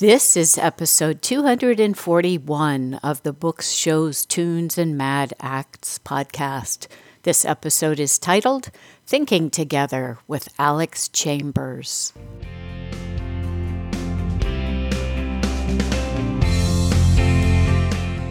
This 0.00 0.34
is 0.34 0.56
episode 0.56 1.20
241 1.20 2.94
of 3.02 3.22
the 3.22 3.34
Books, 3.34 3.72
Shows, 3.72 4.24
Tunes, 4.24 4.78
and 4.78 4.96
Mad 4.96 5.34
Acts 5.40 5.98
podcast. 5.98 6.86
This 7.24 7.44
episode 7.44 8.00
is 8.00 8.18
titled 8.18 8.70
Thinking 9.06 9.50
Together 9.50 10.16
with 10.26 10.48
Alex 10.58 11.10
Chambers. 11.10 12.14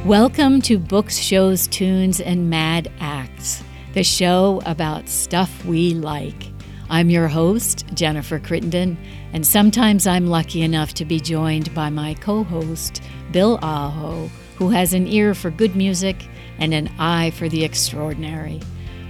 Welcome 0.03 0.63
to 0.63 0.79
Books, 0.79 1.17
Shows, 1.17 1.67
Tunes, 1.67 2.19
and 2.19 2.49
Mad 2.49 2.91
Acts, 2.99 3.63
the 3.93 4.03
show 4.03 4.59
about 4.65 5.07
stuff 5.07 5.63
we 5.65 5.93
like. 5.93 6.47
I'm 6.89 7.11
your 7.11 7.27
host, 7.27 7.85
Jennifer 7.93 8.39
Crittenden, 8.39 8.97
and 9.33 9.45
sometimes 9.45 10.07
I'm 10.07 10.27
lucky 10.27 10.61
enough 10.61 10.93
to 10.95 11.05
be 11.05 11.19
joined 11.19 11.73
by 11.73 11.89
my 11.89 12.15
co 12.15 12.43
host, 12.43 13.01
Bill 13.31 13.59
Aho, 13.61 14.29
who 14.57 14.69
has 14.69 14.93
an 14.93 15.07
ear 15.07 15.33
for 15.33 15.51
good 15.51 15.75
music 15.75 16.27
and 16.57 16.73
an 16.73 16.89
eye 16.99 17.31
for 17.31 17.47
the 17.47 17.63
extraordinary. 17.63 18.59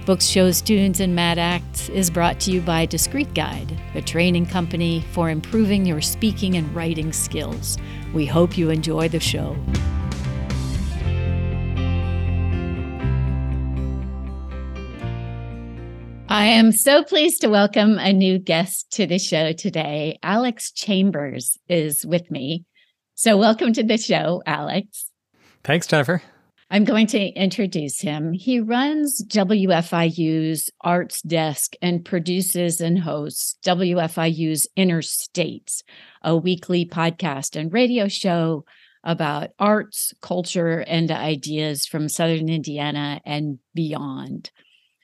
Books, 0.06 0.26
Shows, 0.26 0.62
Tunes, 0.62 1.00
and 1.00 1.14
Mad 1.14 1.38
Acts 1.38 1.88
is 1.88 2.10
brought 2.10 2.40
to 2.40 2.50
you 2.50 2.60
by 2.60 2.86
Discreet 2.86 3.32
Guide, 3.34 3.78
the 3.94 4.02
training 4.02 4.46
company 4.46 5.04
for 5.12 5.30
improving 5.30 5.84
your 5.84 6.00
speaking 6.00 6.56
and 6.56 6.74
writing 6.74 7.12
skills. 7.12 7.76
We 8.14 8.26
hope 8.26 8.56
you 8.56 8.70
enjoy 8.70 9.08
the 9.08 9.20
show. 9.20 9.56
I 16.32 16.44
am 16.44 16.70
so 16.70 17.02
pleased 17.02 17.40
to 17.40 17.48
welcome 17.48 17.98
a 17.98 18.12
new 18.12 18.38
guest 18.38 18.92
to 18.92 19.04
the 19.04 19.18
show 19.18 19.52
today. 19.52 20.20
Alex 20.22 20.70
Chambers 20.70 21.58
is 21.68 22.06
with 22.06 22.30
me. 22.30 22.64
So, 23.16 23.36
welcome 23.36 23.72
to 23.72 23.82
the 23.82 23.98
show, 23.98 24.40
Alex. 24.46 25.10
Thanks, 25.64 25.88
Jennifer. 25.88 26.22
I'm 26.70 26.84
going 26.84 27.08
to 27.08 27.18
introduce 27.18 28.00
him. 28.00 28.32
He 28.32 28.60
runs 28.60 29.24
WFIU's 29.26 30.70
Arts 30.82 31.20
Desk 31.22 31.74
and 31.82 32.04
produces 32.04 32.80
and 32.80 33.00
hosts 33.00 33.56
WFIU's 33.64 34.68
Inner 34.76 35.02
States, 35.02 35.82
a 36.22 36.36
weekly 36.36 36.86
podcast 36.86 37.56
and 37.56 37.72
radio 37.72 38.06
show 38.06 38.64
about 39.02 39.50
arts, 39.58 40.14
culture, 40.22 40.78
and 40.78 41.10
ideas 41.10 41.86
from 41.86 42.08
Southern 42.08 42.48
Indiana 42.48 43.20
and 43.24 43.58
beyond. 43.74 44.52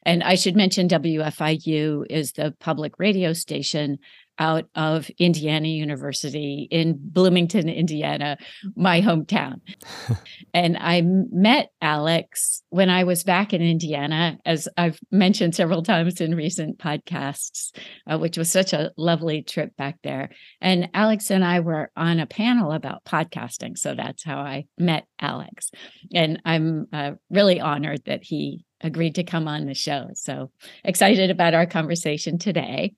And 0.06 0.22
I 0.22 0.36
should 0.36 0.54
mention 0.54 0.86
WFIU 0.86 2.06
is 2.08 2.32
the 2.32 2.54
public 2.60 2.92
radio 3.00 3.32
station 3.32 3.98
out 4.38 4.64
of 4.74 5.10
Indiana 5.18 5.68
University 5.68 6.68
in 6.70 6.98
Bloomington, 6.98 7.68
Indiana, 7.68 8.36
my 8.74 9.00
hometown. 9.00 9.60
and 10.54 10.76
I 10.76 11.02
met 11.02 11.70
Alex 11.80 12.62
when 12.70 12.90
I 12.90 13.04
was 13.04 13.24
back 13.24 13.52
in 13.52 13.62
Indiana, 13.62 14.38
as 14.44 14.68
I've 14.76 15.00
mentioned 15.10 15.54
several 15.54 15.82
times 15.82 16.20
in 16.20 16.34
recent 16.34 16.78
podcasts, 16.78 17.76
uh, 18.06 18.18
which 18.18 18.36
was 18.36 18.50
such 18.50 18.72
a 18.72 18.92
lovely 18.96 19.42
trip 19.42 19.76
back 19.76 19.98
there. 20.02 20.30
And 20.60 20.90
Alex 20.94 21.30
and 21.30 21.44
I 21.44 21.60
were 21.60 21.90
on 21.96 22.20
a 22.20 22.26
panel 22.26 22.72
about 22.72 23.04
podcasting. 23.04 23.78
So 23.78 23.94
that's 23.94 24.24
how 24.24 24.38
I 24.38 24.66
met 24.78 25.06
Alex. 25.20 25.70
And 26.14 26.40
I'm 26.44 26.86
uh, 26.92 27.12
really 27.30 27.60
honored 27.60 28.02
that 28.06 28.22
he 28.22 28.64
agreed 28.80 29.14
to 29.14 29.24
come 29.24 29.48
on 29.48 29.66
the 29.66 29.74
show. 29.74 30.08
So 30.14 30.50
excited 30.84 31.30
about 31.30 31.54
our 31.54 31.66
conversation 31.66 32.38
today. 32.38 32.94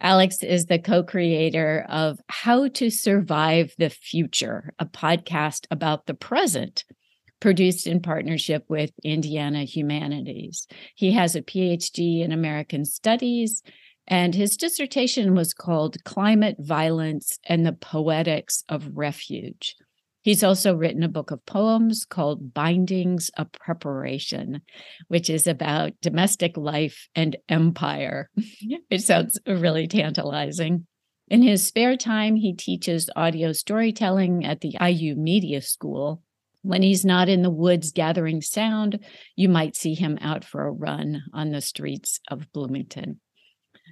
Alex 0.00 0.42
is 0.42 0.66
the 0.66 0.78
co 0.78 1.02
creator 1.02 1.86
of 1.88 2.18
How 2.28 2.68
to 2.68 2.90
Survive 2.90 3.74
the 3.78 3.90
Future, 3.90 4.72
a 4.78 4.86
podcast 4.86 5.66
about 5.70 6.06
the 6.06 6.14
present 6.14 6.84
produced 7.40 7.86
in 7.86 8.00
partnership 8.00 8.64
with 8.68 8.90
Indiana 9.02 9.64
Humanities. 9.64 10.66
He 10.94 11.12
has 11.12 11.36
a 11.36 11.42
PhD 11.42 12.22
in 12.22 12.32
American 12.32 12.84
Studies, 12.84 13.62
and 14.06 14.34
his 14.34 14.56
dissertation 14.56 15.34
was 15.34 15.54
called 15.54 16.02
Climate 16.04 16.56
Violence 16.58 17.38
and 17.46 17.64
the 17.64 17.72
Poetics 17.72 18.64
of 18.68 18.96
Refuge. 18.96 19.76
He's 20.24 20.42
also 20.42 20.74
written 20.74 21.02
a 21.02 21.08
book 21.08 21.30
of 21.32 21.44
poems 21.44 22.06
called 22.06 22.54
Bindings 22.54 23.30
of 23.36 23.52
Preparation, 23.52 24.62
which 25.08 25.28
is 25.28 25.46
about 25.46 26.00
domestic 26.00 26.56
life 26.56 27.08
and 27.14 27.36
empire. 27.46 28.30
it 28.88 29.02
sounds 29.02 29.38
really 29.46 29.86
tantalizing. 29.86 30.86
In 31.28 31.42
his 31.42 31.66
spare 31.66 31.98
time, 31.98 32.36
he 32.36 32.54
teaches 32.54 33.10
audio 33.14 33.52
storytelling 33.52 34.46
at 34.46 34.62
the 34.62 34.74
IU 34.80 35.14
Media 35.14 35.60
School. 35.60 36.22
When 36.62 36.80
he's 36.80 37.04
not 37.04 37.28
in 37.28 37.42
the 37.42 37.50
woods 37.50 37.92
gathering 37.92 38.40
sound, 38.40 39.00
you 39.36 39.50
might 39.50 39.76
see 39.76 39.92
him 39.92 40.16
out 40.22 40.42
for 40.42 40.66
a 40.66 40.72
run 40.72 41.24
on 41.34 41.50
the 41.50 41.60
streets 41.60 42.20
of 42.30 42.50
Bloomington. 42.54 43.20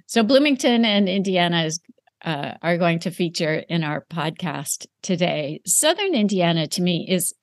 So, 0.07 0.23
Bloomington 0.23 0.83
and 0.83 1.07
Indiana 1.07 1.65
is 1.65 1.79
uh, 2.23 2.53
are 2.61 2.77
going 2.77 2.99
to 2.99 3.11
feature 3.11 3.55
in 3.55 3.83
our 3.83 4.05
podcast 4.09 4.87
today. 5.01 5.61
Southern 5.65 6.15
Indiana 6.15 6.67
to 6.67 6.81
me 6.81 7.05
is 7.09 7.33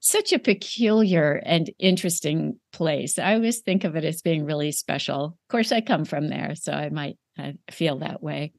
such 0.00 0.32
a 0.32 0.38
peculiar 0.38 1.40
and 1.46 1.70
interesting 1.78 2.58
place. 2.72 3.18
I 3.18 3.34
always 3.34 3.60
think 3.60 3.84
of 3.84 3.96
it 3.96 4.04
as 4.04 4.20
being 4.20 4.44
really 4.44 4.72
special. 4.72 5.24
Of 5.24 5.48
course, 5.50 5.72
I 5.72 5.80
come 5.80 6.04
from 6.04 6.28
there, 6.28 6.54
so 6.56 6.72
I 6.72 6.90
might 6.90 7.16
uh, 7.38 7.52
feel 7.70 8.00
that 8.00 8.22
way. 8.22 8.52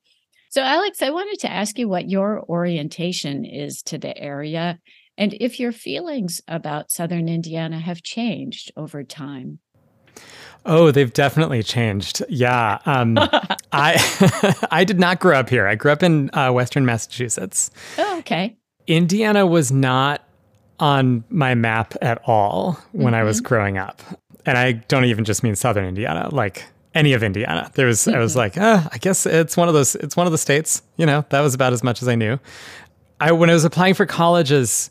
So, 0.50 0.62
Alex, 0.62 1.02
I 1.02 1.12
wanted 1.12 1.40
to 1.41 1.52
ask 1.52 1.78
you 1.78 1.88
what 1.88 2.09
your 2.09 2.44
orientation 2.44 3.46
is 3.46 3.84
to 3.84 3.97
the 3.97 4.18
area 4.18 4.80
and 5.18 5.34
if 5.40 5.59
your 5.59 5.72
feelings 5.72 6.42
about 6.47 6.92
Southern 6.92 7.30
Indiana 7.30 7.80
have 7.80 8.02
changed 8.02 8.72
over 8.75 9.03
time. 9.03 9.59
Oh, 10.65 10.89
they've 10.91 11.13
definitely 11.13 11.61
changed. 11.61 12.23
Yeah. 12.27 12.79
Um, 12.85 13.17
I 13.71 14.57
I 14.71 14.83
did 14.83 14.99
not 14.99 15.19
grow 15.19 15.37
up 15.37 15.49
here. 15.49 15.67
I 15.67 15.75
grew 15.75 15.91
up 15.91 16.03
in 16.03 16.29
uh, 16.33 16.51
Western 16.51 16.85
Massachusetts. 16.85 17.71
Oh, 17.97 18.19
okay. 18.19 18.57
Indiana 18.87 19.45
was 19.45 19.71
not 19.71 20.21
on 20.79 21.23
my 21.29 21.55
map 21.55 21.95
at 22.01 22.21
all 22.25 22.79
when 22.91 23.07
mm-hmm. 23.07 23.15
I 23.15 23.23
was 23.23 23.37
mm-hmm. 23.37 23.47
growing 23.47 23.77
up, 23.77 24.01
and 24.45 24.57
I 24.57 24.73
don't 24.73 25.05
even 25.05 25.23
just 25.23 25.43
mean 25.43 25.55
Southern 25.55 25.85
Indiana, 25.85 26.29
like 26.31 26.65
any 26.93 27.13
of 27.13 27.23
Indiana. 27.23 27.71
There 27.75 27.87
was 27.87 28.01
mm-hmm. 28.01 28.15
I 28.15 28.19
was 28.19 28.31
mm-hmm. 28.31 28.39
like, 28.39 28.57
ah, 28.57 28.89
I 28.91 28.97
guess 28.97 29.25
it's 29.25 29.55
one 29.55 29.67
of 29.67 29.73
those. 29.73 29.95
It's 29.95 30.17
one 30.17 30.25
of 30.25 30.31
the 30.31 30.37
states. 30.37 30.81
You 30.97 31.05
know, 31.05 31.25
that 31.29 31.41
was 31.41 31.53
about 31.53 31.73
as 31.73 31.83
much 31.83 32.01
as 32.01 32.07
I 32.07 32.15
knew. 32.15 32.39
I 33.19 33.31
when 33.31 33.49
I 33.49 33.53
was 33.53 33.65
applying 33.65 33.93
for 33.93 34.05
colleges. 34.05 34.89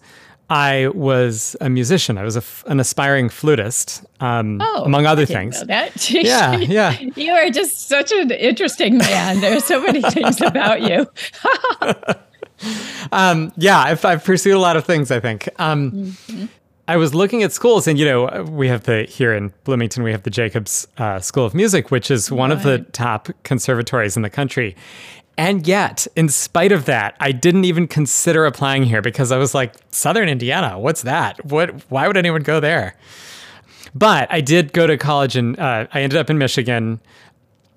I 0.50 0.88
was 0.88 1.56
a 1.60 1.70
musician. 1.70 2.18
I 2.18 2.22
was 2.22 2.36
an 2.66 2.78
aspiring 2.78 3.30
flutist, 3.30 4.04
um, 4.20 4.60
oh, 4.60 4.84
among 4.84 5.06
other 5.06 5.24
things. 5.24 5.64
that. 5.64 6.10
yeah, 6.12 6.56
yeah. 6.56 6.98
You 7.16 7.32
are 7.32 7.48
just 7.50 7.88
such 7.88 8.12
an 8.12 8.30
interesting 8.30 8.98
man. 8.98 9.40
There's 9.40 9.64
so 9.64 9.82
many 9.82 10.02
things 10.10 10.40
about 10.42 10.82
you. 10.82 11.06
um, 13.12 13.52
yeah, 13.56 13.78
I've, 13.78 14.04
I've, 14.04 14.24
pursued 14.24 14.54
a 14.54 14.58
lot 14.58 14.76
of 14.76 14.84
things. 14.84 15.10
I 15.10 15.18
think. 15.18 15.48
Um, 15.58 15.92
mm-hmm. 15.92 16.46
I 16.86 16.98
was 16.98 17.14
looking 17.14 17.42
at 17.42 17.50
schools, 17.50 17.88
and 17.88 17.98
you 17.98 18.04
know, 18.04 18.42
we 18.42 18.68
have 18.68 18.82
the 18.82 19.04
here 19.04 19.32
in 19.32 19.54
Bloomington, 19.64 20.02
we 20.02 20.12
have 20.12 20.24
the 20.24 20.30
Jacobs 20.30 20.86
uh, 20.98 21.20
School 21.20 21.46
of 21.46 21.54
Music, 21.54 21.90
which 21.90 22.10
is 22.10 22.30
one 22.30 22.50
right. 22.50 22.56
of 22.58 22.62
the 22.62 22.80
top 22.92 23.30
conservatories 23.44 24.16
in 24.16 24.22
the 24.22 24.30
country. 24.30 24.76
And 25.36 25.66
yet, 25.66 26.06
in 26.14 26.28
spite 26.28 26.70
of 26.70 26.84
that, 26.84 27.16
I 27.18 27.32
didn't 27.32 27.64
even 27.64 27.88
consider 27.88 28.46
applying 28.46 28.84
here 28.84 29.02
because 29.02 29.32
I 29.32 29.36
was 29.36 29.54
like, 29.54 29.74
Southern 29.90 30.28
Indiana, 30.28 30.78
what's 30.78 31.02
that? 31.02 31.44
What? 31.44 31.70
Why 31.90 32.06
would 32.06 32.16
anyone 32.16 32.42
go 32.42 32.60
there? 32.60 32.96
But 33.94 34.30
I 34.32 34.40
did 34.40 34.72
go 34.72 34.86
to 34.86 34.96
college, 34.96 35.36
and 35.36 35.58
uh, 35.58 35.86
I 35.92 36.02
ended 36.02 36.18
up 36.18 36.30
in 36.30 36.38
Michigan. 36.38 37.00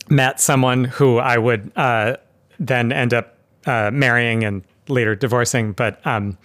Met 0.09 0.39
someone 0.39 0.85
who 0.85 1.17
I 1.17 1.37
would 1.37 1.71
uh, 1.75 2.15
then 2.59 2.91
end 2.91 3.13
up 3.13 3.37
uh, 3.65 3.91
marrying 3.91 4.43
and 4.43 4.63
later 4.87 5.15
divorcing. 5.15 5.73
But 5.73 6.05
um, 6.05 6.37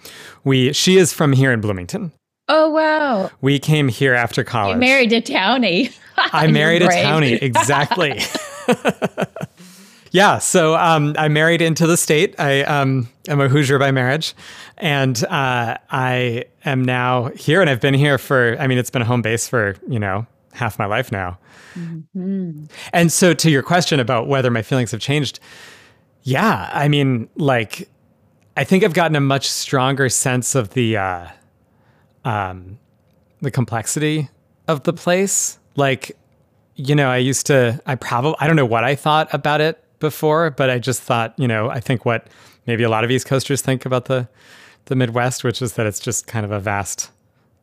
we, 0.43 0.73
she 0.73 0.97
is 0.97 1.13
from 1.13 1.31
here 1.31 1.51
in 1.51 1.61
Bloomington. 1.61 2.11
Oh 2.49 2.69
wow! 2.69 3.31
We 3.39 3.57
came 3.59 3.87
here 3.87 4.13
after 4.13 4.43
college. 4.43 4.75
You 4.75 4.79
married 4.79 5.13
a 5.13 5.21
townie. 5.21 5.95
I 6.17 6.47
married 6.47 6.81
a 6.81 6.87
townie, 6.87 7.37
exactly. 7.41 8.21
yeah, 10.13 10.37
so 10.37 10.75
um, 10.75 11.15
I 11.17 11.27
married 11.27 11.59
into 11.59 11.87
the 11.87 11.97
state. 11.97 12.39
I 12.39 12.61
um, 12.61 13.09
am 13.27 13.41
a 13.41 13.49
Hoosier 13.49 13.79
by 13.79 13.89
marriage, 13.89 14.35
and 14.77 15.21
uh, 15.25 15.75
I 15.89 16.45
am 16.65 16.85
now 16.85 17.29
here, 17.29 17.61
and 17.61 17.69
I've 17.69 17.81
been 17.81 17.95
here 17.95 18.19
for. 18.19 18.55
I 18.59 18.67
mean, 18.67 18.77
it's 18.77 18.91
been 18.91 19.01
a 19.01 19.05
home 19.05 19.23
base 19.23 19.47
for 19.47 19.75
you 19.89 19.97
know 19.97 20.27
half 20.51 20.77
my 20.77 20.85
life 20.85 21.11
now. 21.11 21.39
Mm-hmm. 21.73 22.65
And 22.93 23.11
so, 23.11 23.33
to 23.33 23.49
your 23.49 23.63
question 23.63 23.99
about 23.99 24.27
whether 24.27 24.51
my 24.51 24.61
feelings 24.61 24.91
have 24.91 24.99
changed, 24.99 25.39
yeah, 26.21 26.69
I 26.71 26.89
mean, 26.89 27.27
like, 27.35 27.89
I 28.55 28.65
think 28.65 28.83
I've 28.83 28.93
gotten 28.93 29.15
a 29.15 29.21
much 29.21 29.49
stronger 29.49 30.09
sense 30.09 30.53
of 30.53 30.75
the 30.75 30.95
uh, 30.95 31.27
um, 32.23 32.77
the 33.41 33.49
complexity 33.49 34.29
of 34.67 34.83
the 34.83 34.93
place. 34.93 35.57
Like, 35.75 36.15
you 36.75 36.93
know, 36.93 37.09
I 37.09 37.17
used 37.17 37.47
to, 37.47 37.81
I 37.87 37.95
probably, 37.95 38.35
I 38.39 38.45
don't 38.45 38.55
know 38.55 38.63
what 38.63 38.83
I 38.83 38.93
thought 38.93 39.33
about 39.33 39.59
it 39.59 39.83
before, 40.03 40.51
but 40.51 40.69
I 40.69 40.77
just 40.77 41.01
thought, 41.01 41.33
you 41.37 41.47
know, 41.47 41.69
I 41.69 41.79
think 41.79 42.05
what 42.05 42.27
maybe 42.67 42.83
a 42.83 42.89
lot 42.89 43.03
of 43.03 43.09
East 43.09 43.25
Coasters 43.25 43.63
think 43.63 43.85
about 43.87 44.05
the 44.05 44.27
the 44.85 44.95
Midwest, 44.95 45.43
which 45.43 45.61
is 45.61 45.73
that 45.73 45.85
it's 45.85 45.99
just 45.99 46.27
kind 46.27 46.45
of 46.45 46.51
a 46.51 46.59
vast 46.59 47.09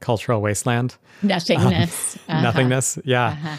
cultural 0.00 0.40
wasteland. 0.40 0.96
Nothingness. 1.22 2.16
Um, 2.16 2.22
uh-huh. 2.28 2.42
Nothingness. 2.42 2.98
Yeah. 3.04 3.26
Uh-huh. 3.26 3.56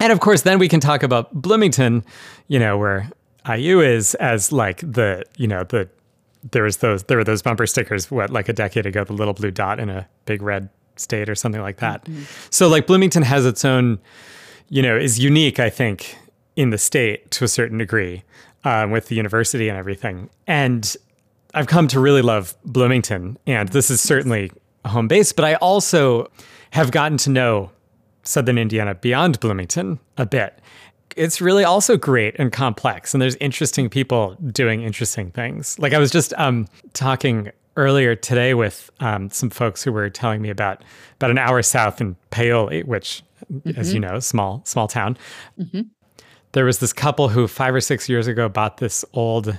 And 0.00 0.12
of 0.12 0.20
course, 0.20 0.42
then 0.42 0.58
we 0.58 0.68
can 0.68 0.80
talk 0.80 1.02
about 1.02 1.32
Bloomington, 1.32 2.04
you 2.48 2.58
know, 2.58 2.78
where 2.78 3.10
IU 3.48 3.80
is 3.80 4.14
as 4.16 4.52
like 4.52 4.80
the, 4.80 5.24
you 5.36 5.48
know, 5.48 5.64
the 5.64 5.88
there 6.50 6.64
was 6.64 6.78
those 6.78 7.04
there 7.04 7.16
were 7.16 7.24
those 7.24 7.40
bumper 7.40 7.66
stickers 7.66 8.10
what 8.10 8.30
like 8.30 8.48
a 8.48 8.52
decade 8.52 8.84
ago 8.84 9.04
the 9.04 9.12
little 9.12 9.34
blue 9.34 9.50
dot 9.50 9.78
in 9.78 9.88
a 9.88 10.08
big 10.24 10.42
red 10.42 10.68
state 10.96 11.28
or 11.28 11.34
something 11.34 11.62
like 11.62 11.78
that. 11.78 12.04
Mm-hmm. 12.04 12.24
So 12.50 12.68
like 12.68 12.86
Bloomington 12.86 13.22
has 13.22 13.46
its 13.46 13.64
own, 13.64 14.00
you 14.68 14.82
know, 14.82 14.96
is 14.96 15.18
unique 15.18 15.60
I 15.60 15.70
think 15.70 16.16
in 16.56 16.70
the 16.70 16.78
state 16.78 17.30
to 17.32 17.44
a 17.44 17.48
certain 17.48 17.78
degree 17.78 18.22
um, 18.64 18.90
with 18.90 19.06
the 19.06 19.14
university 19.14 19.68
and 19.68 19.78
everything. 19.78 20.28
And 20.46 20.96
I've 21.54 21.66
come 21.66 21.88
to 21.88 22.00
really 22.00 22.22
love 22.22 22.54
Bloomington, 22.64 23.38
and 23.46 23.68
this 23.70 23.90
is 23.90 24.00
certainly 24.00 24.50
a 24.84 24.88
home 24.88 25.08
base. 25.08 25.32
But 25.32 25.44
I 25.44 25.54
also 25.56 26.30
have 26.70 26.90
gotten 26.90 27.18
to 27.18 27.30
know 27.30 27.70
Southern 28.22 28.58
Indiana 28.58 28.94
beyond 28.94 29.40
Bloomington 29.40 29.98
a 30.16 30.26
bit 30.26 30.58
it's 31.16 31.40
really 31.40 31.64
also 31.64 31.96
great 31.96 32.34
and 32.38 32.52
complex 32.52 33.14
and 33.14 33.20
there's 33.20 33.36
interesting 33.36 33.88
people 33.88 34.36
doing 34.52 34.82
interesting 34.82 35.30
things 35.30 35.78
like 35.78 35.92
i 35.92 35.98
was 35.98 36.10
just 36.10 36.32
um, 36.34 36.66
talking 36.92 37.50
earlier 37.76 38.14
today 38.14 38.54
with 38.54 38.90
um, 39.00 39.30
some 39.30 39.50
folks 39.50 39.82
who 39.82 39.92
were 39.92 40.10
telling 40.10 40.42
me 40.42 40.50
about 40.50 40.82
about 41.16 41.30
an 41.30 41.38
hour 41.38 41.62
south 41.62 42.00
in 42.00 42.16
paoli 42.30 42.82
which 42.82 43.22
mm-hmm. 43.52 43.78
as 43.78 43.92
you 43.92 44.00
mm-hmm. 44.00 44.14
know 44.14 44.20
small 44.20 44.62
small 44.64 44.88
town 44.88 45.16
mm-hmm. 45.58 45.82
There 46.52 46.64
was 46.64 46.78
this 46.78 46.92
couple 46.92 47.28
who 47.28 47.48
five 47.48 47.74
or 47.74 47.80
six 47.80 48.08
years 48.08 48.26
ago 48.26 48.48
bought 48.48 48.78
this 48.78 49.04
old 49.12 49.58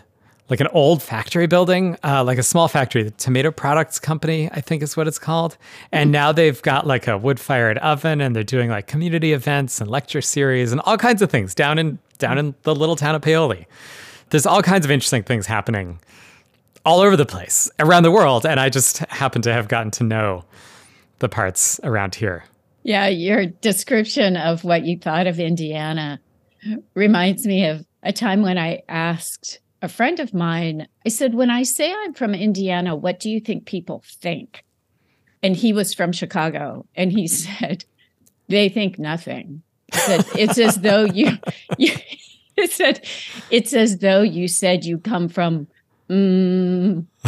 like 0.50 0.60
an 0.60 0.68
old 0.68 1.02
factory 1.02 1.48
building, 1.48 1.98
uh, 2.04 2.24
like 2.24 2.38
a 2.38 2.44
small 2.44 2.68
factory, 2.68 3.02
the 3.02 3.12
Tomato 3.12 3.50
Products 3.50 3.98
Company, 3.98 4.50
I 4.52 4.60
think 4.60 4.84
is 4.84 4.98
what 4.98 5.08
it's 5.08 5.18
called. 5.18 5.58
And 5.92 6.12
now 6.12 6.34
they've 6.34 6.62
got 6.62 6.86
like 6.86 7.08
a 7.08 7.18
wood 7.18 7.40
fired 7.40 7.78
oven 7.78 8.20
and 8.20 8.36
they're 8.36 8.44
doing 8.44 8.70
like 8.70 8.86
community 8.86 9.32
events 9.32 9.80
and 9.80 9.90
lecture 9.90 10.22
series 10.22 10.72
and 10.72 10.82
all 10.82 10.98
kinds 10.98 11.22
of 11.22 11.32
things 11.32 11.56
down 11.56 11.80
in 11.80 11.98
down 12.20 12.38
in 12.38 12.56
the 12.64 12.76
little 12.76 12.96
town 12.96 13.16
of 13.16 13.22
Paoli. 13.22 13.68
There's 14.30 14.46
all 14.46 14.62
kinds 14.62 14.86
of 14.86 14.92
interesting 14.92 15.24
things 15.24 15.48
happening 15.48 16.00
all 16.86 17.00
over 17.00 17.16
the 17.16 17.26
place 17.26 17.72
around 17.80 18.04
the 18.04 18.12
world. 18.12 18.46
And 18.46 18.60
I 18.60 18.70
just 18.70 19.00
happen 19.00 19.42
to 19.44 19.54
have 19.54 19.68
gotten 19.68 19.92
to 19.92 20.04
know 20.04 20.44
the 21.20 21.30
parts 21.30 21.80
around 21.84 22.16
here. 22.16 22.44
Yeah, 22.84 23.08
your 23.08 23.46
description 23.46 24.36
of 24.36 24.66
what 24.66 24.84
you 24.84 24.98
thought 25.00 25.26
of 25.26 25.40
Indiana 25.40 26.20
reminds 26.94 27.46
me 27.46 27.66
of 27.66 27.86
a 28.02 28.14
time 28.14 28.42
when 28.42 28.58
I 28.58 28.84
asked 28.88 29.60
a 29.84 29.90
friend 29.90 30.20
of 30.22 30.34
mine, 30.34 30.88
I 31.06 31.10
said, 31.10 31.36
When 31.36 31.50
I 31.50 31.64
say 31.64 31.94
I'm 31.94 32.14
from 32.14 32.34
Indiana, 32.34 32.96
what 32.96 33.20
do 33.20 33.30
you 33.30 33.40
think 33.40 33.66
people 33.66 34.04
think? 34.06 34.64
And 35.44 35.58
he 35.58 35.74
was 35.74 35.94
from 35.94 36.14
Chicago. 36.14 36.86
And 36.96 37.12
he 37.12 37.28
said, 37.28 37.86
They 38.48 38.70
think 38.70 38.98
nothing. 38.98 39.62
Said, 39.92 40.26
It's 40.36 40.58
as 40.58 40.78
though 40.78 41.04
you, 41.04 41.38
you 41.78 41.94
he 42.56 42.68
said, 42.68 43.06
It's 43.52 43.74
as 43.74 43.98
though 43.98 44.22
you 44.22 44.48
said 44.48 44.86
you 44.86 44.98
come 44.98 45.28
from. 45.28 45.68
Mm. 46.10 47.06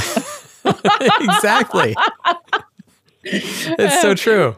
exactly. 0.66 1.96
it's 3.24 4.02
so 4.02 4.16
true. 4.16 4.56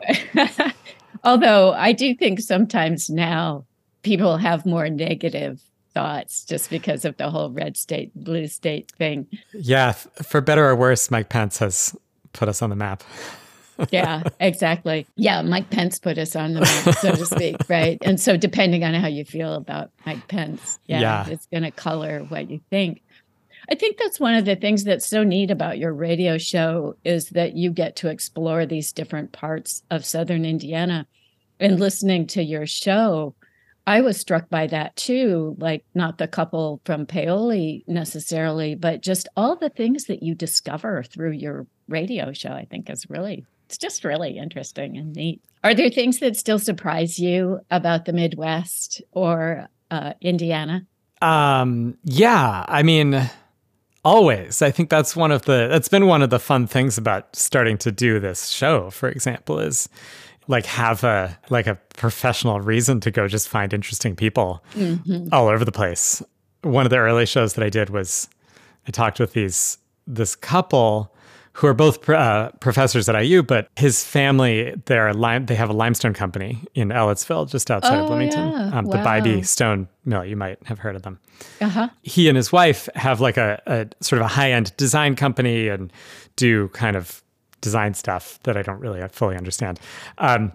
Although 1.24 1.74
I 1.74 1.94
do 1.94 2.14
think 2.16 2.40
sometimes 2.42 3.10
now 3.10 3.66
people 4.08 4.38
have 4.38 4.66
more 4.66 4.90
negative 4.90 5.62
thoughts 5.94 6.46
just 6.46 6.70
because 6.70 7.04
of 7.04 7.18
the 7.18 7.30
whole 7.30 7.52
red 7.52 7.76
state, 7.76 8.10
blue 8.16 8.48
state 8.48 8.90
thing. 8.98 9.28
Yeah, 9.54 9.92
for 9.92 10.40
better 10.40 10.66
or 10.66 10.76
worse, 10.78 11.12
Mike 11.12 11.28
Pence 11.28 11.58
has 11.58 11.94
put 12.32 12.48
us 12.48 12.62
on 12.62 12.70
the 12.70 12.76
map. 12.78 13.04
yeah, 13.92 14.24
exactly. 14.40 15.06
Yeah, 15.18 15.42
Mike 15.42 15.70
Pence 15.70 16.00
put 16.00 16.18
us 16.18 16.38
on 16.38 16.54
the 16.54 16.62
map, 16.62 16.96
so 16.96 17.12
to 17.12 17.26
speak, 17.26 17.58
right? 17.70 17.98
And 18.02 18.18
so, 18.18 18.38
depending 18.38 18.86
on 18.86 18.94
how 18.94 19.08
you 19.08 19.26
feel 19.26 19.56
about 19.56 19.92
Mike 20.06 20.26
Pence, 20.30 20.80
yeah, 20.86 21.02
yeah. 21.02 21.28
it's 21.28 21.48
going 21.48 21.64
to 21.64 21.72
color 21.72 22.20
what 22.30 22.50
you 22.50 22.62
think. 22.70 23.02
I 23.70 23.76
think 23.76 23.98
that's 23.98 24.22
one 24.22 24.36
of 24.36 24.46
the 24.46 24.56
things 24.56 24.86
that's 24.86 25.06
so 25.06 25.24
neat 25.24 25.52
about 25.52 25.78
your 25.78 25.92
radio 25.92 26.38
show 26.38 26.96
is 27.04 27.30
that 27.32 27.58
you 27.58 27.72
get 27.72 27.98
to 27.98 28.08
explore 28.08 28.66
these 28.66 28.94
different 28.94 29.34
parts 29.34 29.84
of 29.92 30.06
Southern 30.06 30.46
Indiana. 30.46 31.06
And 31.60 31.80
listening 31.80 32.28
to 32.28 32.44
your 32.44 32.66
show, 32.68 33.34
I 33.88 34.02
was 34.02 34.20
struck 34.20 34.50
by 34.50 34.68
that 34.68 34.98
too, 34.98 35.56
like 35.60 35.86
not 35.96 36.18
the 36.18 36.28
couple 36.28 36.82
from 36.84 37.06
Paoli 37.06 37.86
necessarily, 37.88 38.76
but 38.76 39.02
just 39.02 39.30
all 39.38 39.56
the 39.56 39.70
things 39.70 40.06
that 40.06 40.22
you 40.22 40.36
discover 40.36 41.04
through 41.04 41.32
your 41.32 41.66
radio 41.88 42.34
show, 42.34 42.52
I 42.52 42.66
think 42.66 42.90
is 42.90 43.10
really, 43.10 43.46
it's 43.66 43.78
just 43.78 44.04
really 44.04 44.38
interesting 44.38 44.98
and 44.98 45.16
neat. 45.16 45.42
Are 45.64 45.74
there 45.74 45.90
things 45.90 46.20
that 46.20 46.36
still 46.36 46.60
surprise 46.60 47.18
you 47.18 47.62
about 47.72 48.04
the 48.04 48.12
Midwest 48.12 49.02
or 49.14 49.70
uh, 49.90 50.14
Indiana? 50.20 50.86
Um, 51.22 51.98
yeah, 52.04 52.66
I 52.68 52.84
mean, 52.84 53.30
always. 54.04 54.62
I 54.62 54.70
think 54.70 54.90
that's 54.90 55.16
one 55.16 55.32
of 55.32 55.44
the, 55.44 55.70
that's 55.72 55.88
been 55.88 56.08
one 56.08 56.22
of 56.22 56.30
the 56.30 56.40
fun 56.40 56.68
things 56.68 56.98
about 56.98 57.38
starting 57.38 57.78
to 57.80 57.92
do 57.94 58.20
this 58.20 58.50
show, 58.50 58.90
for 58.90 59.08
example, 59.08 59.60
is 59.60 59.88
like 60.48 60.66
have 60.66 61.04
a 61.04 61.38
like 61.50 61.68
a 61.68 61.76
professional 61.96 62.62
reason 62.62 63.00
to 63.02 63.12
go 63.12 63.28
just 63.28 63.50
find 63.50 63.74
interesting 63.74 64.16
people 64.16 64.64
mm-hmm. 64.74 65.28
all 65.32 65.48
over 65.48 65.66
the 65.66 65.72
place. 65.72 66.22
One 66.62 66.86
of 66.86 66.90
the 66.90 66.98
early 66.98 67.26
shows 67.26 67.54
that 67.54 67.64
I 67.64 67.70
did 67.70 67.90
was 67.90 68.30
I 68.88 68.92
talked 68.92 69.20
with 69.20 69.34
these 69.34 69.78
this 70.06 70.36
couple 70.36 71.14
who 71.54 71.66
are 71.66 71.74
both 71.74 72.08
uh, 72.08 72.52
professors 72.60 73.10
at 73.10 73.20
IU, 73.20 73.42
but 73.42 73.68
his 73.76 74.04
family 74.04 74.76
they're 74.86 75.12
lime, 75.14 75.48
they 75.48 75.56
have 75.56 75.72
a 75.72 75.74
limestone 75.74 76.14
company 76.14 76.64
in 76.76 76.90
Ellettsville, 76.90 77.50
just 77.50 77.72
outside 77.72 77.98
oh, 77.98 78.04
of 78.04 78.08
Bloomington. 78.08 78.52
Yeah. 78.52 78.78
Um, 78.78 78.86
wow. 78.86 78.92
The 78.92 78.98
Bybee 79.00 79.46
Stone 79.46 79.88
Mill, 80.06 80.24
you 80.24 80.36
might 80.36 80.64
have 80.68 80.78
heard 80.78 80.96
of 80.96 81.02
them. 81.02 81.20
Uh-huh. 81.60 81.90
He 82.04 82.30
and 82.30 82.38
his 82.38 82.52
wife 82.52 82.88
have 82.94 83.22
like 83.22 83.38
a, 83.38 83.60
a 83.66 83.88
sort 84.04 84.22
of 84.22 84.26
a 84.26 84.30
high 84.30 84.52
end 84.52 84.76
design 84.78 85.16
company 85.16 85.68
and 85.68 85.92
do 86.36 86.68
kind 86.70 86.96
of 86.96 87.24
design 87.62 87.94
stuff 87.94 88.40
that 88.44 88.56
I 88.56 88.62
don't 88.62 88.80
really 88.80 89.06
fully 89.10 89.36
understand. 89.36 89.80
Um, 90.18 90.52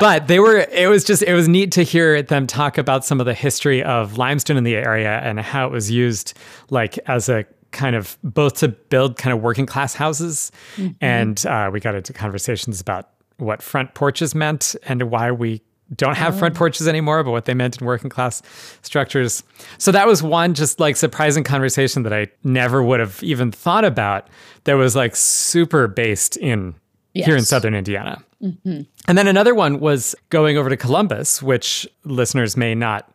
but 0.00 0.26
they 0.28 0.38
were, 0.40 0.66
it 0.72 0.88
was 0.88 1.04
just, 1.04 1.22
it 1.22 1.34
was 1.34 1.48
neat 1.48 1.72
to 1.72 1.82
hear 1.82 2.22
them 2.22 2.46
talk 2.46 2.78
about 2.78 3.04
some 3.04 3.20
of 3.20 3.26
the 3.26 3.34
history 3.34 3.82
of 3.82 4.18
limestone 4.18 4.56
in 4.56 4.64
the 4.64 4.74
area 4.76 5.20
and 5.20 5.38
how 5.40 5.66
it 5.66 5.72
was 5.72 5.90
used 5.90 6.34
like 6.70 6.98
as 7.06 7.28
a 7.28 7.44
kind 7.72 7.94
of 7.94 8.16
both 8.22 8.54
to 8.54 8.68
build 8.68 9.18
kind 9.18 9.36
of 9.36 9.42
working 9.42 9.66
class 9.66 9.94
houses. 9.94 10.50
Mm-hmm. 10.76 10.92
And 11.00 11.46
uh, 11.46 11.70
we 11.72 11.80
got 11.80 11.94
into 11.94 12.12
conversations 12.12 12.80
about 12.80 13.10
what 13.38 13.62
front 13.62 13.94
porches 13.94 14.34
meant 14.34 14.74
and 14.84 15.02
why 15.10 15.30
we 15.30 15.60
don't 15.94 16.16
have 16.16 16.34
oh. 16.34 16.38
front 16.38 16.54
porches 16.54 16.88
anymore, 16.88 17.22
but 17.22 17.30
what 17.30 17.44
they 17.44 17.54
meant 17.54 17.80
in 17.80 17.86
working 17.86 18.10
class 18.10 18.42
structures. 18.82 19.42
So 19.78 19.92
that 19.92 20.06
was 20.06 20.22
one 20.22 20.54
just 20.54 20.80
like 20.80 20.96
surprising 20.96 21.44
conversation 21.44 22.02
that 22.02 22.12
I 22.12 22.28
never 22.42 22.82
would 22.82 23.00
have 23.00 23.22
even 23.22 23.52
thought 23.52 23.84
about 23.84 24.28
that 24.64 24.74
was 24.74 24.96
like 24.96 25.14
super 25.14 25.86
based 25.86 26.36
in 26.36 26.74
yes. 27.14 27.26
here 27.26 27.36
in 27.36 27.44
southern 27.44 27.74
Indiana. 27.74 28.22
Mm-hmm. 28.42 28.82
And 29.08 29.18
then 29.18 29.28
another 29.28 29.54
one 29.54 29.78
was 29.78 30.14
going 30.30 30.58
over 30.58 30.68
to 30.68 30.76
Columbus, 30.76 31.42
which 31.42 31.86
listeners 32.04 32.56
may 32.56 32.74
not 32.74 33.10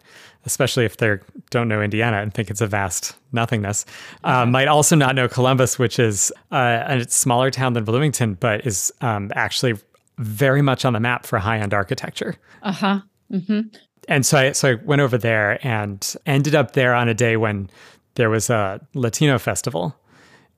especially 0.45 0.85
if 0.85 0.97
they 0.97 1.17
don't 1.49 1.67
know 1.67 1.81
Indiana 1.81 2.17
and 2.17 2.33
think 2.33 2.49
it's 2.49 2.61
a 2.61 2.67
vast 2.67 3.15
nothingness, 3.31 3.85
uh, 4.23 4.45
might 4.45 4.67
also 4.67 4.95
not 4.95 5.15
know 5.15 5.27
Columbus, 5.27 5.77
which 5.77 5.99
is 5.99 6.31
uh, 6.51 6.83
a 6.87 7.07
smaller 7.07 7.51
town 7.51 7.73
than 7.73 7.83
Bloomington, 7.83 8.35
but 8.35 8.65
is 8.65 8.91
um, 9.01 9.31
actually 9.35 9.75
very 10.21 10.61
much 10.61 10.85
on 10.85 10.93
the 10.93 10.99
map 10.99 11.25
for 11.25 11.39
high 11.39 11.59
end 11.59 11.73
architecture. 11.73 12.35
Uh 12.61 12.71
huh. 12.71 13.01
Mm-hmm. 13.31 13.61
And 14.07 14.25
so 14.25 14.37
I 14.37 14.51
so 14.51 14.71
I 14.71 14.73
went 14.75 15.01
over 15.01 15.17
there 15.17 15.65
and 15.65 16.15
ended 16.25 16.55
up 16.55 16.73
there 16.73 16.93
on 16.93 17.07
a 17.07 17.13
day 17.13 17.37
when 17.37 17.69
there 18.15 18.29
was 18.29 18.49
a 18.49 18.79
Latino 18.93 19.39
festival 19.39 19.95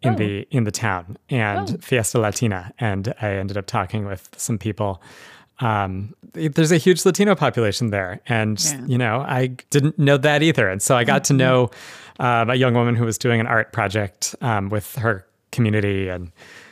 in 0.01 0.13
oh. 0.13 0.17
the 0.17 0.47
in 0.51 0.63
the 0.63 0.71
town 0.71 1.17
and 1.29 1.71
oh. 1.71 1.77
Fiesta 1.81 2.19
Latina, 2.19 2.73
and 2.79 3.13
I 3.21 3.33
ended 3.33 3.57
up 3.57 3.65
talking 3.65 4.05
with 4.05 4.29
some 4.37 4.57
people. 4.57 5.01
Um, 5.59 6.15
there's 6.33 6.71
a 6.71 6.77
huge 6.77 7.05
Latino 7.05 7.35
population 7.35 7.91
there, 7.91 8.19
and 8.27 8.61
yeah. 8.63 8.85
you 8.85 8.97
know 8.97 9.21
I 9.21 9.47
didn't 9.69 9.99
know 9.99 10.17
that 10.17 10.41
either, 10.41 10.67
and 10.67 10.81
so 10.81 10.95
I 10.95 11.03
got 11.03 11.23
mm-hmm. 11.23 11.37
to 11.37 11.43
know 11.43 11.71
um, 12.19 12.49
a 12.49 12.55
young 12.55 12.73
woman 12.73 12.95
who 12.95 13.05
was 13.05 13.17
doing 13.17 13.39
an 13.39 13.47
art 13.47 13.71
project 13.71 14.35
um, 14.41 14.69
with 14.69 14.95
her 14.95 15.25
community, 15.51 16.09
and 16.09 16.31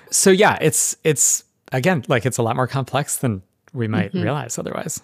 so 0.09 0.31
yeah, 0.31 0.57
it's 0.61 0.97
it's 1.03 1.43
again, 1.71 2.03
like 2.07 2.25
it's 2.25 2.37
a 2.37 2.43
lot 2.43 2.55
more 2.55 2.67
complex 2.67 3.17
than 3.17 3.41
we 3.73 3.87
might 3.87 4.09
mm-hmm. 4.09 4.23
realize 4.23 4.57
otherwise. 4.57 5.01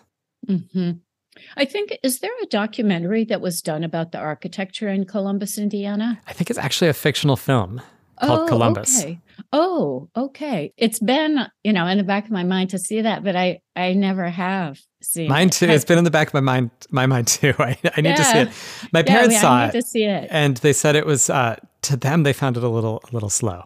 Mm-hmm. 0.47 0.91
I 1.55 1.65
think, 1.65 1.97
is 2.03 2.19
there 2.19 2.31
a 2.41 2.47
documentary 2.47 3.23
that 3.25 3.41
was 3.41 3.61
done 3.61 3.83
about 3.83 4.11
the 4.11 4.17
architecture 4.17 4.89
in 4.89 5.05
Columbus, 5.05 5.57
Indiana? 5.57 6.19
I 6.27 6.33
think 6.33 6.49
it's 6.49 6.59
actually 6.59 6.89
a 6.89 6.93
fictional 6.93 7.35
film 7.35 7.81
called 8.19 8.41
oh, 8.41 8.47
Columbus. 8.47 9.03
Okay. 9.03 9.19
Oh, 9.53 10.09
okay. 10.15 10.73
It's 10.77 10.99
been, 10.99 11.47
you 11.63 11.73
know, 11.73 11.85
in 11.85 11.97
the 11.97 12.03
back 12.03 12.25
of 12.25 12.31
my 12.31 12.43
mind 12.43 12.71
to 12.71 12.79
see 12.79 13.01
that, 13.01 13.23
but 13.23 13.35
I 13.35 13.61
I 13.75 13.93
never 13.93 14.27
have 14.29 14.79
seen 15.01 15.29
mine 15.29 15.49
too. 15.49 15.65
It. 15.65 15.69
has 15.69 15.85
been 15.85 15.97
in 15.97 16.03
the 16.03 16.11
back 16.11 16.29
of 16.29 16.33
my 16.33 16.39
mind 16.39 16.71
my 16.89 17.05
mind 17.05 17.27
too. 17.27 17.53
I, 17.59 17.77
I 17.95 18.01
need 18.01 18.09
yeah. 18.09 18.15
to 18.15 18.23
see 18.23 18.37
it. 18.39 18.49
My 18.91 19.03
parents 19.03 19.35
yeah, 19.35 19.41
saw 19.41 19.65
it, 19.67 19.71
to 19.73 19.81
see 19.81 20.03
it, 20.03 20.27
and 20.31 20.57
they 20.57 20.73
said 20.73 20.95
it 20.95 21.05
was 21.05 21.29
uh, 21.29 21.57
to 21.83 21.97
them. 21.97 22.23
They 22.23 22.33
found 22.33 22.57
it 22.57 22.63
a 22.63 22.69
little 22.69 23.03
a 23.09 23.13
little 23.13 23.29
slow. 23.29 23.65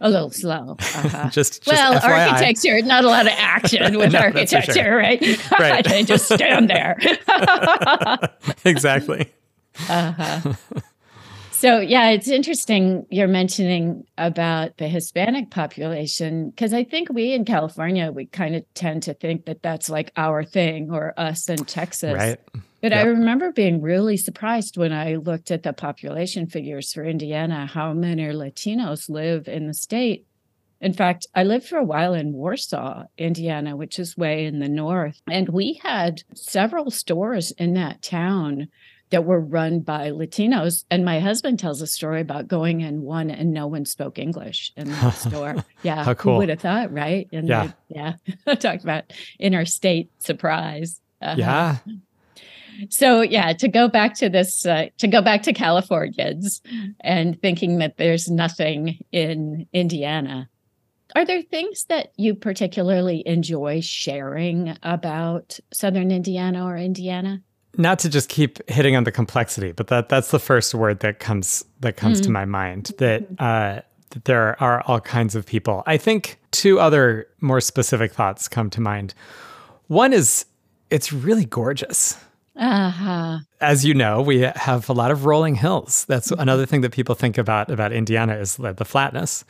A 0.00 0.08
little 0.08 0.30
slow. 0.30 0.76
Uh-huh. 0.78 1.28
just, 1.32 1.62
just, 1.62 1.66
well, 1.66 2.00
FYI. 2.00 2.30
architecture, 2.30 2.82
not 2.82 3.04
a 3.04 3.08
lot 3.08 3.26
of 3.26 3.32
action 3.36 3.98
with 3.98 4.12
no, 4.12 4.20
architecture, 4.20 4.72
sure. 4.72 4.96
right? 4.96 5.20
Right. 5.58 5.84
they 5.84 6.04
just 6.04 6.26
stand 6.26 6.70
there. 6.70 6.98
exactly. 8.64 9.32
Uh-huh. 9.88 10.54
So, 11.50 11.80
yeah, 11.80 12.10
it's 12.10 12.28
interesting 12.28 13.04
you're 13.10 13.26
mentioning 13.26 14.04
about 14.16 14.76
the 14.76 14.86
Hispanic 14.86 15.50
population 15.50 16.50
because 16.50 16.72
I 16.72 16.84
think 16.84 17.08
we 17.10 17.32
in 17.32 17.44
California, 17.44 18.12
we 18.12 18.26
kind 18.26 18.54
of 18.54 18.62
tend 18.74 19.02
to 19.04 19.14
think 19.14 19.46
that 19.46 19.62
that's 19.62 19.90
like 19.90 20.12
our 20.16 20.44
thing 20.44 20.92
or 20.92 21.14
us 21.16 21.48
in 21.48 21.64
Texas. 21.64 22.14
Right. 22.14 22.38
But 22.80 22.92
yep. 22.92 23.04
I 23.04 23.08
remember 23.08 23.50
being 23.50 23.82
really 23.82 24.16
surprised 24.16 24.76
when 24.76 24.92
I 24.92 25.16
looked 25.16 25.50
at 25.50 25.64
the 25.64 25.72
population 25.72 26.46
figures 26.46 26.92
for 26.92 27.04
Indiana, 27.04 27.66
how 27.66 27.92
many 27.92 28.22
Latinos 28.24 29.08
live 29.08 29.48
in 29.48 29.66
the 29.66 29.74
state. 29.74 30.26
In 30.80 30.92
fact, 30.92 31.26
I 31.34 31.42
lived 31.42 31.66
for 31.66 31.76
a 31.76 31.84
while 31.84 32.14
in 32.14 32.32
Warsaw, 32.32 33.04
Indiana, 33.16 33.76
which 33.76 33.98
is 33.98 34.16
way 34.16 34.46
in 34.46 34.60
the 34.60 34.68
north. 34.68 35.20
And 35.26 35.48
we 35.48 35.80
had 35.82 36.22
several 36.34 36.92
stores 36.92 37.50
in 37.52 37.74
that 37.74 38.00
town 38.00 38.68
that 39.10 39.24
were 39.24 39.40
run 39.40 39.80
by 39.80 40.10
Latinos. 40.10 40.84
And 40.90 41.04
my 41.04 41.18
husband 41.18 41.58
tells 41.58 41.82
a 41.82 41.86
story 41.86 42.20
about 42.20 42.46
going 42.46 42.82
in 42.82 43.02
one 43.02 43.30
and 43.30 43.52
no 43.52 43.66
one 43.66 43.86
spoke 43.86 44.18
English 44.18 44.72
in 44.76 44.88
the 44.88 45.10
store. 45.12 45.64
Yeah. 45.82 46.04
How 46.04 46.14
cool. 46.14 46.34
Who 46.34 46.38
would 46.38 46.48
have 46.50 46.60
thought, 46.60 46.92
right? 46.92 47.28
And 47.32 47.48
yeah. 47.48 47.72
They, 47.90 47.96
yeah. 47.96 48.54
Talked 48.54 48.84
about 48.84 49.12
interstate 49.40 50.10
surprise. 50.20 51.00
Uh-huh. 51.20 51.36
Yeah. 51.36 51.76
So 52.90 53.22
yeah, 53.22 53.52
to 53.54 53.68
go 53.68 53.88
back 53.88 54.14
to 54.14 54.28
this, 54.28 54.66
uh, 54.66 54.86
to 54.98 55.08
go 55.08 55.22
back 55.22 55.42
to 55.42 55.52
Californians 55.52 56.62
and 57.00 57.40
thinking 57.40 57.78
that 57.78 57.96
there's 57.96 58.28
nothing 58.28 59.04
in 59.12 59.66
Indiana. 59.72 60.48
Are 61.14 61.24
there 61.24 61.42
things 61.42 61.84
that 61.88 62.12
you 62.16 62.34
particularly 62.34 63.22
enjoy 63.24 63.80
sharing 63.80 64.76
about 64.82 65.58
Southern 65.72 66.10
Indiana 66.10 66.66
or 66.66 66.76
Indiana? 66.76 67.42
not 67.78 68.00
to 68.00 68.08
just 68.08 68.28
keep 68.28 68.68
hitting 68.68 68.96
on 68.96 69.04
the 69.04 69.12
complexity, 69.12 69.72
but 69.72 69.86
that 69.86 70.08
that's 70.08 70.30
the 70.30 70.38
first 70.38 70.74
word 70.74 71.00
that 71.00 71.20
comes 71.20 71.64
that 71.80 71.96
comes 71.96 72.20
mm. 72.20 72.24
to 72.24 72.30
my 72.30 72.44
mind. 72.44 72.90
That 72.98 73.26
uh, 73.38 73.80
that 74.10 74.24
there 74.24 74.60
are 74.60 74.82
all 74.86 75.00
kinds 75.00 75.34
of 75.34 75.46
people. 75.46 75.82
I 75.86 75.96
think 75.96 76.38
two 76.50 76.80
other 76.80 77.28
more 77.40 77.60
specific 77.60 78.12
thoughts 78.12 78.48
come 78.48 78.68
to 78.70 78.80
mind. 78.80 79.14
One 79.86 80.12
is 80.12 80.44
it's 80.90 81.12
really 81.12 81.44
gorgeous. 81.44 82.18
Uh-huh. 82.58 83.38
As 83.60 83.84
you 83.84 83.94
know, 83.94 84.20
we 84.20 84.40
have 84.40 84.88
a 84.88 84.92
lot 84.92 85.10
of 85.10 85.24
rolling 85.24 85.54
hills. 85.54 86.04
That's 86.06 86.30
mm-hmm. 86.30 86.40
another 86.40 86.66
thing 86.66 86.80
that 86.82 86.92
people 86.92 87.14
think 87.14 87.38
about 87.38 87.70
about 87.70 87.92
Indiana 87.92 88.36
is 88.36 88.56
the, 88.56 88.72
the 88.72 88.84
flatness. 88.84 89.44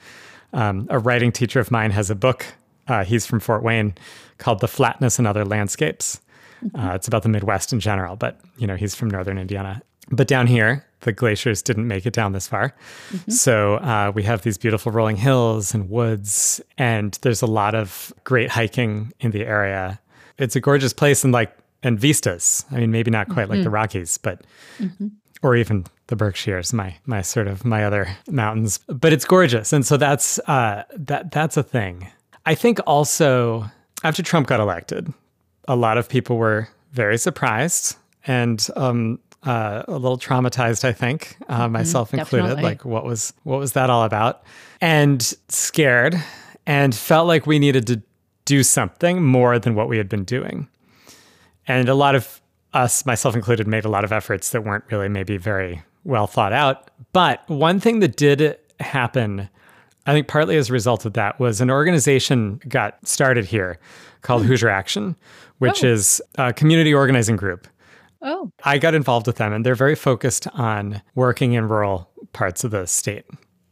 Um, 0.52 0.86
a 0.90 0.98
writing 0.98 1.32
teacher 1.32 1.60
of 1.60 1.70
mine 1.70 1.90
has 1.90 2.10
a 2.10 2.14
book. 2.14 2.46
Uh, 2.86 3.04
he's 3.04 3.26
from 3.26 3.40
Fort 3.40 3.62
Wayne 3.62 3.94
called 4.38 4.60
"The 4.60 4.68
Flatness 4.68 5.18
and 5.18 5.26
Other 5.26 5.44
Landscapes," 5.44 6.20
Mm-hmm. 6.64 6.88
Uh, 6.88 6.94
it's 6.94 7.08
about 7.08 7.22
the 7.22 7.28
Midwest 7.28 7.72
in 7.72 7.80
general, 7.80 8.16
but 8.16 8.38
you 8.56 8.66
know 8.66 8.76
he's 8.76 8.94
from 8.94 9.08
northern 9.08 9.38
Indiana. 9.38 9.82
But 10.10 10.26
down 10.26 10.46
here, 10.46 10.86
the 11.00 11.12
glaciers 11.12 11.62
didn't 11.62 11.86
make 11.86 12.06
it 12.06 12.12
down 12.12 12.32
this 12.32 12.48
far, 12.48 12.74
mm-hmm. 13.10 13.30
so 13.30 13.74
uh, 13.76 14.12
we 14.14 14.22
have 14.24 14.42
these 14.42 14.58
beautiful 14.58 14.90
rolling 14.90 15.16
hills 15.16 15.74
and 15.74 15.88
woods, 15.88 16.60
and 16.76 17.18
there's 17.22 17.42
a 17.42 17.46
lot 17.46 17.74
of 17.74 18.12
great 18.24 18.50
hiking 18.50 19.12
in 19.20 19.30
the 19.30 19.44
area. 19.44 20.00
It's 20.38 20.56
a 20.56 20.60
gorgeous 20.60 20.92
place, 20.92 21.24
and 21.24 21.32
like 21.32 21.56
and 21.82 21.98
vistas. 21.98 22.64
I 22.70 22.78
mean, 22.78 22.90
maybe 22.90 23.10
not 23.10 23.28
quite 23.28 23.44
mm-hmm. 23.44 23.50
like 23.50 23.58
the 23.58 23.64
mm-hmm. 23.64 23.74
Rockies, 23.74 24.18
but 24.18 24.42
mm-hmm. 24.78 25.08
or 25.42 25.56
even 25.56 25.86
the 26.08 26.16
Berkshires, 26.16 26.72
my 26.72 26.96
my 27.06 27.22
sort 27.22 27.48
of 27.48 27.64
my 27.64 27.84
other 27.84 28.08
mountains. 28.28 28.80
But 28.88 29.12
it's 29.12 29.24
gorgeous, 29.24 29.72
and 29.72 29.86
so 29.86 29.96
that's 29.96 30.38
uh, 30.40 30.84
that 30.96 31.30
that's 31.30 31.56
a 31.56 31.62
thing. 31.62 32.08
I 32.46 32.54
think 32.54 32.80
also 32.86 33.66
after 34.02 34.22
Trump 34.22 34.46
got 34.46 34.60
elected, 34.60 35.12
a 35.66 35.76
lot 35.76 35.98
of 35.98 36.08
people 36.08 36.36
were 36.36 36.68
very 36.92 37.18
surprised 37.18 37.96
and 38.26 38.66
um, 38.76 39.18
uh, 39.44 39.82
a 39.86 39.92
little 39.92 40.18
traumatized, 40.18 40.84
I 40.84 40.92
think, 40.92 41.36
uh, 41.48 41.64
mm-hmm, 41.64 41.72
myself 41.72 42.12
included. 42.12 42.48
Definitely. 42.48 42.62
Like, 42.62 42.84
what 42.84 43.04
was 43.04 43.32
what 43.44 43.58
was 43.58 43.72
that 43.72 43.90
all 43.90 44.04
about? 44.04 44.42
And 44.80 45.22
scared, 45.48 46.16
and 46.66 46.94
felt 46.94 47.26
like 47.26 47.46
we 47.46 47.58
needed 47.58 47.86
to 47.88 48.02
do 48.44 48.62
something 48.62 49.22
more 49.22 49.58
than 49.58 49.74
what 49.74 49.88
we 49.88 49.98
had 49.98 50.08
been 50.08 50.24
doing. 50.24 50.68
And 51.68 51.88
a 51.88 51.94
lot 51.94 52.14
of 52.14 52.40
us, 52.72 53.06
myself 53.06 53.34
included, 53.34 53.66
made 53.66 53.84
a 53.84 53.88
lot 53.88 54.04
of 54.04 54.12
efforts 54.12 54.50
that 54.50 54.64
weren't 54.64 54.84
really 54.90 55.08
maybe 55.08 55.36
very 55.36 55.82
well 56.04 56.26
thought 56.26 56.52
out. 56.52 56.90
But 57.12 57.48
one 57.48 57.78
thing 57.78 58.00
that 58.00 58.16
did 58.16 58.58
happen, 58.80 59.48
I 60.06 60.12
think 60.12 60.26
partly 60.26 60.56
as 60.56 60.70
a 60.70 60.72
result 60.72 61.04
of 61.04 61.12
that, 61.12 61.38
was 61.38 61.60
an 61.60 61.70
organization 61.70 62.60
got 62.68 63.06
started 63.06 63.44
here 63.44 63.78
called 64.22 64.42
hmm. 64.42 64.48
Hoosier 64.48 64.68
Action, 64.68 65.14
which 65.58 65.84
oh. 65.84 65.88
is 65.88 66.22
a 66.36 66.52
community 66.52 66.92
organizing 66.92 67.36
group. 67.36 67.68
Oh. 68.20 68.50
I 68.64 68.78
got 68.78 68.94
involved 68.94 69.26
with 69.26 69.36
them, 69.36 69.52
and 69.52 69.64
they're 69.64 69.76
very 69.76 69.94
focused 69.94 70.48
on 70.48 71.02
working 71.14 71.52
in 71.52 71.68
rural 71.68 72.10
parts 72.32 72.64
of 72.64 72.72
the 72.72 72.86
state. 72.86 73.24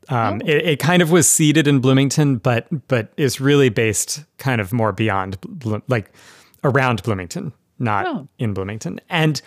Um, 0.08 0.40
oh. 0.44 0.48
it, 0.48 0.66
it, 0.66 0.78
kind 0.78 1.02
of 1.02 1.10
was 1.10 1.28
seeded 1.28 1.66
in 1.66 1.80
Bloomington, 1.80 2.36
but 2.36 2.68
but 2.86 3.12
is 3.16 3.40
really 3.40 3.70
based 3.70 4.24
kind 4.38 4.60
of 4.60 4.72
more 4.72 4.92
beyond, 4.92 5.36
like 5.88 6.12
around 6.62 7.02
Bloomington, 7.02 7.52
not 7.78 8.06
oh. 8.06 8.28
in 8.38 8.54
Bloomington. 8.54 9.00
And 9.08 9.40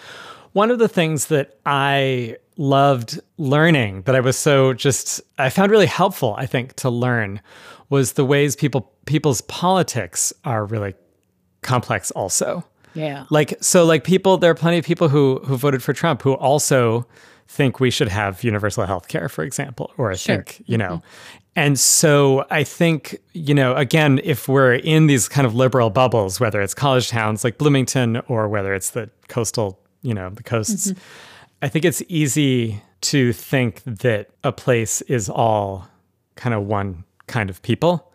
one 0.54 0.72
of 0.72 0.80
the 0.80 0.88
things 0.88 1.28
that 1.28 1.58
I 1.66 2.38
loved 2.58 3.20
learning, 3.38 4.04
that 4.04 4.16
I 4.16 4.20
was 4.20 4.38
so 4.38 4.74
just 4.74 5.22
I 5.38 5.50
found 5.50 5.72
really 5.72 5.86
helpful, 5.86 6.36
I 6.38 6.46
think, 6.46 6.76
to 6.78 6.90
learn, 6.90 7.42
was 7.90 8.14
the 8.14 8.26
ways 8.26 8.56
people 8.56 8.92
people's 9.06 9.42
politics 9.42 10.34
are 10.46 10.66
really 10.66 10.94
complex 11.62 12.12
also. 12.12 12.66
Yeah. 12.94 13.26
Like 13.30 13.56
so 13.62 13.86
like 13.86 14.04
people 14.04 14.38
there 14.38 14.52
are 14.52 14.56
plenty 14.56 14.78
of 14.78 14.86
people 14.86 15.10
who 15.10 15.40
who 15.46 15.58
voted 15.58 15.84
for 15.84 15.94
Trump 15.94 16.22
who 16.22 16.34
also 16.34 17.08
think 17.48 17.80
we 17.80 17.90
should 17.90 18.10
have 18.10 18.44
universal 18.44 18.86
health 18.86 19.08
care, 19.08 19.28
for 19.28 19.44
example, 19.44 19.92
or 19.98 20.16
sure. 20.16 20.36
think, 20.36 20.62
you 20.68 20.78
know. 20.78 20.98
Mm-hmm. 20.98 21.38
And 21.56 21.80
so 21.80 22.46
I 22.50 22.64
think, 22.64 23.18
you 23.34 23.54
know, 23.54 23.76
again, 23.76 24.22
if 24.24 24.48
we're 24.48 24.76
in 24.76 25.08
these 25.08 25.28
kind 25.28 25.46
of 25.46 25.56
liberal 25.56 25.90
bubbles, 25.90 26.40
whether 26.40 26.62
it's 26.62 26.74
college 26.74 27.10
towns 27.10 27.44
like 27.44 27.58
Bloomington 27.58 28.18
or 28.28 28.48
whether 28.48 28.74
it's 28.74 28.92
the 28.92 29.10
coastal, 29.28 29.80
you 30.02 30.14
know, 30.14 30.30
the 30.30 30.44
coasts, 30.44 30.92
mm-hmm. 30.92 31.00
I 31.62 31.68
think 31.68 31.86
it's 31.86 32.02
easy 32.08 32.82
to 33.02 33.34
think 33.34 33.82
that 33.84 34.30
a 34.44 34.52
place 34.52 35.02
is 35.04 35.30
all 35.30 35.88
kind 36.36 36.54
of 36.54 36.66
one 36.66 37.04
kind 37.28 37.50
of 37.50 37.62
people 37.62 38.09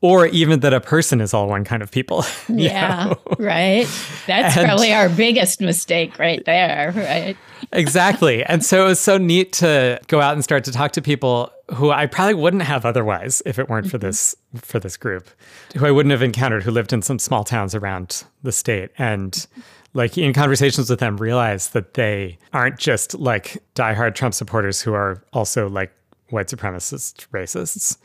or 0.00 0.26
even 0.26 0.60
that 0.60 0.72
a 0.72 0.80
person 0.80 1.20
is 1.20 1.32
all 1.34 1.48
one 1.48 1.64
kind 1.64 1.82
of 1.82 1.90
people. 1.90 2.24
Yeah, 2.48 3.06
know? 3.06 3.36
right. 3.38 3.86
That's 4.26 4.56
and, 4.56 4.66
probably 4.66 4.92
our 4.92 5.08
biggest 5.08 5.60
mistake 5.60 6.18
right 6.18 6.44
there, 6.44 6.92
right? 6.94 7.36
exactly. 7.72 8.44
And 8.44 8.64
so 8.64 8.84
it 8.84 8.88
was 8.88 9.00
so 9.00 9.16
neat 9.16 9.52
to 9.54 10.00
go 10.08 10.20
out 10.20 10.34
and 10.34 10.44
start 10.44 10.64
to 10.64 10.72
talk 10.72 10.92
to 10.92 11.02
people 11.02 11.50
who 11.74 11.90
I 11.90 12.06
probably 12.06 12.34
wouldn't 12.34 12.62
have 12.62 12.84
otherwise 12.84 13.42
if 13.46 13.58
it 13.58 13.68
weren't 13.68 13.90
for 13.90 13.98
mm-hmm. 13.98 14.06
this 14.06 14.36
for 14.56 14.78
this 14.78 14.96
group, 14.96 15.28
who 15.76 15.86
I 15.86 15.90
wouldn't 15.90 16.10
have 16.10 16.22
encountered 16.22 16.62
who 16.62 16.70
lived 16.70 16.92
in 16.92 17.02
some 17.02 17.18
small 17.18 17.44
towns 17.44 17.74
around 17.74 18.24
the 18.42 18.52
state 18.52 18.90
and 18.98 19.46
like 19.94 20.16
in 20.16 20.32
conversations 20.32 20.88
with 20.88 21.00
them 21.00 21.16
realize 21.16 21.70
that 21.70 21.94
they 21.94 22.38
aren't 22.52 22.78
just 22.78 23.14
like 23.14 23.62
diehard 23.74 24.14
Trump 24.14 24.34
supporters 24.34 24.80
who 24.80 24.92
are 24.92 25.22
also 25.32 25.68
like 25.68 25.92
white 26.30 26.48
supremacist 26.48 27.26
racists, 27.28 27.96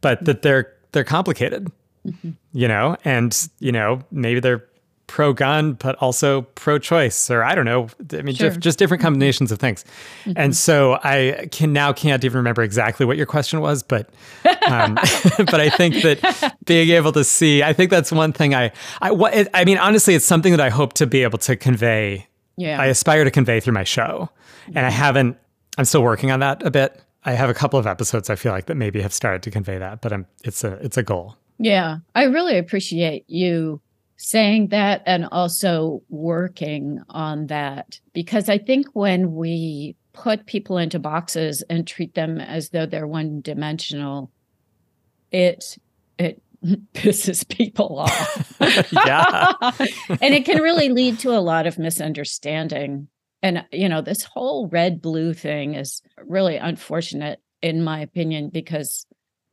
but 0.00 0.24
that 0.24 0.42
they're 0.42 0.72
they're 0.96 1.04
complicated, 1.04 1.70
mm-hmm. 2.06 2.30
you 2.54 2.66
know, 2.66 2.96
and 3.04 3.48
you 3.60 3.70
know 3.70 4.00
maybe 4.10 4.40
they're 4.40 4.64
pro 5.08 5.32
gun 5.32 5.74
but 5.74 5.94
also 5.96 6.42
pro 6.56 6.78
choice 6.78 7.30
or 7.30 7.44
I 7.44 7.54
don't 7.54 7.66
know. 7.66 7.88
I 8.12 8.22
mean 8.22 8.34
sure. 8.34 8.48
just, 8.48 8.60
just 8.60 8.78
different 8.78 9.02
combinations 9.02 9.52
of 9.52 9.58
things. 9.58 9.84
Mm-hmm. 10.24 10.32
And 10.36 10.56
so 10.56 10.98
I 11.04 11.48
can 11.52 11.74
now 11.74 11.92
can't 11.92 12.24
even 12.24 12.38
remember 12.38 12.62
exactly 12.62 13.04
what 13.04 13.18
your 13.18 13.26
question 13.26 13.60
was, 13.60 13.82
but 13.82 14.08
um, 14.66 14.94
but 15.36 15.60
I 15.60 15.68
think 15.68 15.96
that 15.96 16.56
being 16.64 16.88
able 16.88 17.12
to 17.12 17.24
see, 17.24 17.62
I 17.62 17.74
think 17.74 17.90
that's 17.90 18.10
one 18.10 18.32
thing 18.32 18.54
I 18.54 18.72
I 19.02 19.10
what 19.10 19.34
I 19.52 19.66
mean 19.66 19.78
honestly 19.78 20.14
it's 20.14 20.24
something 20.24 20.52
that 20.52 20.60
I 20.60 20.70
hope 20.70 20.94
to 20.94 21.06
be 21.06 21.22
able 21.22 21.38
to 21.40 21.56
convey. 21.56 22.26
Yeah. 22.56 22.80
I 22.80 22.86
aspire 22.86 23.22
to 23.22 23.30
convey 23.30 23.60
through 23.60 23.74
my 23.74 23.84
show. 23.84 24.30
Mm-hmm. 24.62 24.78
And 24.78 24.86
I 24.86 24.90
haven't 24.90 25.36
I'm 25.76 25.84
still 25.84 26.02
working 26.02 26.30
on 26.30 26.40
that 26.40 26.64
a 26.64 26.70
bit. 26.70 27.02
I 27.26 27.32
have 27.32 27.50
a 27.50 27.54
couple 27.54 27.78
of 27.78 27.86
episodes 27.88 28.30
I 28.30 28.36
feel 28.36 28.52
like 28.52 28.66
that 28.66 28.76
maybe 28.76 29.02
have 29.02 29.12
started 29.12 29.42
to 29.42 29.50
convey 29.50 29.78
that, 29.78 30.00
but 30.00 30.12
I'm 30.12 30.26
it's 30.44 30.62
a 30.62 30.74
it's 30.74 30.96
a 30.96 31.02
goal. 31.02 31.36
Yeah. 31.58 31.98
I 32.14 32.24
really 32.24 32.56
appreciate 32.56 33.24
you 33.28 33.80
saying 34.16 34.68
that 34.68 35.02
and 35.06 35.26
also 35.32 36.02
working 36.08 37.02
on 37.10 37.48
that 37.48 38.00
because 38.12 38.48
I 38.48 38.58
think 38.58 38.86
when 38.94 39.34
we 39.34 39.96
put 40.12 40.46
people 40.46 40.78
into 40.78 40.98
boxes 40.98 41.62
and 41.68 41.86
treat 41.86 42.14
them 42.14 42.40
as 42.40 42.70
though 42.70 42.86
they're 42.86 43.08
one 43.08 43.40
dimensional, 43.40 44.30
it 45.32 45.78
it 46.18 46.40
pisses 46.94 47.46
people 47.48 47.98
off. 47.98 48.56
yeah. 48.92 49.52
and 50.20 50.32
it 50.32 50.44
can 50.44 50.62
really 50.62 50.90
lead 50.90 51.18
to 51.20 51.30
a 51.30 51.40
lot 51.40 51.66
of 51.66 51.76
misunderstanding. 51.76 53.08
And, 53.42 53.64
you 53.70 53.88
know, 53.88 54.00
this 54.00 54.22
whole 54.24 54.68
red 54.68 55.00
blue 55.02 55.34
thing 55.34 55.74
is 55.74 56.02
really 56.24 56.56
unfortunate, 56.56 57.40
in 57.62 57.84
my 57.84 58.00
opinion, 58.00 58.50
because 58.50 59.06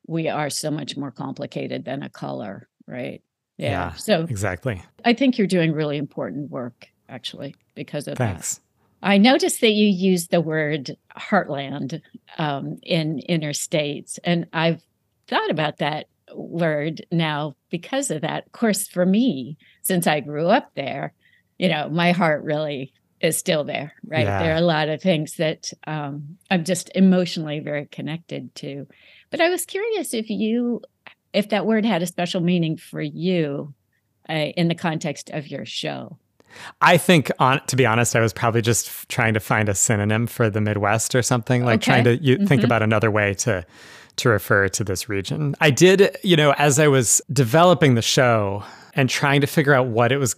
we 0.07 0.29
are 0.29 0.49
so 0.49 0.71
much 0.71 0.97
more 0.97 1.11
complicated 1.11 1.85
than 1.85 2.03
a 2.03 2.09
color, 2.09 2.67
right? 2.87 3.21
Yeah. 3.57 3.69
yeah 3.69 3.93
so, 3.93 4.21
exactly. 4.21 4.81
I 5.05 5.13
think 5.13 5.37
you're 5.37 5.47
doing 5.47 5.73
really 5.73 5.97
important 5.97 6.49
work, 6.49 6.87
actually, 7.09 7.55
because 7.75 8.07
of 8.07 8.17
Thanks. 8.17 8.55
that. 8.55 8.61
I 9.03 9.17
noticed 9.17 9.59
that 9.61 9.71
you 9.71 9.87
used 9.87 10.31
the 10.31 10.39
word 10.39 10.95
heartland 11.17 12.01
um, 12.37 12.77
in 12.83 13.19
Inner 13.19 13.53
States, 13.53 14.17
and 14.23 14.47
I've 14.53 14.81
thought 15.27 15.51
about 15.51 15.77
that 15.77 16.07
word 16.33 17.05
now 17.11 17.55
because 17.69 18.11
of 18.11 18.21
that. 18.21 18.45
Of 18.45 18.51
course, 18.53 18.87
for 18.87 19.05
me, 19.05 19.57
since 19.81 20.07
I 20.07 20.21
grew 20.21 20.47
up 20.47 20.71
there, 20.75 21.13
you 21.59 21.67
know, 21.67 21.89
my 21.89 22.13
heart 22.13 22.43
really 22.43 22.93
is 23.23 23.37
still 23.37 23.63
there, 23.63 23.93
right? 24.05 24.25
Yeah. 24.25 24.43
There 24.43 24.53
are 24.53 24.57
a 24.57 24.61
lot 24.61 24.89
of 24.89 25.01
things 25.01 25.35
that 25.37 25.71
um, 25.87 26.37
I'm 26.51 26.65
just 26.65 26.91
emotionally 26.93 27.61
very 27.61 27.85
connected 27.85 28.53
to. 28.55 28.85
But 29.31 29.39
I 29.39 29.49
was 29.49 29.65
curious 29.65 30.13
if 30.13 30.29
you, 30.29 30.81
if 31.31 31.49
that 31.49 31.65
word 31.65 31.85
had 31.85 32.03
a 32.03 32.05
special 32.05 32.41
meaning 32.41 32.77
for 32.77 33.01
you 33.01 33.73
uh, 34.29 34.33
in 34.33 34.67
the 34.67 34.75
context 34.75 35.29
of 35.29 35.47
your 35.47 35.65
show. 35.65 36.17
I 36.81 36.97
think, 36.97 37.31
on 37.39 37.65
to 37.65 37.75
be 37.75 37.85
honest, 37.85 38.15
I 38.15 38.19
was 38.19 38.33
probably 38.33 38.61
just 38.61 39.09
trying 39.09 39.33
to 39.33 39.39
find 39.39 39.69
a 39.69 39.73
synonym 39.73 40.27
for 40.27 40.51
the 40.51 40.61
Midwest 40.61 41.15
or 41.15 41.23
something, 41.23 41.65
like 41.65 41.81
okay. 41.81 41.91
trying 41.91 42.03
to 42.03 42.23
you, 42.23 42.35
mm-hmm. 42.35 42.45
think 42.45 42.63
about 42.63 42.83
another 42.83 43.09
way 43.09 43.33
to 43.35 43.65
to 44.17 44.29
refer 44.29 44.67
to 44.67 44.83
this 44.83 45.09
region. 45.09 45.55
I 45.59 45.71
did, 45.71 46.15
you 46.23 46.35
know, 46.35 46.53
as 46.59 46.77
I 46.77 46.87
was 46.87 47.23
developing 47.31 47.95
the 47.95 48.03
show 48.03 48.63
and 48.93 49.09
trying 49.09 49.41
to 49.41 49.47
figure 49.47 49.73
out 49.73 49.87
what 49.87 50.11
it 50.11 50.17
was 50.17 50.35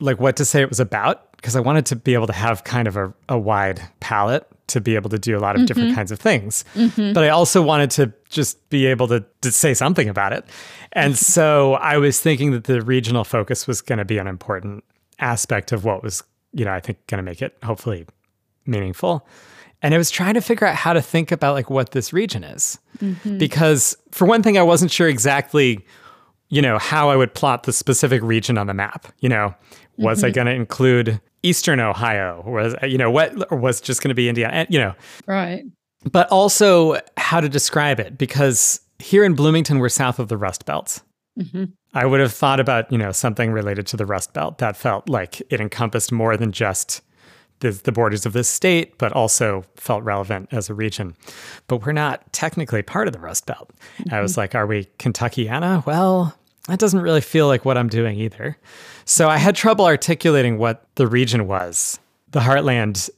like, 0.00 0.18
what 0.18 0.36
to 0.36 0.44
say 0.44 0.60
it 0.60 0.68
was 0.68 0.80
about, 0.80 1.32
because 1.36 1.56
I 1.56 1.60
wanted 1.60 1.86
to 1.86 1.96
be 1.96 2.14
able 2.14 2.26
to 2.26 2.32
have 2.32 2.64
kind 2.64 2.88
of 2.88 2.96
a, 2.96 3.12
a 3.28 3.38
wide 3.38 3.80
palette 4.00 4.46
to 4.68 4.80
be 4.80 4.94
able 4.94 5.10
to 5.10 5.18
do 5.18 5.36
a 5.36 5.40
lot 5.40 5.56
of 5.56 5.60
mm-hmm. 5.60 5.66
different 5.66 5.94
kinds 5.94 6.12
of 6.12 6.20
things. 6.20 6.64
Mm-hmm. 6.74 7.12
But 7.12 7.24
I 7.24 7.28
also 7.28 7.60
wanted 7.60 7.90
to 7.92 8.12
just 8.28 8.68
be 8.70 8.86
able 8.86 9.08
to, 9.08 9.24
to 9.40 9.50
say 9.50 9.74
something 9.74 10.08
about 10.08 10.32
it. 10.32 10.44
And 10.92 11.16
so 11.16 11.74
I 11.74 11.98
was 11.98 12.20
thinking 12.20 12.52
that 12.52 12.64
the 12.64 12.80
regional 12.82 13.24
focus 13.24 13.66
was 13.66 13.80
going 13.80 13.98
to 13.98 14.04
be 14.04 14.18
an 14.18 14.26
important 14.26 14.84
aspect 15.18 15.72
of 15.72 15.84
what 15.84 16.02
was, 16.02 16.22
you 16.52 16.64
know, 16.64 16.72
I 16.72 16.80
think 16.80 17.04
going 17.06 17.18
to 17.18 17.22
make 17.22 17.42
it 17.42 17.56
hopefully 17.62 18.06
meaningful 18.64 19.26
and 19.82 19.94
I 19.94 19.98
was 19.98 20.10
trying 20.10 20.34
to 20.34 20.40
figure 20.40 20.66
out 20.66 20.76
how 20.76 20.92
to 20.92 21.00
think 21.00 21.32
about 21.32 21.54
like 21.54 21.70
what 21.70 21.92
this 21.92 22.12
region 22.12 22.44
is. 22.44 22.78
Mm-hmm. 22.98 23.38
Because 23.38 23.96
for 24.10 24.26
one 24.26 24.42
thing, 24.42 24.58
I 24.58 24.62
wasn't 24.62 24.90
sure 24.90 25.08
exactly, 25.08 25.84
you 26.50 26.60
know, 26.60 26.78
how 26.78 27.08
I 27.08 27.16
would 27.16 27.32
plot 27.32 27.62
the 27.62 27.72
specific 27.72 28.22
region 28.22 28.58
on 28.58 28.66
the 28.66 28.74
map. 28.74 29.06
You 29.20 29.28
know, 29.28 29.54
was 29.96 30.18
mm-hmm. 30.18 30.26
I 30.26 30.30
going 30.30 30.46
to 30.46 30.52
include 30.52 31.20
Eastern 31.42 31.80
Ohio? 31.80 32.42
Was 32.46 32.74
you 32.82 32.98
know 32.98 33.10
what, 33.10 33.50
was 33.50 33.80
just 33.80 34.02
going 34.02 34.10
to 34.10 34.14
be 34.14 34.28
Indiana? 34.28 34.66
You 34.68 34.80
know, 34.80 34.94
right. 35.26 35.64
But 36.10 36.28
also 36.28 36.98
how 37.16 37.40
to 37.40 37.48
describe 37.48 38.00
it 38.00 38.18
because 38.18 38.80
here 38.98 39.24
in 39.24 39.34
Bloomington, 39.34 39.78
we're 39.78 39.88
south 39.88 40.18
of 40.18 40.28
the 40.28 40.36
Rust 40.36 40.66
Belt. 40.66 41.02
Mm-hmm. 41.38 41.64
I 41.94 42.06
would 42.06 42.20
have 42.20 42.32
thought 42.32 42.60
about 42.60 42.90
you 42.92 42.98
know 42.98 43.12
something 43.12 43.52
related 43.52 43.86
to 43.88 43.96
the 43.96 44.06
Rust 44.06 44.34
Belt 44.34 44.58
that 44.58 44.76
felt 44.76 45.08
like 45.08 45.40
it 45.50 45.60
encompassed 45.60 46.12
more 46.12 46.36
than 46.36 46.52
just 46.52 47.02
the, 47.60 47.70
the 47.70 47.92
borders 47.92 48.26
of 48.26 48.32
this 48.32 48.48
state, 48.48 48.98
but 48.98 49.12
also 49.12 49.64
felt 49.76 50.02
relevant 50.02 50.48
as 50.50 50.68
a 50.68 50.74
region. 50.74 51.14
But 51.68 51.84
we're 51.84 51.92
not 51.92 52.32
technically 52.32 52.82
part 52.82 53.06
of 53.06 53.12
the 53.12 53.20
Rust 53.20 53.46
Belt. 53.46 53.70
Mm-hmm. 53.98 54.14
I 54.14 54.20
was 54.20 54.32
mm-hmm. 54.32 54.40
like, 54.40 54.54
are 54.54 54.66
we 54.66 54.86
Kentuckiana? 54.98 55.84
Well, 55.86 56.34
that 56.68 56.78
doesn't 56.78 57.00
really 57.00 57.20
feel 57.20 57.46
like 57.46 57.64
what 57.64 57.78
I'm 57.78 57.88
doing 57.88 58.18
either. 58.18 58.56
So 59.04 59.28
I 59.28 59.38
had 59.38 59.56
trouble 59.56 59.86
articulating 59.86 60.58
what 60.58 60.86
the 60.96 61.06
region 61.06 61.46
was. 61.46 61.98
The 62.30 62.40
heartland 62.40 63.10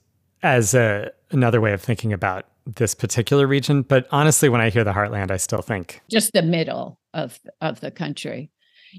as 0.43 0.75
a, 0.75 1.11
another 1.31 1.61
way 1.61 1.73
of 1.73 1.81
thinking 1.81 2.13
about 2.13 2.47
this 2.67 2.95
particular 2.95 3.47
region. 3.47 3.83
But 3.83 4.07
honestly, 4.11 4.49
when 4.49 4.61
I 4.61 4.71
hear 4.71 4.85
the 4.85 4.93
heartland, 4.93 5.31
I 5.31 5.37
still 5.37 5.63
think 5.63 6.01
just 6.11 6.33
the 6.33 6.43
middle 6.43 6.99
of 7.13 7.39
of 7.61 7.81
the 7.81 7.91
country. 7.91 8.51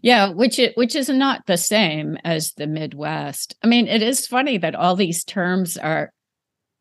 Yeah, 0.02 0.30
which 0.30 0.60
it 0.60 0.76
which 0.76 0.96
is 0.96 1.10
not 1.10 1.46
the 1.46 1.58
same 1.58 2.18
as 2.24 2.54
the 2.54 2.68
Midwest. 2.68 3.56
I 3.64 3.68
mean, 3.68 3.88
it 3.88 4.02
is 4.02 4.28
funny 4.28 4.58
that 4.58 4.76
all 4.76 4.96
these 4.96 5.24
terms 5.24 5.78
are 5.78 6.12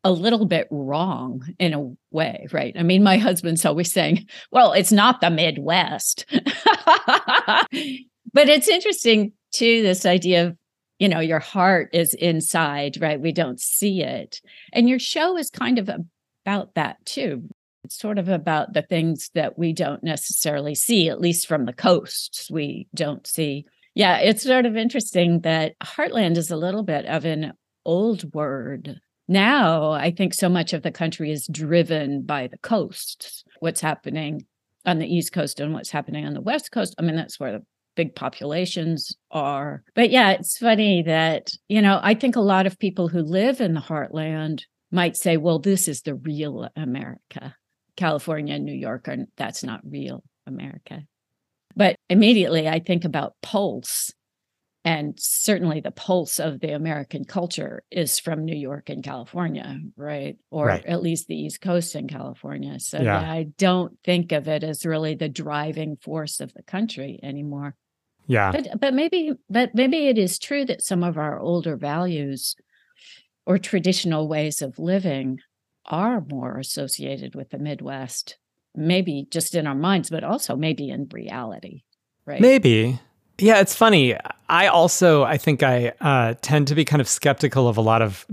a 0.04 0.12
little 0.12 0.46
bit 0.46 0.66
wrong 0.70 1.46
in 1.58 1.74
a 1.74 1.92
way, 2.10 2.46
right? 2.52 2.74
I 2.76 2.82
mean, 2.82 3.02
my 3.02 3.18
husband's 3.18 3.64
always 3.64 3.92
saying, 3.92 4.26
"Well, 4.50 4.72
it's 4.72 4.92
not 4.92 5.20
the 5.20 5.30
Midwest." 5.30 6.26
but 8.32 8.48
it's 8.48 8.68
interesting 8.68 9.32
too 9.52 9.82
this 9.82 10.06
idea 10.06 10.46
of 10.46 10.56
you 11.02 11.08
know, 11.08 11.18
your 11.18 11.40
heart 11.40 11.90
is 11.92 12.14
inside, 12.14 12.96
right? 13.00 13.20
We 13.20 13.32
don't 13.32 13.60
see 13.60 14.02
it. 14.02 14.40
And 14.72 14.88
your 14.88 15.00
show 15.00 15.36
is 15.36 15.50
kind 15.50 15.80
of 15.80 15.90
about 16.44 16.74
that 16.76 17.04
too. 17.04 17.48
It's 17.82 17.98
sort 17.98 18.18
of 18.18 18.28
about 18.28 18.72
the 18.72 18.82
things 18.82 19.28
that 19.34 19.58
we 19.58 19.72
don't 19.72 20.04
necessarily 20.04 20.76
see, 20.76 21.08
at 21.08 21.20
least 21.20 21.48
from 21.48 21.64
the 21.64 21.72
coasts, 21.72 22.48
we 22.52 22.86
don't 22.94 23.26
see. 23.26 23.66
Yeah, 23.96 24.18
it's 24.18 24.44
sort 24.44 24.64
of 24.64 24.76
interesting 24.76 25.40
that 25.40 25.74
heartland 25.82 26.36
is 26.36 26.52
a 26.52 26.56
little 26.56 26.84
bit 26.84 27.04
of 27.06 27.24
an 27.24 27.54
old 27.84 28.32
word. 28.32 29.00
Now, 29.32 29.92
I 29.92 30.10
think 30.10 30.34
so 30.34 30.50
much 30.50 30.74
of 30.74 30.82
the 30.82 30.92
country 30.92 31.32
is 31.32 31.46
driven 31.50 32.20
by 32.20 32.48
the 32.48 32.58
coasts, 32.58 33.44
what's 33.60 33.80
happening 33.80 34.44
on 34.84 34.98
the 34.98 35.06
East 35.06 35.32
Coast 35.32 35.58
and 35.58 35.72
what's 35.72 35.90
happening 35.90 36.26
on 36.26 36.34
the 36.34 36.42
West 36.42 36.70
Coast. 36.70 36.94
I 36.98 37.02
mean, 37.02 37.16
that's 37.16 37.40
where 37.40 37.52
the 37.52 37.64
big 37.96 38.14
populations 38.14 39.16
are. 39.30 39.84
But 39.94 40.10
yeah, 40.10 40.32
it's 40.32 40.58
funny 40.58 41.02
that, 41.04 41.50
you 41.66 41.80
know, 41.80 41.98
I 42.02 42.12
think 42.12 42.36
a 42.36 42.40
lot 42.40 42.66
of 42.66 42.78
people 42.78 43.08
who 43.08 43.22
live 43.22 43.62
in 43.62 43.72
the 43.72 43.80
heartland 43.80 44.64
might 44.90 45.16
say, 45.16 45.38
well, 45.38 45.58
this 45.58 45.88
is 45.88 46.02
the 46.02 46.14
real 46.14 46.68
America. 46.76 47.56
California 47.96 48.56
and 48.56 48.66
New 48.66 48.74
York 48.74 49.08
are 49.08 49.16
that's 49.38 49.64
not 49.64 49.80
real 49.82 50.22
America. 50.46 51.04
But 51.74 51.96
immediately 52.10 52.68
I 52.68 52.80
think 52.80 53.06
about 53.06 53.36
pulse. 53.40 54.12
And 54.84 55.14
certainly 55.16 55.80
the 55.80 55.92
pulse 55.92 56.40
of 56.40 56.58
the 56.60 56.72
American 56.72 57.24
culture 57.24 57.84
is 57.90 58.18
from 58.18 58.44
New 58.44 58.56
York 58.56 58.88
and 58.88 59.04
California, 59.04 59.78
right? 59.96 60.36
Or 60.50 60.66
right. 60.66 60.84
at 60.84 61.02
least 61.02 61.28
the 61.28 61.36
East 61.36 61.60
Coast 61.60 61.94
and 61.94 62.10
California. 62.10 62.80
So 62.80 63.00
yeah. 63.00 63.20
I 63.20 63.46
don't 63.58 63.96
think 64.02 64.32
of 64.32 64.48
it 64.48 64.64
as 64.64 64.84
really 64.84 65.14
the 65.14 65.28
driving 65.28 65.96
force 65.96 66.40
of 66.40 66.52
the 66.54 66.64
country 66.64 67.20
anymore. 67.22 67.76
Yeah. 68.26 68.50
But 68.50 68.80
but 68.80 68.94
maybe 68.94 69.32
but 69.48 69.74
maybe 69.74 70.08
it 70.08 70.18
is 70.18 70.38
true 70.38 70.64
that 70.64 70.82
some 70.82 71.04
of 71.04 71.16
our 71.16 71.38
older 71.38 71.76
values 71.76 72.56
or 73.46 73.58
traditional 73.58 74.26
ways 74.28 74.62
of 74.62 74.78
living 74.78 75.38
are 75.86 76.24
more 76.28 76.58
associated 76.58 77.34
with 77.34 77.50
the 77.50 77.58
Midwest, 77.58 78.36
maybe 78.74 79.26
just 79.30 79.54
in 79.54 79.66
our 79.66 79.74
minds, 79.74 80.10
but 80.10 80.24
also 80.24 80.56
maybe 80.56 80.88
in 80.88 81.08
reality, 81.12 81.82
right? 82.24 82.40
Maybe. 82.40 83.00
Yeah, 83.38 83.60
it's 83.60 83.74
funny. 83.74 84.16
I 84.48 84.66
also, 84.66 85.24
I 85.24 85.36
think 85.38 85.62
I 85.62 85.92
uh, 86.00 86.34
tend 86.42 86.68
to 86.68 86.74
be 86.74 86.84
kind 86.84 87.00
of 87.00 87.08
skeptical 87.08 87.68
of 87.68 87.76
a 87.76 87.80
lot 87.80 88.02
of 88.02 88.26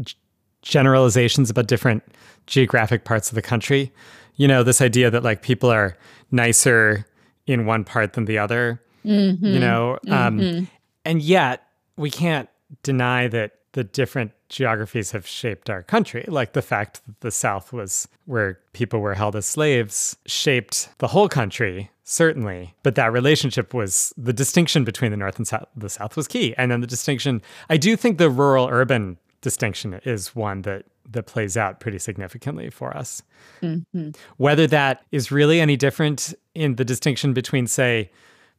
generalizations 0.62 1.50
about 1.50 1.68
different 1.68 2.04
geographic 2.48 3.06
parts 3.06 3.30
of 3.30 3.36
the 3.36 3.42
country. 3.42 3.92
You 4.36 4.48
know, 4.48 4.64
this 4.64 4.82
idea 4.82 5.10
that 5.10 5.24
like 5.24 5.42
people 5.42 5.70
are 5.70 5.98
nicer 6.32 7.06
in 7.48 7.66
one 7.66 7.84
part 7.84 8.14
than 8.14 8.26
the 8.26 8.38
other, 8.38 8.82
mm-hmm. 9.04 9.46
you 9.46 9.60
know, 9.60 9.98
um, 10.08 10.40
mm-hmm. 10.40 10.66
and 11.06 11.22
yet 11.22 11.64
we 11.98 12.12
can't 12.12 12.50
deny 12.84 13.28
that 13.28 13.54
the 13.74 13.84
different 13.84 14.32
geographies 14.50 15.12
have 15.12 15.28
shaped 15.28 15.70
our 15.70 15.84
country. 15.84 16.26
Like 16.28 16.54
the 16.54 16.62
fact 16.62 17.02
that 17.06 17.20
the 17.22 17.32
South 17.32 17.72
was 17.72 18.08
where 18.26 18.60
people 18.74 19.00
were 19.00 19.14
held 19.14 19.36
as 19.36 19.46
slaves 19.46 20.18
shaped 20.26 20.90
the 21.00 21.08
whole 21.08 21.30
country, 21.30 21.90
certainly. 22.10 22.74
But 22.82 22.96
that 22.96 23.14
relationship 23.14 23.74
was 23.74 24.14
the 24.18 24.34
distinction 24.34 24.84
between 24.84 25.12
the 25.12 25.18
North 25.18 25.38
and 25.38 25.48
South, 25.48 25.68
the 25.76 25.90
South 25.90 26.18
was 26.18 26.28
key. 26.28 26.56
And 26.58 26.72
then 26.72 26.82
the 26.82 26.88
distinction, 26.88 27.42
I 27.70 27.78
do 27.78 27.96
think 27.96 28.18
the 28.18 28.32
rural 28.32 28.68
urban 28.68 29.18
distinction 29.42 29.94
is 30.04 30.36
one 30.36 30.64
that 30.64 30.86
that 31.12 31.26
plays 31.26 31.58
out 31.58 31.80
pretty 31.80 31.98
significantly 31.98 32.70
for 32.70 32.96
us. 32.96 33.24
Mm-hmm. 33.64 34.12
Whether 34.38 34.68
that 34.68 35.04
is 35.12 35.32
really 35.32 35.60
any 35.60 35.76
different 35.76 36.36
in 36.54 36.76
the 36.76 36.86
distinction 36.86 37.34
between, 37.34 37.66
say, 37.66 38.12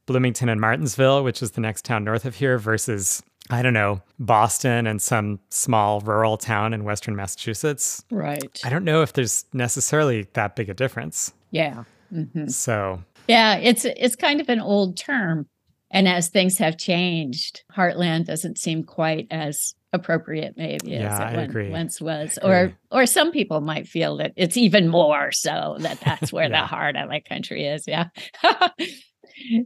Bloomington 0.05 0.49
and 0.49 0.59
Martinsville, 0.59 1.23
which 1.23 1.41
is 1.41 1.51
the 1.51 1.61
next 1.61 1.85
town 1.85 2.03
north 2.03 2.25
of 2.25 2.35
here, 2.35 2.57
versus 2.57 3.23
I 3.49 3.61
don't 3.61 3.73
know, 3.73 4.01
Boston 4.19 4.85
and 4.85 5.01
some 5.01 5.39
small 5.49 6.01
rural 6.01 6.37
town 6.37 6.73
in 6.73 6.83
Western 6.83 7.15
Massachusetts. 7.15 8.03
Right. 8.11 8.59
I 8.65 8.69
don't 8.69 8.83
know 8.83 9.01
if 9.01 9.13
there's 9.13 9.45
necessarily 9.53 10.27
that 10.33 10.55
big 10.55 10.69
a 10.69 10.73
difference. 10.73 11.33
Yeah. 11.51 11.83
Mm-hmm. 12.13 12.47
So, 12.47 13.03
yeah, 13.27 13.55
it's 13.57 13.85
it's 13.85 14.15
kind 14.15 14.41
of 14.41 14.49
an 14.49 14.59
old 14.59 14.97
term. 14.97 15.47
And 15.93 16.07
as 16.07 16.29
things 16.29 16.57
have 16.59 16.77
changed, 16.77 17.63
heartland 17.75 18.25
doesn't 18.25 18.57
seem 18.57 18.83
quite 18.83 19.27
as 19.29 19.73
appropriate 19.93 20.53
maybe 20.55 20.91
yeah, 20.91 21.11
as 21.13 21.19
it 21.19 21.37
I 21.37 21.41
agree. 21.41 21.69
once 21.69 21.99
was 21.99 22.39
or 22.41 22.71
or 22.91 23.05
some 23.05 23.31
people 23.33 23.59
might 23.59 23.87
feel 23.89 24.15
that 24.17 24.31
it's 24.37 24.55
even 24.55 24.87
more 24.87 25.33
so 25.33 25.75
that 25.79 25.99
that's 25.99 26.31
where 26.31 26.49
Yeah. 26.49 26.61
the 26.61 26.65
heart 26.67 26.95
of 26.95 27.09
the 27.09 27.19
country 27.19 27.65
is 27.67 27.83
yeah 27.89 28.05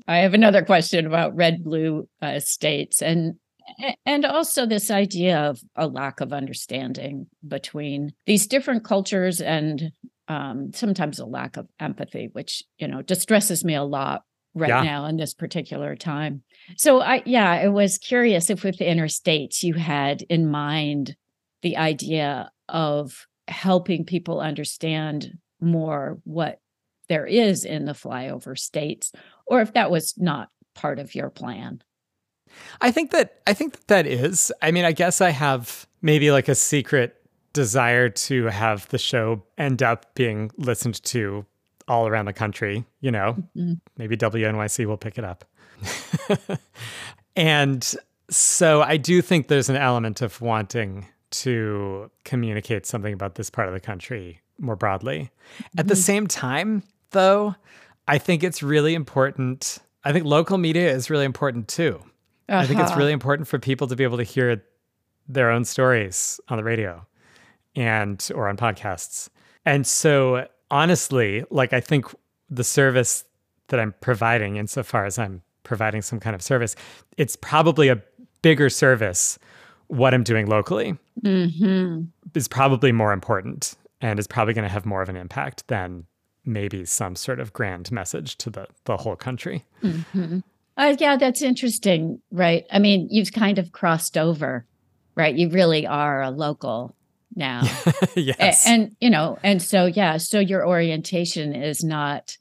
i 0.08 0.18
have 0.18 0.34
another 0.34 0.64
question 0.64 1.06
about 1.06 1.36
red 1.36 1.64
blue 1.64 2.08
uh, 2.24 2.40
states 2.40 3.04
and 3.04 3.36
and 4.06 4.26
also 4.26 4.66
this 4.66 4.90
idea 4.90 5.38
of 5.38 5.60
a 5.76 5.88
lack 5.88 6.22
of 6.22 6.34
understanding 6.34 7.28
between 7.48 8.12
these 8.26 8.48
different 8.48 8.84
cultures 8.84 9.42
and 9.42 9.92
um, 10.28 10.72
sometimes 10.74 11.20
a 11.20 11.26
lack 11.26 11.58
of 11.58 11.68
empathy 11.80 12.30
which 12.34 12.64
you 12.78 12.88
know 12.88 13.02
distresses 13.02 13.64
me 13.64 13.76
a 13.76 13.84
lot 13.84 14.24
right 14.54 14.70
Yeah. 14.70 14.82
now 14.84 15.06
in 15.06 15.18
this 15.18 15.34
particular 15.34 15.96
time 15.96 16.44
so 16.78 17.02
I 17.02 17.22
yeah, 17.26 17.52
I 17.52 17.68
was 17.68 17.98
curious 17.98 18.50
if 18.50 18.64
with 18.64 18.78
the 18.78 18.90
Inner 18.90 19.08
States 19.08 19.64
you 19.64 19.74
had 19.76 20.24
in 20.24 20.50
mind 20.50 21.16
the 21.62 21.78
idea 21.78 22.52
of 22.70 23.28
helping 23.48 24.06
people 24.06 24.40
understand 24.40 25.38
more 25.62 26.20
what 26.24 26.60
there 27.10 27.26
is 27.28 27.66
in 27.66 27.86
the 27.86 27.94
flyover 27.94 28.58
states 28.58 29.12
or 29.46 29.62
if 29.62 29.74
that 29.74 29.92
was 29.92 30.16
not 30.18 30.50
part 30.74 30.98
of 31.00 31.14
your 31.14 31.30
plan. 31.30 31.82
I 32.82 32.90
think 32.92 33.12
that 33.12 33.42
I 33.46 33.54
think 33.54 33.74
that 33.74 33.88
that 33.88 34.08
is. 34.08 34.52
I 34.62 34.72
mean, 34.72 34.86
I 34.86 34.92
guess 34.92 35.22
I 35.22 35.30
have 35.30 35.88
maybe 36.02 36.32
like 36.32 36.48
a 36.48 36.56
secret 36.56 37.16
desire 37.56 38.10
to 38.10 38.46
have 38.48 38.88
the 38.90 38.98
show 38.98 39.42
end 39.58 39.82
up 39.82 40.14
being 40.14 40.52
listened 40.58 41.02
to 41.06 41.46
all 41.88 42.06
around 42.08 42.26
the 42.26 42.34
country, 42.34 42.84
you 43.00 43.10
know. 43.12 43.38
Mhm. 43.56 43.80
Maybe 43.98 44.18
WNYC 44.18 44.86
will 44.86 44.98
pick 44.98 45.18
it 45.18 45.24
up. 45.24 45.46
and 47.36 47.96
so 48.30 48.82
I 48.82 48.98
do 48.98 49.22
think 49.22 49.48
there's 49.48 49.70
an 49.70 49.76
element 49.78 50.22
of 50.22 50.42
wanting 50.42 51.08
to 51.32 52.10
communicate 52.24 52.86
something 52.86 53.14
about 53.14 53.36
this 53.36 53.50
part 53.50 53.68
of 53.68 53.74
the 53.74 53.80
country 53.80 54.42
more 54.60 54.76
broadly. 54.76 55.32
At 55.78 55.88
the 55.88 55.96
Mhm. 55.96 55.98
same 56.04 56.28
time, 56.28 56.84
though, 57.12 57.56
I 58.08 58.18
think 58.18 58.44
it's 58.44 58.62
really 58.64 58.94
important. 58.94 59.80
I 60.04 60.12
think 60.14 60.26
local 60.26 60.58
media 60.58 60.92
is 60.92 61.10
really 61.10 61.26
important 61.26 61.68
too. 61.68 62.02
I 62.48 62.66
think 62.68 62.80
it's 62.80 62.92
Uh-huh. 62.92 63.00
really 63.00 63.12
important 63.14 63.48
for 63.48 63.58
people 63.60 63.88
to 63.88 63.96
be 63.96 64.04
able 64.04 64.18
to 64.18 64.24
hear 64.24 64.64
their 65.28 65.50
own 65.50 65.66
stories 65.66 66.40
on 66.50 66.58
the 66.58 66.64
radio 66.64 67.06
and 67.76 68.30
or 68.36 68.48
on 68.48 68.58
podcasts. 68.58 69.30
And 69.66 69.86
so 69.86 70.48
honestly, 70.72 71.44
like 71.50 71.74
I 71.74 71.80
think 71.82 72.06
the 72.50 72.64
service 72.64 73.24
that 73.68 73.80
I'm 73.80 73.94
providing 74.02 74.58
insofar 74.58 75.06
as 75.06 75.18
I'm 75.18 75.42
providing 75.64 76.02
some 76.02 76.20
kind 76.20 76.36
of 76.36 76.42
service, 76.42 76.76
it's 77.18 77.36
probably 77.36 77.90
a 77.90 78.02
bigger 78.42 78.70
service 78.70 79.40
what 79.88 80.14
I'm 80.14 80.24
doing 80.24 80.48
locally 80.48 80.98
Mhm. 81.24 82.08
is 82.34 82.48
probably 82.48 82.92
more 82.92 83.14
important 83.14 83.76
and 84.02 84.20
is 84.20 84.28
probably 84.28 84.54
going 84.54 84.64
to 84.68 84.70
have 84.72 84.86
more 84.86 85.02
of 85.02 85.10
an 85.10 85.16
impact 85.16 85.68
than 85.68 86.06
maybe 86.44 86.86
some 86.86 87.16
sort 87.16 87.40
of 87.40 87.54
grand 87.54 87.92
message 87.92 88.36
to 88.38 88.50
the 88.50 88.68
the 88.86 88.98
whole 88.98 89.16
country. 89.16 89.64
Mhm. 89.84 90.44
Uh, 90.78 90.96
yeah, 91.00 91.16
that's 91.18 91.42
interesting, 91.42 92.20
right? 92.32 92.66
I 92.72 92.80
mean, 92.80 93.08
you've 93.10 93.32
kind 93.32 93.58
of 93.58 93.72
crossed 93.72 94.18
over, 94.18 94.66
right? 95.16 95.34
You 95.36 95.50
really 95.50 95.88
are 95.88 96.22
a 96.22 96.30
local 96.32 96.95
now. 97.36 97.64
Yes. 98.16 98.66
And, 98.66 98.96
you 99.02 99.10
know, 99.10 99.38
and 99.44 99.62
so, 99.62 99.86
yeah, 99.86 100.18
so 100.18 100.40
your 100.40 100.66
orientation 100.66 101.54
is 101.54 101.84
not, 101.84 102.38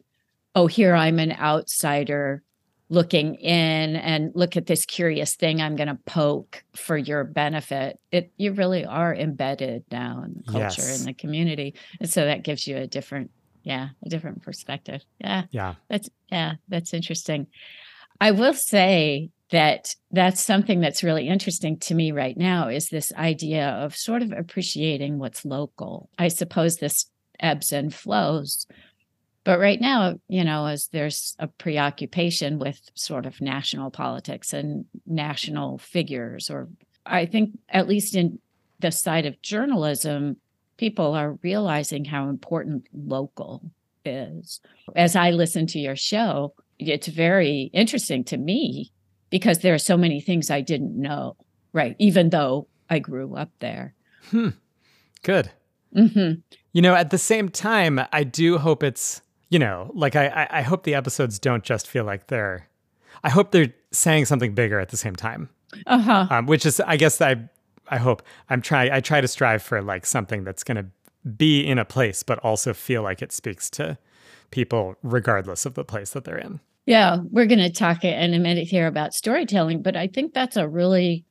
oh, 0.54 0.66
here 0.68 0.94
I'm 0.94 1.18
an 1.18 1.32
outsider 1.32 2.42
looking 2.90 3.34
in 3.36 3.96
and 3.96 4.30
look 4.34 4.56
at 4.56 4.66
this 4.66 4.84
curious 4.86 5.34
thing 5.34 5.60
I'm 5.60 5.74
going 5.74 5.88
to 5.88 5.98
poke 6.06 6.62
for 6.76 6.96
your 6.96 7.24
benefit. 7.24 7.98
It, 8.12 8.30
you 8.36 8.52
really 8.52 8.84
are 8.84 9.12
embedded 9.14 9.84
now 9.90 10.22
in 10.24 10.34
the 10.36 10.52
culture 10.52 10.82
Yes. 10.82 11.00
in 11.00 11.06
the 11.06 11.14
community. 11.14 11.74
And 11.98 12.08
so 12.08 12.24
that 12.24 12.44
gives 12.44 12.68
you 12.68 12.76
a 12.76 12.86
different, 12.86 13.30
yeah, 13.64 13.88
a 14.04 14.08
different 14.08 14.42
perspective. 14.42 15.02
Yeah. 15.18 15.44
yeah. 15.50 15.74
That's 15.88 16.08
yeah, 16.30 16.54
that's 16.68 16.94
interesting. 16.94 17.48
I 18.20 18.30
will 18.30 18.54
say 18.54 19.30
that 19.50 19.94
that's 20.10 20.42
something 20.42 20.80
that's 20.80 21.04
really 21.04 21.28
interesting 21.28 21.78
to 21.78 21.94
me 21.94 22.12
right 22.12 22.36
now 22.36 22.68
is 22.68 22.88
this 22.88 23.12
idea 23.14 23.68
of 23.68 23.94
sort 23.94 24.22
of 24.22 24.32
appreciating 24.32 25.18
what's 25.18 25.44
local. 25.44 26.08
I 26.18 26.28
suppose 26.28 26.76
this 26.76 27.06
ebbs 27.40 27.72
and 27.72 27.94
flows. 27.94 28.66
But 29.44 29.58
right 29.58 29.80
now, 29.80 30.14
you 30.28 30.42
know, 30.42 30.66
as 30.66 30.88
there's 30.88 31.36
a 31.38 31.46
preoccupation 31.46 32.58
with 32.58 32.80
sort 32.94 33.26
of 33.26 33.40
national 33.42 33.90
politics 33.90 34.54
and 34.54 34.86
national 35.06 35.78
figures, 35.78 36.48
or 36.48 36.68
I 37.04 37.26
think 37.26 37.50
at 37.68 37.86
least 37.86 38.14
in 38.14 38.38
the 38.80 38.90
side 38.90 39.26
of 39.26 39.40
journalism, 39.42 40.38
people 40.78 41.12
are 41.12 41.38
realizing 41.42 42.06
how 42.06 42.30
important 42.30 42.86
local 42.94 43.62
is. 44.06 44.60
As 44.96 45.14
I 45.14 45.30
listen 45.30 45.66
to 45.68 45.78
your 45.78 45.96
show, 45.96 46.54
it's 46.78 47.08
very 47.08 47.70
interesting 47.74 48.24
to 48.24 48.38
me 48.38 48.92
because 49.34 49.58
there 49.58 49.74
are 49.74 49.78
so 49.78 49.96
many 49.96 50.20
things 50.20 50.48
I 50.48 50.60
didn't 50.60 50.94
know, 50.94 51.36
right? 51.72 51.96
Even 51.98 52.30
though 52.30 52.68
I 52.88 53.00
grew 53.00 53.34
up 53.34 53.50
there. 53.58 53.92
Hmm. 54.30 54.50
Good. 55.24 55.50
hmm 55.92 56.34
You 56.72 56.80
know, 56.80 56.94
at 56.94 57.10
the 57.10 57.18
same 57.18 57.48
time, 57.48 57.98
I 58.12 58.22
do 58.22 58.58
hope 58.58 58.84
it's, 58.84 59.22
you 59.48 59.58
know, 59.58 59.90
like 59.92 60.14
I, 60.14 60.28
I, 60.28 60.58
I 60.58 60.62
hope 60.62 60.84
the 60.84 60.94
episodes 60.94 61.40
don't 61.40 61.64
just 61.64 61.88
feel 61.88 62.04
like 62.04 62.28
they're, 62.28 62.68
I 63.24 63.28
hope 63.28 63.50
they're 63.50 63.74
saying 63.90 64.26
something 64.26 64.54
bigger 64.54 64.78
at 64.78 64.90
the 64.90 64.96
same 64.96 65.16
time. 65.16 65.48
Uh 65.84 65.98
huh. 65.98 66.26
Um, 66.30 66.46
which 66.46 66.64
is, 66.64 66.78
I 66.78 66.96
guess, 66.96 67.20
I, 67.20 67.34
I 67.88 67.96
hope 67.96 68.22
I'm 68.48 68.62
trying. 68.62 68.92
I 68.92 69.00
try 69.00 69.20
to 69.20 69.26
strive 69.26 69.64
for 69.64 69.82
like 69.82 70.06
something 70.06 70.44
that's 70.44 70.62
going 70.62 70.76
to 70.76 70.86
be 71.28 71.66
in 71.66 71.80
a 71.80 71.84
place, 71.84 72.22
but 72.22 72.38
also 72.38 72.72
feel 72.72 73.02
like 73.02 73.20
it 73.20 73.32
speaks 73.32 73.68
to 73.70 73.98
people 74.52 74.94
regardless 75.02 75.66
of 75.66 75.74
the 75.74 75.84
place 75.84 76.10
that 76.10 76.22
they're 76.22 76.38
in. 76.38 76.60
Yeah, 76.86 77.18
we're 77.30 77.46
going 77.46 77.60
to 77.60 77.72
talk 77.72 78.04
in 78.04 78.34
a 78.34 78.38
minute 78.38 78.68
here 78.68 78.86
about 78.86 79.14
storytelling, 79.14 79.82
but 79.82 79.96
I 79.96 80.06
think 80.06 80.34
that's 80.34 80.56
a 80.56 80.68
really 80.68 81.24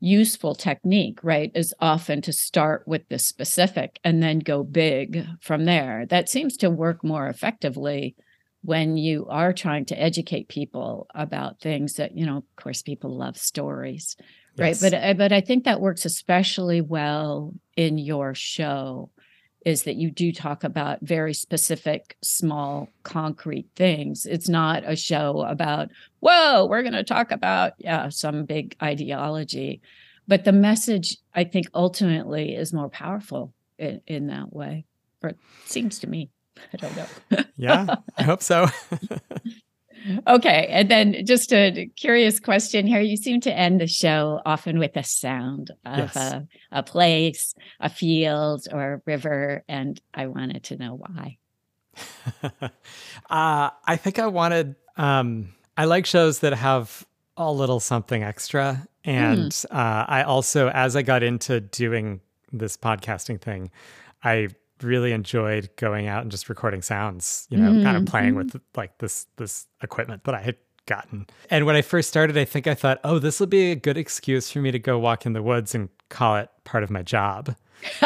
useful 0.00 0.54
technique, 0.54 1.18
right? 1.22 1.50
Is 1.54 1.74
often 1.80 2.22
to 2.22 2.32
start 2.32 2.84
with 2.86 3.08
the 3.08 3.18
specific 3.18 3.98
and 4.04 4.22
then 4.22 4.38
go 4.38 4.62
big 4.62 5.26
from 5.40 5.64
there. 5.64 6.06
That 6.06 6.28
seems 6.28 6.56
to 6.58 6.70
work 6.70 7.04
more 7.04 7.26
effectively 7.26 8.16
when 8.62 8.96
you 8.96 9.26
are 9.28 9.52
trying 9.52 9.84
to 9.86 10.00
educate 10.00 10.48
people 10.48 11.06
about 11.14 11.60
things 11.60 11.94
that, 11.94 12.16
you 12.16 12.24
know, 12.26 12.38
of 12.38 12.44
course, 12.56 12.82
people 12.82 13.16
love 13.16 13.36
stories, 13.36 14.16
right? 14.56 14.76
But 14.80 14.94
uh, 14.94 15.14
but 15.14 15.32
I 15.32 15.40
think 15.40 15.64
that 15.64 15.80
works 15.80 16.04
especially 16.04 16.80
well 16.80 17.52
in 17.76 17.98
your 17.98 18.34
show 18.34 19.10
is 19.68 19.82
that 19.82 19.96
you 19.96 20.10
do 20.10 20.32
talk 20.32 20.64
about 20.64 20.98
very 21.02 21.34
specific, 21.34 22.16
small, 22.22 22.88
concrete 23.02 23.68
things. 23.76 24.24
It's 24.24 24.48
not 24.48 24.82
a 24.86 24.96
show 24.96 25.42
about, 25.42 25.90
whoa, 26.20 26.64
we're 26.64 26.80
going 26.80 26.94
to 26.94 27.04
talk 27.04 27.30
about 27.30 27.74
yeah, 27.76 28.08
some 28.08 28.46
big 28.46 28.74
ideology. 28.82 29.82
But 30.26 30.44
the 30.46 30.52
message, 30.52 31.18
I 31.34 31.44
think, 31.44 31.66
ultimately 31.74 32.54
is 32.54 32.72
more 32.72 32.88
powerful 32.88 33.52
in, 33.78 34.00
in 34.06 34.28
that 34.28 34.54
way. 34.54 34.86
Or 35.22 35.30
it 35.30 35.38
seems 35.66 35.98
to 35.98 36.06
me. 36.06 36.30
I 36.72 36.78
don't 36.78 36.96
know. 36.96 37.44
yeah, 37.58 37.96
I 38.16 38.22
hope 38.22 38.42
so. 38.42 38.68
okay. 40.26 40.66
And 40.70 40.90
then 40.90 41.26
just 41.26 41.52
a 41.52 41.90
curious 41.96 42.40
question 42.40 42.86
here. 42.86 43.00
You 43.00 43.16
seem 43.16 43.40
to 43.42 43.52
end 43.52 43.80
the 43.80 43.86
show 43.86 44.40
often 44.44 44.78
with 44.78 44.96
a 44.96 45.02
sound 45.02 45.70
of 45.84 45.98
Yes. 45.98 46.16
a, 46.16 46.46
a 46.72 46.82
place, 46.82 47.54
a 47.80 47.88
field, 47.88 48.66
or 48.72 48.94
a 48.94 49.02
river. 49.06 49.64
And 49.68 50.00
I 50.14 50.26
wanted 50.26 50.64
to 50.64 50.76
know 50.76 50.94
why. 50.94 51.38
uh, 52.42 53.70
I 53.86 53.96
think 53.96 54.18
I 54.18 54.26
wanted. 54.26 54.76
Um, 54.96 55.54
I 55.76 55.84
like 55.84 56.06
shows 56.06 56.40
that 56.40 56.52
have 56.54 57.06
a 57.36 57.52
little 57.52 57.80
something 57.80 58.22
extra, 58.22 58.86
and 59.04 59.54
uh, 59.70 60.04
I 60.08 60.22
also, 60.24 60.68
as 60.70 60.96
I 60.96 61.02
got 61.02 61.22
into 61.22 61.60
doing 61.60 62.20
this 62.52 62.76
podcasting 62.76 63.40
thing, 63.40 63.70
I 64.24 64.48
really 64.82 65.12
enjoyed 65.12 65.70
going 65.76 66.06
out 66.06 66.22
and 66.22 66.30
just 66.30 66.48
recording 66.48 66.82
sounds. 66.82 67.46
You 67.50 67.58
know, 67.58 67.82
kind 67.82 67.96
of 67.96 68.06
playing 68.06 68.34
with 68.34 68.60
like 68.76 68.98
this 68.98 69.26
this 69.36 69.66
equipment 69.82 70.24
that 70.24 70.34
I 70.34 70.40
had 70.40 70.56
gotten. 70.86 71.26
And 71.50 71.66
when 71.66 71.76
I 71.76 71.82
first 71.82 72.08
started, 72.08 72.36
I 72.36 72.44
think 72.44 72.66
I 72.66 72.74
thought, 72.74 72.98
oh, 73.04 73.18
this 73.20 73.38
will 73.38 73.46
be 73.46 73.70
a 73.70 73.76
good 73.76 73.96
excuse 73.96 74.50
for 74.50 74.58
me 74.58 74.72
to 74.72 74.78
go 74.78 74.98
walk 74.98 75.26
in 75.26 75.34
the 75.34 75.42
woods 75.42 75.74
and 75.74 75.88
call 76.08 76.36
it 76.36 76.50
part 76.64 76.82
of 76.82 76.90
my 76.90 77.02
job. 77.02 77.54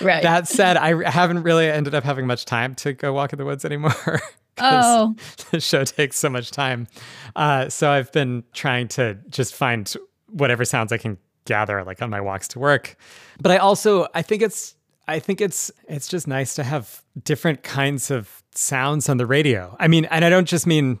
right. 0.00 0.22
That 0.22 0.48
said, 0.48 0.76
I 0.76 1.08
haven't 1.08 1.44
really 1.44 1.70
ended 1.70 1.94
up 1.94 2.02
having 2.02 2.26
much 2.26 2.44
time 2.44 2.74
to 2.76 2.92
go 2.92 3.12
walk 3.12 3.32
in 3.32 3.38
the 3.38 3.44
woods 3.44 3.64
anymore. 3.64 4.20
oh, 4.58 5.14
the 5.50 5.60
show 5.60 5.84
takes 5.84 6.18
so 6.18 6.28
much 6.28 6.50
time. 6.50 6.88
Uh, 7.36 7.68
so 7.68 7.90
I've 7.90 8.10
been 8.10 8.42
trying 8.52 8.88
to 8.88 9.18
just 9.28 9.54
find 9.54 9.92
whatever 10.28 10.64
sounds 10.64 10.92
I 10.92 10.98
can 10.98 11.18
gather, 11.44 11.84
like 11.84 12.02
on 12.02 12.10
my 12.10 12.20
walks 12.20 12.48
to 12.48 12.58
work. 12.58 12.96
But 13.40 13.52
I 13.52 13.56
also, 13.58 14.06
I 14.14 14.22
think 14.22 14.42
it's, 14.42 14.74
I 15.08 15.18
think 15.18 15.40
it's, 15.40 15.70
it's 15.88 16.08
just 16.08 16.28
nice 16.28 16.54
to 16.54 16.64
have 16.64 17.02
different 17.24 17.62
kinds 17.62 18.10
of 18.10 18.42
sounds 18.54 19.08
on 19.08 19.16
the 19.16 19.26
radio. 19.26 19.76
I 19.80 19.88
mean, 19.88 20.04
and 20.06 20.24
I 20.24 20.30
don't 20.30 20.48
just 20.48 20.66
mean 20.66 21.00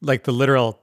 like 0.00 0.24
the 0.24 0.32
literal 0.32 0.80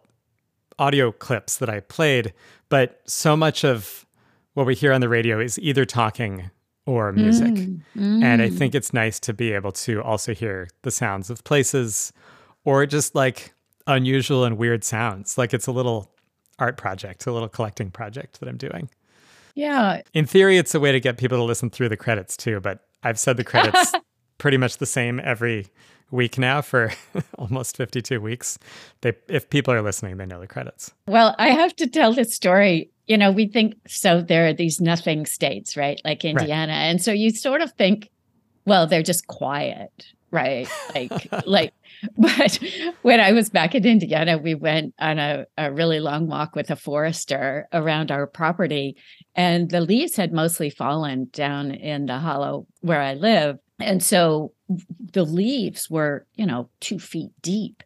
audio 0.80 1.12
clips 1.12 1.58
that 1.58 1.70
I 1.70 1.80
played, 1.80 2.34
but 2.70 3.02
so 3.06 3.36
much 3.36 3.64
of 3.64 4.06
what 4.54 4.66
we 4.66 4.76
hear 4.76 4.94
on 4.94 5.02
the 5.02 5.10
radio 5.10 5.40
is 5.40 5.58
either 5.60 5.86
talking 5.86 6.50
or 6.86 7.12
music. 7.12 7.54
Mm, 7.54 7.82
mm. 7.96 8.24
And 8.24 8.42
I 8.42 8.50
mm. 8.50 8.58
think 8.58 8.76
it's 8.76 8.94
nice 8.94 9.20
to 9.22 9.34
be 9.34 9.52
able 9.54 9.72
to 9.74 10.02
also 10.02 10.34
hear 10.34 10.68
the 10.82 10.92
sounds 10.92 11.30
of 11.30 11.44
places 11.44 12.12
or 12.66 12.86
just 12.86 13.16
like 13.16 13.54
unusual 13.88 14.44
and 14.44 14.58
weird 14.58 14.84
sounds. 14.84 15.38
Like 15.38 15.54
it's 15.54 15.68
a 15.68 15.72
little 15.72 16.12
art 16.62 16.78
project, 16.78 17.26
a 17.26 17.32
little 17.34 17.50
collecting 17.50 17.90
project 17.90 18.40
that 18.40 18.48
I'm 18.48 18.58
doing. 18.58 18.90
Yeah. 19.56 20.02
In 20.14 20.26
theory, 20.26 20.58
it's 20.58 20.74
a 20.74 20.80
way 20.80 20.92
to 20.92 21.00
get 21.00 21.18
people 21.18 21.38
to 21.40 21.44
listen 21.44 21.70
through 21.70 21.90
the 21.90 21.98
credits 21.98 22.38
too, 22.38 22.62
but 22.62 22.86
I've 23.04 23.20
said 23.20 23.36
the 23.36 23.44
credits 23.44 23.94
pretty 24.38 24.58
much 24.58 24.78
the 24.78 24.86
same 24.86 25.20
every 25.24 25.68
week 26.12 26.38
now 26.38 26.62
for 26.62 26.94
almost 27.38 27.76
52 27.76 28.22
weeks. 28.22 28.60
They 29.02 29.14
if 29.28 29.50
people 29.50 29.74
are 29.74 29.82
listening, 29.82 30.18
they 30.18 30.26
know 30.26 30.40
the 30.40 30.48
credits. 30.48 30.94
Well, 31.08 31.36
I 31.40 31.50
have 31.50 31.76
to 31.78 31.88
tell 31.88 32.14
this 32.14 32.34
story. 32.34 32.92
You 33.08 33.18
know, 33.18 33.32
we 33.32 33.48
think 33.48 33.76
so 33.88 34.22
there 34.22 34.48
are 34.48 34.54
these 34.54 34.80
nothing 34.80 35.26
states, 35.26 35.76
right? 35.76 36.00
Like 36.06 36.24
Indiana. 36.24 36.72
Right. 36.72 36.80
And 36.80 37.02
so 37.02 37.12
you 37.12 37.32
sort 37.32 37.62
of 37.62 37.74
think, 37.74 38.10
well, 38.66 38.88
they're 38.88 39.04
just 39.04 39.28
quiet, 39.28 40.06
right? 40.32 40.68
Like 40.96 41.46
like 41.46 41.74
but 42.18 42.60
when 43.02 43.20
I 43.20 43.32
was 43.34 43.50
back 43.50 43.76
in 43.76 43.86
Indiana, 43.86 44.38
we 44.38 44.56
went 44.56 44.94
on 45.00 45.20
a, 45.20 45.46
a 45.58 45.72
really 45.72 46.00
long 46.00 46.28
walk 46.28 46.56
with 46.56 46.72
a 46.72 46.76
forester 46.76 47.68
around 47.74 48.12
our 48.12 48.26
property, 48.26 48.96
and 49.36 49.70
the 49.70 49.82
leaves 49.82 50.16
had 50.16 50.34
mostly 50.34 50.70
fallen 50.70 51.30
down 51.32 51.72
in 51.72 52.06
the 52.06 52.18
hollow 52.18 52.66
where 52.80 53.02
I 53.02 53.14
live. 53.14 53.58
And 53.80 54.02
so 54.02 54.54
the 55.14 55.24
leaves 55.24 55.90
were, 55.90 56.26
you 56.36 56.46
know, 56.46 56.70
two 56.80 57.00
feet 57.00 57.32
deep. 57.42 57.84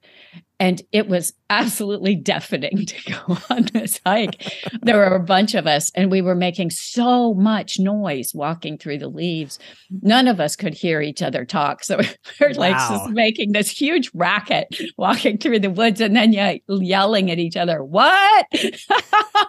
And 0.58 0.82
it 0.94 1.10
was 1.10 1.34
absolutely 1.50 2.16
deafening 2.16 2.86
to 2.86 3.12
go 3.12 3.38
on 3.50 3.68
this 3.74 4.00
hike. 4.06 4.54
there 4.82 4.98
were 4.98 5.16
a 5.16 5.20
bunch 5.20 5.54
of 5.54 5.68
us, 5.68 5.92
and 5.96 6.10
we 6.10 6.22
were 6.22 6.36
making 6.36 6.70
so 6.70 7.34
much 7.34 7.78
noise 7.78 8.32
walking 8.34 8.78
through 8.78 9.00
the 9.00 9.10
leaves. 9.10 9.60
None 10.02 10.30
of 10.30 10.40
us 10.40 10.56
could 10.56 10.74
hear 10.74 11.02
each 11.02 11.22
other 11.22 11.44
talk. 11.44 11.84
So 11.84 11.98
we 12.40 12.46
are 12.46 12.50
wow. 12.52 12.56
like 12.58 12.78
just 12.78 13.10
making 13.10 13.52
this 13.52 13.70
huge 13.70 14.10
racket 14.14 14.68
walking 14.98 15.38
through 15.38 15.60
the 15.60 15.70
woods 15.70 16.00
and 16.00 16.16
then 16.16 16.32
ye- 16.32 16.64
yelling 16.70 17.30
at 17.30 17.40
each 17.40 17.58
other, 17.58 17.84
What? 17.84 18.46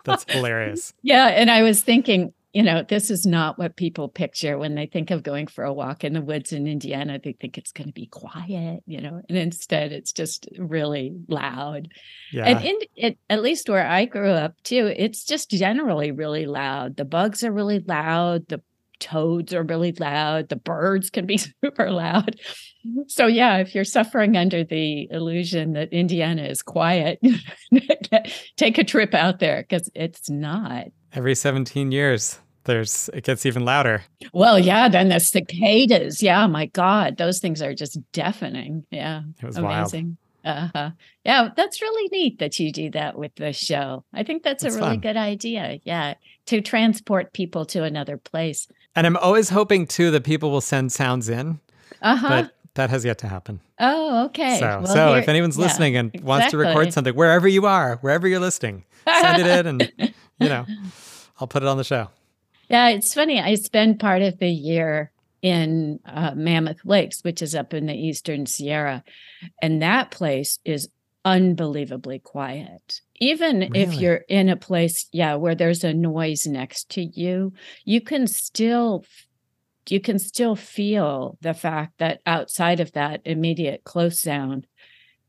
That's 0.05 0.25
hilarious. 0.29 0.93
Yeah. 1.03 1.29
And 1.29 1.53
I 1.53 1.63
was 1.63 1.83
thinking, 1.83 2.33
you 2.57 2.63
know, 2.63 2.83
this 2.83 3.11
is 3.11 3.27
not 3.27 3.59
what 3.59 3.77
people 3.77 4.09
picture 4.09 4.57
when 4.57 4.77
they 4.77 4.87
think 4.87 5.11
of 5.11 5.23
going 5.23 5.47
for 5.47 5.63
a 5.63 5.75
walk 5.75 6.05
in 6.05 6.15
the 6.15 6.23
woods 6.23 6.55
in 6.55 6.67
Indiana. 6.67 7.21
They 7.23 7.35
think 7.35 7.59
it's 7.59 7.71
going 7.71 7.89
to 7.89 7.93
be 7.93 8.07
quiet, 8.07 8.83
you 8.87 9.03
know, 9.03 9.21
and 9.29 9.37
instead 9.37 9.93
it's 9.93 10.11
just 10.11 10.49
really 10.57 11.15
loud. 11.29 11.89
Yeah. 12.33 12.47
And 12.47 12.65
in 12.65 12.77
it, 12.95 13.19
at 13.29 13.43
least 13.43 13.69
where 13.69 13.87
I 13.87 14.07
grew 14.07 14.31
up 14.31 14.55
too, 14.63 14.91
it's 14.97 15.27
just 15.27 15.51
generally 15.51 16.13
really 16.13 16.47
loud. 16.47 16.97
The 16.97 17.05
bugs 17.05 17.45
are 17.45 17.53
really 17.53 17.81
loud. 17.81 18.49
The 18.49 18.63
toads 19.01 19.53
are 19.53 19.63
really 19.63 19.93
loud. 19.93 20.49
The 20.49 20.57
birds 20.57 21.11
can 21.11 21.27
be 21.27 21.37
super 21.63 21.91
loud. 21.91 22.41
So, 23.09 23.27
yeah, 23.27 23.59
if 23.59 23.75
you're 23.75 23.85
suffering 23.85 24.35
under 24.39 24.65
the 24.65 25.09
illusion 25.11 25.75
that 25.75 25.93
Indiana 25.93 26.45
is 26.45 26.63
quiet, 26.63 27.21
take 28.57 28.79
a 28.79 28.85
trip 28.85 29.13
out 29.13 29.41
there 29.41 29.61
because 29.69 29.91
it's 29.95 30.31
not. 30.31 30.87
Every 31.13 31.35
17 31.35 31.93
years, 31.93 32.39
there's 32.67 33.09
it 33.15 33.25
gets 33.25 33.47
even 33.47 33.65
louder. 33.65 34.05
Well, 34.33 34.59
yeah, 34.59 34.89
then 34.89 35.09
the 35.09 35.21
cicadas. 35.21 36.23
Yeah, 36.23 36.47
my 36.47 36.67
God, 36.67 37.17
those 37.17 37.39
things 37.39 37.63
are 37.63 37.75
just 37.75 37.99
deafening. 38.13 38.85
Yeah. 38.91 39.23
It 39.41 39.47
was 39.47 39.57
amazing. 39.57 40.19
Uh-huh. 40.45 40.91
Yeah, 41.25 41.49
that's 41.57 41.83
really 41.83 42.09
neat 42.11 42.39
that 42.39 42.61
you 42.61 42.71
do 42.71 42.91
that 42.91 43.19
with 43.19 43.35
the 43.35 43.53
show. 43.53 44.05
I 44.13 44.23
think 44.23 44.45
that's 44.45 44.63
it's 44.63 44.77
a 44.77 44.79
really 44.79 44.93
fun. 44.93 45.01
good 45.01 45.17
idea. 45.17 45.81
Yeah, 45.83 46.15
to 46.47 46.61
transport 46.61 47.33
people 47.33 47.65
to 47.67 47.83
another 47.83 48.17
place. 48.17 48.69
And 48.95 49.07
I'm 49.07 49.17
always 49.17 49.49
hoping 49.49 49.87
too 49.87 50.13
that 50.13 50.23
people 50.23 50.51
will 50.51 50.61
send 50.61 50.93
sounds 50.93 51.29
in. 51.29 51.61
Uh-huh. 52.01 52.29
But 52.29 52.55
that 52.75 52.91
has 52.91 53.05
yet 53.05 53.19
to 53.19 53.29
happen. 53.29 53.61
Oh, 53.81 54.27
okay. 54.27 54.59
So, 54.61 54.67
well, 54.67 54.87
so 54.87 55.09
here, 55.09 55.19
if 55.19 55.29
anyone's 55.29 55.59
listening 55.59 55.95
yeah, 55.95 56.01
and 56.01 56.09
exactly. 56.11 56.29
wants 56.29 56.51
to 56.53 56.59
record 56.59 56.93
something, 56.93 57.15
wherever 57.15 57.49
you 57.49 57.67
are, 57.67 57.97
wherever 57.97 58.29
you're 58.29 58.41
listening, 58.41 58.85
send 59.07 59.43
it 59.43 59.47
in 59.47 59.67
and, 59.67 59.93
you 60.39 60.49
know, 60.49 60.65
I'll 61.41 61.49
put 61.49 61.63
it 61.63 61.69
on 61.69 61.77
the 61.77 61.85
show. 61.85 62.09
Yeah, 62.69 62.89
it's 62.89 63.15
funny. 63.15 63.41
I 63.41 63.55
spend 63.55 64.01
part 64.01 64.23
of 64.23 64.39
the 64.39 64.51
year 64.51 65.13
in 65.43 66.01
uh, 66.05 66.33
Mammoth 66.35 66.85
Lakes, 66.85 67.23
which 67.23 67.43
is 67.43 67.55
up 67.55 67.73
in 67.73 67.87
the 67.87 67.95
Eastern 67.95 68.47
Sierra. 68.47 69.05
And 69.63 69.83
that 69.83 70.11
place 70.11 70.59
is 70.65 70.89
unbelievably 71.25 72.21
quiet. 72.21 73.01
Even 73.17 73.61
really? 73.61 73.81
if 73.81 73.95
you're 73.95 74.25
in 74.29 74.49
a 74.49 74.57
place, 74.57 75.07
yeah, 75.13 75.35
where 75.35 75.55
there's 75.55 75.85
a 75.85 75.95
noise 75.95 76.47
next 76.47 76.89
to 76.91 77.03
you, 77.03 77.53
you 77.85 78.01
can 78.01 78.27
still 78.27 79.05
you 79.89 80.01
can 80.01 80.19
still 80.19 80.57
feel 80.57 81.39
the 81.43 81.55
fact 81.55 81.99
that 81.99 82.21
outside 82.27 82.81
of 82.81 82.91
that 82.93 83.21
immediate 83.25 83.85
close 83.85 84.21
sound, 84.21 84.67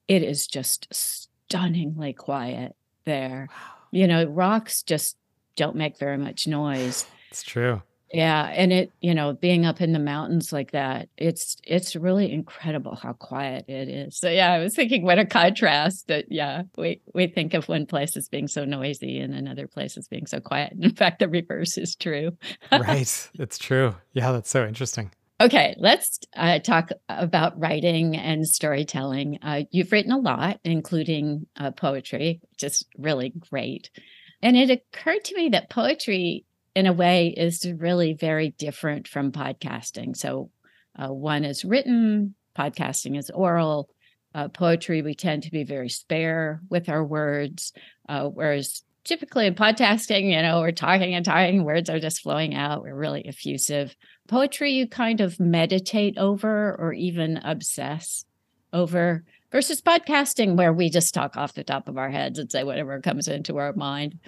it 0.08 0.24
is 0.24 0.48
just 0.48 0.88
stunningly 0.92 2.12
quiet 2.14 2.76
there. 3.06 3.50
Wow. 3.52 3.56
You 3.92 4.08
know, 4.08 4.26
rocks 4.26 4.82
just 4.82 5.16
don't 5.56 5.76
make 5.76 6.00
very 6.00 6.18
much 6.18 6.48
noise. 6.48 7.06
It's 7.30 7.44
true. 7.44 7.82
Yeah, 8.14 8.46
and 8.46 8.72
it, 8.72 8.94
you 9.02 9.14
know, 9.14 9.34
being 9.34 9.66
up 9.66 9.82
in 9.82 9.92
the 9.92 10.00
mountains 10.00 10.54
like 10.54 10.72
that, 10.72 11.10
it's 11.18 11.58
it's 11.66 11.96
really 11.96 12.32
incredible 12.32 12.96
how 12.96 13.14
quiet 13.14 13.66
it 13.68 13.90
is. 13.90 14.18
So 14.18 14.30
yeah, 14.30 14.54
I 14.54 14.60
was 14.60 14.76
thinking 14.76 15.04
what 15.04 15.20
a 15.20 15.26
contrast 15.26 16.08
that 16.08 16.26
yeah, 16.30 16.64
we 16.78 17.02
we 17.14 17.28
think 17.28 17.54
of 17.54 17.68
one 17.68 17.86
place 17.86 18.16
as 18.16 18.30
being 18.30 18.48
so 18.48 18.64
noisy 18.64 19.20
and 19.20 19.34
another 19.34 19.68
place 19.68 19.98
as 19.98 20.08
being 20.08 20.26
so 20.26 20.40
quiet. 20.40 20.74
In 20.80 20.96
fact, 20.96 21.20
the 21.20 21.28
reverse 21.28 21.78
is 21.78 21.96
true. 21.96 22.32
right. 22.72 23.30
It's 23.34 23.58
true. 23.58 23.96
Yeah, 24.14 24.32
that's 24.32 24.50
so 24.50 24.66
interesting. 24.66 25.12
Okay, 25.40 25.76
let's 25.78 26.20
uh, 26.36 26.58
talk 26.60 26.90
about 27.10 27.60
writing 27.60 28.16
and 28.16 28.48
storytelling. 28.48 29.38
Uh, 29.44 29.64
you've 29.70 29.92
written 29.92 30.12
a 30.12 30.18
lot, 30.18 30.60
including 30.64 31.46
uh, 31.58 31.70
poetry, 31.72 32.42
just 32.58 32.88
really 32.98 33.34
great. 33.52 33.92
And 34.42 34.58
it 34.58 34.72
occurred 34.72 35.24
to 35.26 35.36
me 35.36 35.50
that 35.50 35.70
poetry 35.70 36.47
in 36.78 36.86
a 36.86 36.94
way 36.94 37.30
is 37.30 37.66
really 37.78 38.14
very 38.14 38.52
different 38.52 39.08
from 39.08 39.32
podcasting. 39.32 40.16
So 40.16 40.52
uh, 40.96 41.12
one 41.12 41.44
is 41.44 41.66
written, 41.66 42.36
podcasting 42.56 43.18
is 43.18 43.32
oral. 43.32 43.90
Uh, 44.36 44.48
poetry, 44.48 45.02
we 45.02 45.16
tend 45.16 45.42
to 45.42 45.50
be 45.50 45.64
very 45.64 45.90
spare 45.90 46.62
with 46.70 46.88
our 46.88 47.04
words, 47.04 47.74
uh, 48.08 48.26
whereas 48.26 48.84
typically 49.04 49.48
in 49.48 49.56
podcasting, 49.56 50.32
you 50.32 50.40
know, 50.40 50.60
we're 50.60 50.72
talking 50.72 51.16
and 51.16 51.26
talking, 51.26 51.64
words 51.64 51.90
are 51.90 52.00
just 52.00 52.22
flowing 52.22 52.54
out. 52.54 52.84
We're 52.84 52.94
really 52.94 53.26
effusive. 53.26 53.96
Poetry, 54.28 54.74
you 54.74 54.88
kind 54.88 55.20
of 55.20 55.40
meditate 55.40 56.20
over 56.20 56.76
or 56.78 56.94
even 56.94 57.38
obsess 57.38 58.24
over 58.72 59.24
versus 59.52 59.82
podcasting, 59.82 60.56
where 60.56 60.74
we 60.74 60.92
just 60.92 61.16
talk 61.16 61.38
off 61.38 61.56
the 61.56 61.64
top 61.64 61.88
of 61.88 61.98
our 61.98 62.12
heads 62.12 62.38
and 62.38 62.52
say 62.52 62.64
whatever 62.64 63.02
comes 63.02 63.28
into 63.28 63.58
our 63.58 63.74
mind. 63.74 64.20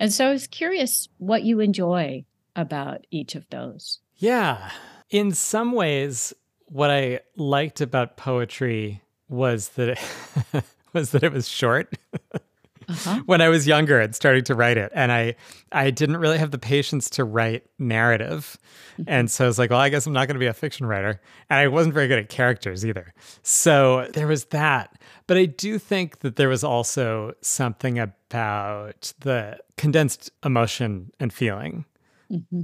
And 0.00 0.10
so 0.12 0.28
I 0.28 0.32
was 0.32 0.46
curious 0.46 1.08
what 1.18 1.42
you 1.42 1.60
enjoy 1.60 2.24
about 2.56 3.06
each 3.10 3.34
of 3.34 3.48
those. 3.50 4.00
Yeah. 4.16 4.70
In 5.10 5.32
some 5.32 5.72
ways, 5.72 6.32
what 6.64 6.90
I 6.90 7.20
liked 7.36 7.82
about 7.82 8.16
poetry 8.16 9.02
was 9.28 9.68
that 9.70 9.90
it 9.90 10.64
was 10.94 11.10
that 11.10 11.22
it 11.22 11.32
was 11.32 11.46
short. 11.46 11.98
Uh-huh. 12.90 13.22
when 13.26 13.40
I 13.40 13.48
was 13.48 13.66
younger 13.66 14.00
and 14.00 14.14
starting 14.14 14.44
to 14.44 14.54
write 14.54 14.76
it. 14.76 14.90
And 14.94 15.12
I 15.12 15.36
I 15.72 15.90
didn't 15.90 16.16
really 16.16 16.38
have 16.38 16.50
the 16.50 16.58
patience 16.58 17.08
to 17.10 17.24
write 17.24 17.64
narrative. 17.78 18.58
Mm-hmm. 18.94 19.02
And 19.06 19.30
so 19.30 19.44
I 19.44 19.46
was 19.46 19.58
like, 19.58 19.70
well, 19.70 19.78
I 19.78 19.88
guess 19.88 20.06
I'm 20.06 20.12
not 20.12 20.26
going 20.26 20.34
to 20.34 20.40
be 20.40 20.46
a 20.46 20.52
fiction 20.52 20.86
writer. 20.86 21.20
And 21.48 21.58
I 21.60 21.68
wasn't 21.68 21.94
very 21.94 22.08
good 22.08 22.18
at 22.18 22.28
characters 22.28 22.84
either. 22.84 23.14
So 23.42 24.08
there 24.12 24.26
was 24.26 24.46
that. 24.46 25.00
But 25.26 25.36
I 25.36 25.46
do 25.46 25.78
think 25.78 26.20
that 26.20 26.36
there 26.36 26.48
was 26.48 26.64
also 26.64 27.34
something 27.40 27.98
about 27.98 29.12
the 29.20 29.58
condensed 29.76 30.30
emotion 30.44 31.12
and 31.20 31.32
feeling 31.32 31.84
mm-hmm. 32.30 32.62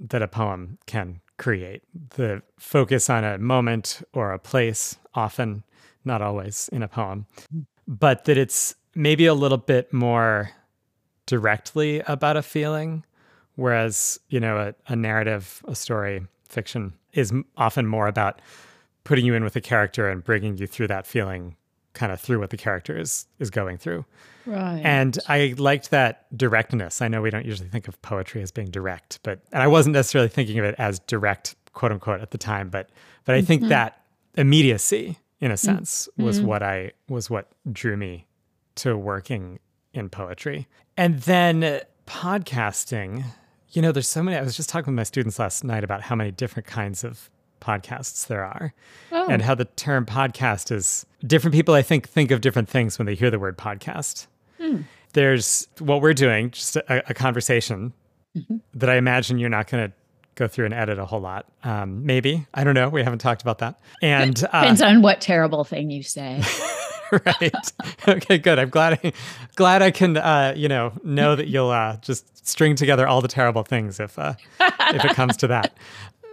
that 0.00 0.22
a 0.22 0.28
poem 0.28 0.78
can 0.86 1.20
create. 1.38 1.82
The 2.16 2.42
focus 2.58 3.08
on 3.08 3.24
a 3.24 3.38
moment 3.38 4.02
or 4.12 4.32
a 4.32 4.38
place, 4.38 4.98
often, 5.14 5.62
not 6.04 6.22
always 6.22 6.68
in 6.72 6.82
a 6.82 6.88
poem, 6.88 7.26
mm-hmm. 7.42 7.60
but 7.86 8.24
that 8.24 8.36
it's 8.36 8.74
maybe 8.98 9.26
a 9.26 9.34
little 9.34 9.58
bit 9.58 9.92
more 9.92 10.50
directly 11.26 12.00
about 12.00 12.36
a 12.36 12.42
feeling, 12.42 13.04
whereas, 13.54 14.18
you 14.28 14.40
know, 14.40 14.58
a, 14.58 14.92
a 14.92 14.96
narrative, 14.96 15.62
a 15.68 15.74
story, 15.74 16.26
fiction 16.48 16.92
is 17.12 17.32
often 17.56 17.86
more 17.86 18.08
about 18.08 18.40
putting 19.04 19.24
you 19.24 19.34
in 19.34 19.44
with 19.44 19.54
a 19.54 19.60
character 19.60 20.08
and 20.08 20.24
bringing 20.24 20.56
you 20.56 20.66
through 20.66 20.88
that 20.88 21.06
feeling 21.06 21.54
kind 21.94 22.12
of 22.12 22.20
through 22.20 22.38
what 22.38 22.50
the 22.50 22.56
character 22.56 22.98
is 22.98 23.26
is 23.38 23.50
going 23.50 23.78
through. 23.78 24.04
Right. 24.46 24.80
And 24.84 25.18
I 25.28 25.54
liked 25.58 25.90
that 25.90 26.26
directness. 26.36 27.00
I 27.00 27.08
know 27.08 27.22
we 27.22 27.30
don't 27.30 27.46
usually 27.46 27.68
think 27.68 27.88
of 27.88 28.00
poetry 28.02 28.42
as 28.42 28.50
being 28.50 28.70
direct, 28.70 29.20
but 29.22 29.40
and 29.52 29.62
I 29.62 29.68
wasn't 29.68 29.94
necessarily 29.94 30.28
thinking 30.28 30.58
of 30.58 30.64
it 30.64 30.74
as 30.78 30.98
direct, 31.00 31.54
quote 31.72 31.92
unquote, 31.92 32.20
at 32.20 32.30
the 32.30 32.38
time, 32.38 32.68
but 32.68 32.90
but 33.24 33.34
I 33.34 33.42
think 33.42 33.62
mm-hmm. 33.62 33.70
that 33.70 34.02
immediacy, 34.36 35.18
in 35.40 35.50
a 35.50 35.56
sense, 35.56 36.08
mm-hmm. 36.12 36.24
was 36.24 36.40
what 36.40 36.62
I 36.62 36.92
was 37.08 37.30
what 37.30 37.48
drew 37.72 37.96
me 37.96 38.27
to 38.78 38.96
working 38.96 39.58
in 39.92 40.08
poetry. 40.08 40.66
And 40.96 41.20
then 41.20 41.80
podcasting, 42.06 43.24
you 43.70 43.82
know, 43.82 43.92
there's 43.92 44.08
so 44.08 44.22
many. 44.22 44.36
I 44.36 44.42
was 44.42 44.56
just 44.56 44.68
talking 44.68 44.92
with 44.92 44.96
my 44.96 45.04
students 45.04 45.38
last 45.38 45.64
night 45.64 45.84
about 45.84 46.02
how 46.02 46.14
many 46.16 46.30
different 46.30 46.66
kinds 46.66 47.04
of 47.04 47.30
podcasts 47.60 48.26
there 48.26 48.44
are 48.44 48.72
oh. 49.12 49.26
and 49.28 49.42
how 49.42 49.54
the 49.54 49.64
term 49.64 50.06
podcast 50.06 50.70
is 50.70 51.04
different 51.26 51.54
people, 51.54 51.74
I 51.74 51.82
think, 51.82 52.08
think 52.08 52.30
of 52.30 52.40
different 52.40 52.68
things 52.68 52.98
when 52.98 53.06
they 53.06 53.14
hear 53.14 53.30
the 53.30 53.38
word 53.38 53.58
podcast. 53.58 54.26
Hmm. 54.58 54.82
There's 55.12 55.66
what 55.78 56.00
we're 56.00 56.14
doing, 56.14 56.50
just 56.50 56.76
a, 56.76 57.10
a 57.10 57.14
conversation 57.14 57.92
mm-hmm. 58.36 58.56
that 58.74 58.90
I 58.90 58.96
imagine 58.96 59.38
you're 59.38 59.48
not 59.48 59.68
going 59.68 59.88
to 59.88 59.94
go 60.34 60.46
through 60.46 60.66
and 60.66 60.74
edit 60.74 60.98
a 60.98 61.04
whole 61.04 61.20
lot. 61.20 61.46
Um, 61.64 62.06
maybe. 62.06 62.46
I 62.54 62.62
don't 62.64 62.74
know. 62.74 62.88
We 62.88 63.02
haven't 63.02 63.18
talked 63.18 63.42
about 63.42 63.58
that. 63.58 63.80
And 64.00 64.38
uh, 64.52 64.60
depends 64.60 64.82
on 64.82 65.02
what 65.02 65.20
terrible 65.20 65.64
thing 65.64 65.90
you 65.90 66.02
say. 66.02 66.42
right. 67.26 67.72
Okay, 68.06 68.38
good. 68.38 68.58
I'm 68.58 68.70
glad 68.70 69.00
I 69.02 69.12
glad 69.56 69.82
I 69.82 69.90
can 69.90 70.16
uh, 70.16 70.54
you 70.56 70.68
know, 70.68 70.92
know 71.02 71.36
that 71.36 71.48
you'll 71.48 71.70
uh, 71.70 71.96
just 71.96 72.46
string 72.46 72.76
together 72.76 73.06
all 73.06 73.20
the 73.20 73.28
terrible 73.28 73.62
things 73.62 74.00
if 74.00 74.18
uh, 74.18 74.34
if 74.60 75.04
it 75.04 75.14
comes 75.14 75.36
to 75.38 75.46
that. 75.48 75.76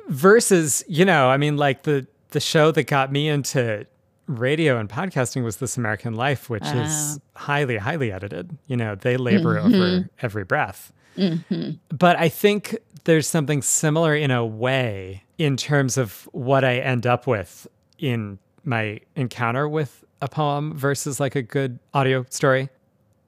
Versus, 0.07 0.83
you 0.87 1.05
know, 1.05 1.29
I 1.29 1.37
mean 1.37 1.57
like 1.57 1.83
the 1.83 2.07
the 2.29 2.39
show 2.39 2.71
that 2.71 2.83
got 2.83 3.11
me 3.11 3.27
into 3.27 3.85
radio 4.27 4.77
and 4.77 4.89
podcasting 4.89 5.43
was 5.43 5.57
This 5.57 5.77
American 5.77 6.15
Life, 6.15 6.49
which 6.49 6.65
is 6.65 7.19
ah. 7.35 7.39
highly, 7.39 7.77
highly 7.77 8.11
edited. 8.11 8.57
You 8.67 8.77
know, 8.77 8.95
they 8.95 9.17
labor 9.17 9.55
mm-hmm. 9.55 9.73
over 9.73 10.09
every 10.21 10.43
breath. 10.43 10.91
Mm-hmm. 11.17 11.71
But 11.95 12.17
I 12.19 12.29
think 12.29 12.77
there's 13.05 13.27
something 13.27 13.61
similar 13.61 14.15
in 14.15 14.31
a 14.31 14.45
way 14.45 15.23
in 15.37 15.57
terms 15.57 15.97
of 15.97 16.27
what 16.31 16.63
I 16.63 16.77
end 16.77 17.05
up 17.05 17.27
with 17.27 17.67
in 17.99 18.39
my 18.63 18.99
encounter 19.15 19.69
with 19.69 20.03
a 20.21 20.27
poem 20.27 20.77
versus 20.77 21.19
like 21.19 21.35
a 21.35 21.41
good 21.41 21.79
audio 21.93 22.25
story. 22.29 22.69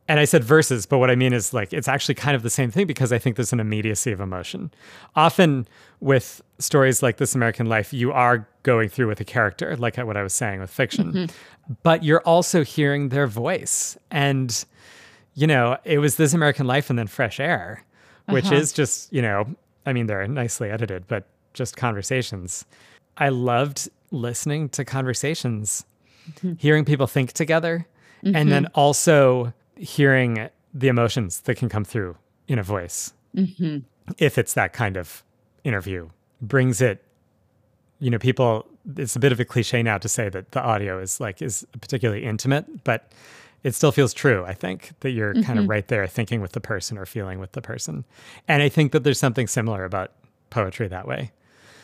And 0.09 0.21
I 0.21 0.25
said 0.25 0.43
verses, 0.43 0.85
but 0.85 0.99
what 0.99 1.11
I 1.11 1.15
mean 1.15 1.33
is 1.33 1.53
like 1.53 1.73
it's 1.73 1.87
actually 1.87 2.15
kind 2.15 2.35
of 2.35 2.41
the 2.41 2.49
same 2.49 2.71
thing 2.71 2.87
because 2.87 3.11
I 3.11 3.17
think 3.17 3.35
there's 3.35 3.51
an 3.51 3.59
immediacy 3.59 4.11
of 4.11 4.21
emotion. 4.21 4.71
Often 5.15 5.67
with 5.99 6.41
stories 6.59 7.03
like 7.03 7.17
This 7.17 7.35
American 7.35 7.65
Life, 7.67 7.93
you 7.93 8.13
are 8.13 8.47
going 8.63 8.87
through 8.87 9.07
with 9.07 9.19
a 9.19 9.25
character, 9.25 9.75
like 9.75 9.97
what 9.97 10.15
I 10.15 10.23
was 10.23 10.33
saying 10.33 10.61
with 10.61 10.69
fiction, 10.69 11.11
mm-hmm. 11.11 11.73
but 11.83 12.03
you're 12.03 12.21
also 12.21 12.63
hearing 12.63 13.09
their 13.09 13.27
voice. 13.27 13.97
And, 14.09 14.63
you 15.33 15.45
know, 15.45 15.77
it 15.83 15.99
was 15.99 16.15
This 16.15 16.33
American 16.33 16.67
Life 16.67 16.89
and 16.89 16.97
then 16.97 17.07
Fresh 17.07 17.39
Air, 17.39 17.83
which 18.29 18.45
uh-huh. 18.45 18.55
is 18.55 18.71
just, 18.71 19.11
you 19.11 19.21
know, 19.21 19.45
I 19.85 19.93
mean, 19.93 20.07
they're 20.07 20.27
nicely 20.27 20.69
edited, 20.69 21.07
but 21.07 21.25
just 21.53 21.75
conversations. 21.75 22.65
I 23.17 23.29
loved 23.29 23.89
listening 24.11 24.69
to 24.69 24.85
conversations, 24.85 25.85
mm-hmm. 26.29 26.53
hearing 26.57 26.85
people 26.85 27.07
think 27.07 27.33
together, 27.33 27.87
mm-hmm. 28.23 28.35
and 28.35 28.51
then 28.51 28.65
mm-hmm. 28.65 28.79
also 28.79 29.53
hearing 29.75 30.49
the 30.73 30.87
emotions 30.87 31.41
that 31.41 31.55
can 31.55 31.69
come 31.69 31.85
through 31.85 32.17
in 32.47 32.59
a 32.59 32.63
voice. 32.63 33.13
Mm-hmm. 33.35 33.79
If 34.17 34.37
it's 34.37 34.53
that 34.53 34.73
kind 34.73 34.97
of 34.97 35.23
interview, 35.63 36.09
brings 36.41 36.81
it, 36.81 37.03
you 37.99 38.09
know, 38.09 38.19
people, 38.19 38.67
it's 38.95 39.15
a 39.15 39.19
bit 39.19 39.31
of 39.31 39.39
a 39.39 39.45
cliche 39.45 39.83
now 39.83 39.97
to 39.97 40.07
say 40.07 40.29
that 40.29 40.51
the 40.51 40.61
audio 40.61 40.99
is 40.99 41.19
like, 41.19 41.41
is 41.41 41.65
particularly 41.81 42.23
intimate, 42.23 42.83
but 42.83 43.11
it 43.63 43.75
still 43.75 43.91
feels 43.91 44.13
true, 44.13 44.45
I 44.45 44.53
think, 44.53 44.91
that 45.01 45.11
you're 45.11 45.33
mm-hmm. 45.33 45.43
kind 45.43 45.59
of 45.59 45.67
right 45.67 45.87
there 45.87 46.07
thinking 46.07 46.41
with 46.41 46.51
the 46.51 46.61
person 46.61 46.97
or 46.97 47.05
feeling 47.05 47.39
with 47.39 47.53
the 47.53 47.61
person. 47.61 48.05
And 48.47 48.61
I 48.61 48.69
think 48.69 48.91
that 48.91 49.03
there's 49.03 49.19
something 49.19 49.47
similar 49.47 49.83
about 49.83 50.13
poetry 50.49 50.87
that 50.87 51.07
way. 51.07 51.31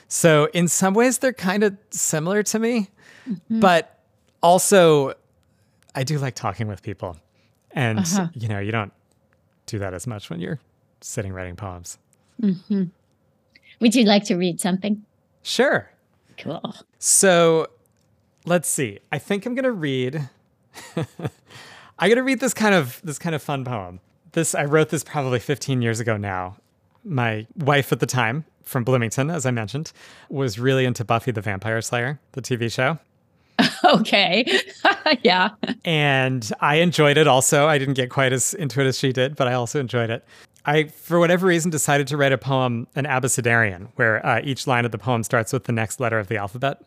So, 0.07 0.47
in 0.53 0.67
some 0.67 0.93
ways, 0.93 1.17
they're 1.17 1.33
kind 1.33 1.63
of 1.63 1.75
similar 1.89 2.43
to 2.43 2.59
me, 2.59 2.89
mm-hmm. 3.27 3.59
but 3.59 4.02
also, 4.43 5.13
I 5.95 6.03
do 6.03 6.19
like 6.19 6.35
talking 6.35 6.67
with 6.67 6.83
people. 6.83 7.17
And, 7.71 7.99
uh-huh. 7.99 8.27
you 8.33 8.47
know, 8.47 8.59
you 8.59 8.71
don't 8.71 8.93
do 9.65 9.79
that 9.79 9.93
as 9.93 10.05
much 10.05 10.29
when 10.29 10.39
you're 10.39 10.59
sitting 11.01 11.33
writing 11.33 11.55
poems. 11.55 11.97
Mm-hmm. 12.41 12.83
Would 13.79 13.95
you 13.95 14.03
like 14.03 14.25
to 14.25 14.35
read 14.35 14.61
something? 14.61 15.03
Sure. 15.41 15.89
Cool. 16.37 16.75
So, 16.99 17.67
let's 18.45 18.69
see. 18.69 18.99
I 19.11 19.17
think 19.17 19.45
I'm 19.45 19.55
going 19.55 19.63
to 19.63 19.71
read. 19.71 20.29
I 21.99 22.09
got 22.09 22.15
to 22.15 22.23
read 22.23 22.39
this 22.39 22.53
kind 22.53 22.75
of 22.75 23.01
this 23.03 23.19
kind 23.19 23.35
of 23.35 23.41
fun 23.41 23.63
poem. 23.65 23.99
This 24.31 24.55
I 24.55 24.65
wrote 24.65 24.89
this 24.89 25.03
probably 25.03 25.39
15 25.39 25.81
years 25.81 25.99
ago 25.99 26.17
now. 26.17 26.57
My 27.03 27.45
wife 27.55 27.91
at 27.91 27.99
the 27.99 28.05
time 28.05 28.45
from 28.63 28.83
Bloomington, 28.83 29.29
as 29.29 29.45
I 29.45 29.51
mentioned, 29.51 29.91
was 30.29 30.57
really 30.57 30.85
into 30.85 31.03
Buffy 31.03 31.31
the 31.31 31.41
Vampire 31.41 31.81
Slayer, 31.81 32.19
the 32.31 32.41
TV 32.41 32.71
show. 32.71 32.97
Okay. 33.85 34.61
yeah. 35.23 35.49
And 35.85 36.49
I 36.59 36.75
enjoyed 36.77 37.17
it 37.17 37.27
also. 37.27 37.67
I 37.67 37.77
didn't 37.77 37.93
get 37.95 38.09
quite 38.09 38.33
as 38.33 38.53
into 38.53 38.81
it 38.81 38.87
as 38.87 38.97
she 38.97 39.11
did, 39.11 39.35
but 39.35 39.47
I 39.47 39.53
also 39.53 39.79
enjoyed 39.79 40.09
it. 40.09 40.25
I, 40.65 40.85
for 40.85 41.19
whatever 41.19 41.45
reason, 41.45 41.69
decided 41.69 42.07
to 42.07 42.17
write 42.17 42.31
a 42.31 42.37
poem, 42.37 42.87
an 42.95 43.05
abecedarian, 43.05 43.89
where 43.95 44.25
uh, 44.25 44.41
each 44.43 44.65
line 44.65 44.85
of 44.85 44.91
the 44.91 44.97
poem 44.97 45.23
starts 45.23 45.51
with 45.51 45.65
the 45.65 45.73
next 45.73 45.99
letter 45.99 46.17
of 46.17 46.27
the 46.27 46.37
alphabet. 46.37 46.81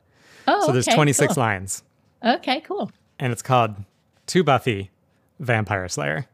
Oh, 0.48 0.66
so 0.66 0.72
there's 0.72 0.88
okay, 0.88 0.96
26 0.96 1.34
cool. 1.34 1.42
lines. 1.42 1.82
Okay, 2.24 2.60
cool. 2.62 2.90
And 3.18 3.32
it's 3.32 3.42
called 3.42 3.76
To 4.28 4.42
Buffy, 4.42 4.90
Vampire 5.38 5.88
Slayer. 5.88 6.26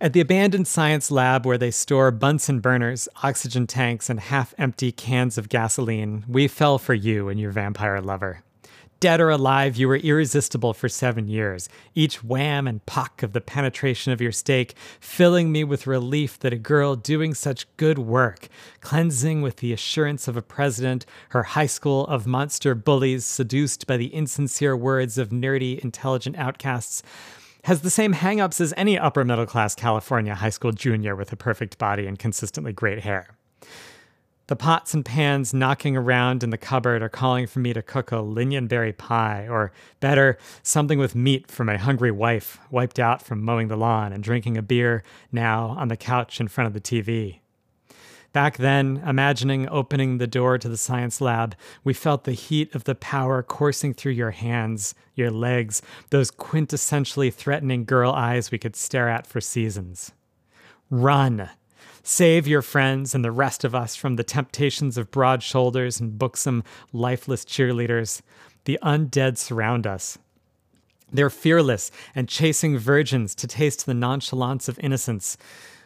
At 0.00 0.12
the 0.14 0.20
abandoned 0.20 0.66
science 0.66 1.12
lab 1.12 1.46
where 1.46 1.58
they 1.58 1.70
store 1.70 2.10
Bunsen 2.10 2.58
burners, 2.58 3.08
oxygen 3.22 3.68
tanks, 3.68 4.10
and 4.10 4.18
half 4.18 4.52
empty 4.58 4.90
cans 4.90 5.38
of 5.38 5.48
gasoline, 5.48 6.24
we 6.28 6.48
fell 6.48 6.78
for 6.78 6.92
you 6.92 7.28
and 7.28 7.38
your 7.38 7.52
vampire 7.52 8.00
lover. 8.00 8.42
Dead 9.02 9.20
or 9.20 9.30
alive, 9.30 9.76
you 9.76 9.88
were 9.88 9.96
irresistible 9.96 10.72
for 10.72 10.88
seven 10.88 11.26
years, 11.26 11.68
each 11.92 12.22
wham 12.22 12.68
and 12.68 12.86
pock 12.86 13.24
of 13.24 13.32
the 13.32 13.40
penetration 13.40 14.12
of 14.12 14.20
your 14.20 14.30
stake 14.30 14.76
filling 15.00 15.50
me 15.50 15.64
with 15.64 15.88
relief 15.88 16.38
that 16.38 16.52
a 16.52 16.56
girl 16.56 16.94
doing 16.94 17.34
such 17.34 17.66
good 17.78 17.98
work, 17.98 18.46
cleansing 18.80 19.42
with 19.42 19.56
the 19.56 19.72
assurance 19.72 20.28
of 20.28 20.36
a 20.36 20.40
president, 20.40 21.04
her 21.30 21.42
high 21.42 21.66
school 21.66 22.06
of 22.06 22.28
monster 22.28 22.76
bullies 22.76 23.26
seduced 23.26 23.88
by 23.88 23.96
the 23.96 24.14
insincere 24.14 24.76
words 24.76 25.18
of 25.18 25.30
nerdy, 25.30 25.80
intelligent 25.80 26.36
outcasts, 26.36 27.02
has 27.64 27.80
the 27.80 27.90
same 27.90 28.14
hangups 28.14 28.60
as 28.60 28.72
any 28.76 28.96
upper 28.96 29.24
middle 29.24 29.46
class 29.46 29.74
California 29.74 30.36
high 30.36 30.48
school 30.48 30.70
junior 30.70 31.16
with 31.16 31.32
a 31.32 31.36
perfect 31.36 31.76
body 31.76 32.06
and 32.06 32.20
consistently 32.20 32.72
great 32.72 33.00
hair. 33.00 33.36
The 34.48 34.56
pots 34.56 34.92
and 34.92 35.04
pans 35.04 35.54
knocking 35.54 35.96
around 35.96 36.42
in 36.42 36.50
the 36.50 36.58
cupboard 36.58 37.00
are 37.00 37.08
calling 37.08 37.46
for 37.46 37.60
me 37.60 37.72
to 37.72 37.80
cook 37.80 38.10
a 38.10 38.16
lingonberry 38.16 38.96
pie, 38.96 39.46
or 39.48 39.72
better, 40.00 40.36
something 40.62 40.98
with 40.98 41.14
meat 41.14 41.50
for 41.50 41.64
my 41.64 41.76
hungry 41.76 42.10
wife, 42.10 42.58
wiped 42.70 42.98
out 42.98 43.22
from 43.22 43.42
mowing 43.42 43.68
the 43.68 43.76
lawn 43.76 44.12
and 44.12 44.22
drinking 44.22 44.56
a 44.56 44.62
beer 44.62 45.04
now 45.30 45.68
on 45.78 45.88
the 45.88 45.96
couch 45.96 46.40
in 46.40 46.48
front 46.48 46.66
of 46.66 46.74
the 46.74 46.80
TV. 46.80 47.38
Back 48.32 48.56
then, 48.56 49.02
imagining 49.06 49.68
opening 49.68 50.18
the 50.18 50.26
door 50.26 50.58
to 50.58 50.68
the 50.68 50.78
science 50.78 51.20
lab, 51.20 51.54
we 51.84 51.92
felt 51.92 52.24
the 52.24 52.32
heat 52.32 52.74
of 52.74 52.84
the 52.84 52.94
power 52.94 53.42
coursing 53.42 53.94
through 53.94 54.12
your 54.12 54.30
hands, 54.30 54.94
your 55.14 55.30
legs, 55.30 55.82
those 56.10 56.30
quintessentially 56.30 57.32
threatening 57.32 57.84
girl 57.84 58.10
eyes 58.10 58.50
we 58.50 58.58
could 58.58 58.74
stare 58.74 59.08
at 59.08 59.26
for 59.26 59.40
seasons. 59.40 60.12
Run! 60.90 61.50
Save 62.02 62.48
your 62.48 62.62
friends 62.62 63.14
and 63.14 63.24
the 63.24 63.30
rest 63.30 63.64
of 63.64 63.74
us 63.74 63.94
from 63.94 64.16
the 64.16 64.24
temptations 64.24 64.98
of 64.98 65.10
broad 65.10 65.42
shoulders 65.42 66.00
and 66.00 66.18
buxom, 66.18 66.64
lifeless 66.92 67.44
cheerleaders. 67.44 68.22
The 68.64 68.78
undead 68.82 69.38
surround 69.38 69.86
us. 69.86 70.18
They're 71.12 71.30
fearless 71.30 71.90
and 72.14 72.28
chasing 72.28 72.78
virgins 72.78 73.34
to 73.36 73.46
taste 73.46 73.86
the 73.86 73.94
nonchalance 73.94 74.68
of 74.68 74.78
innocence. 74.80 75.36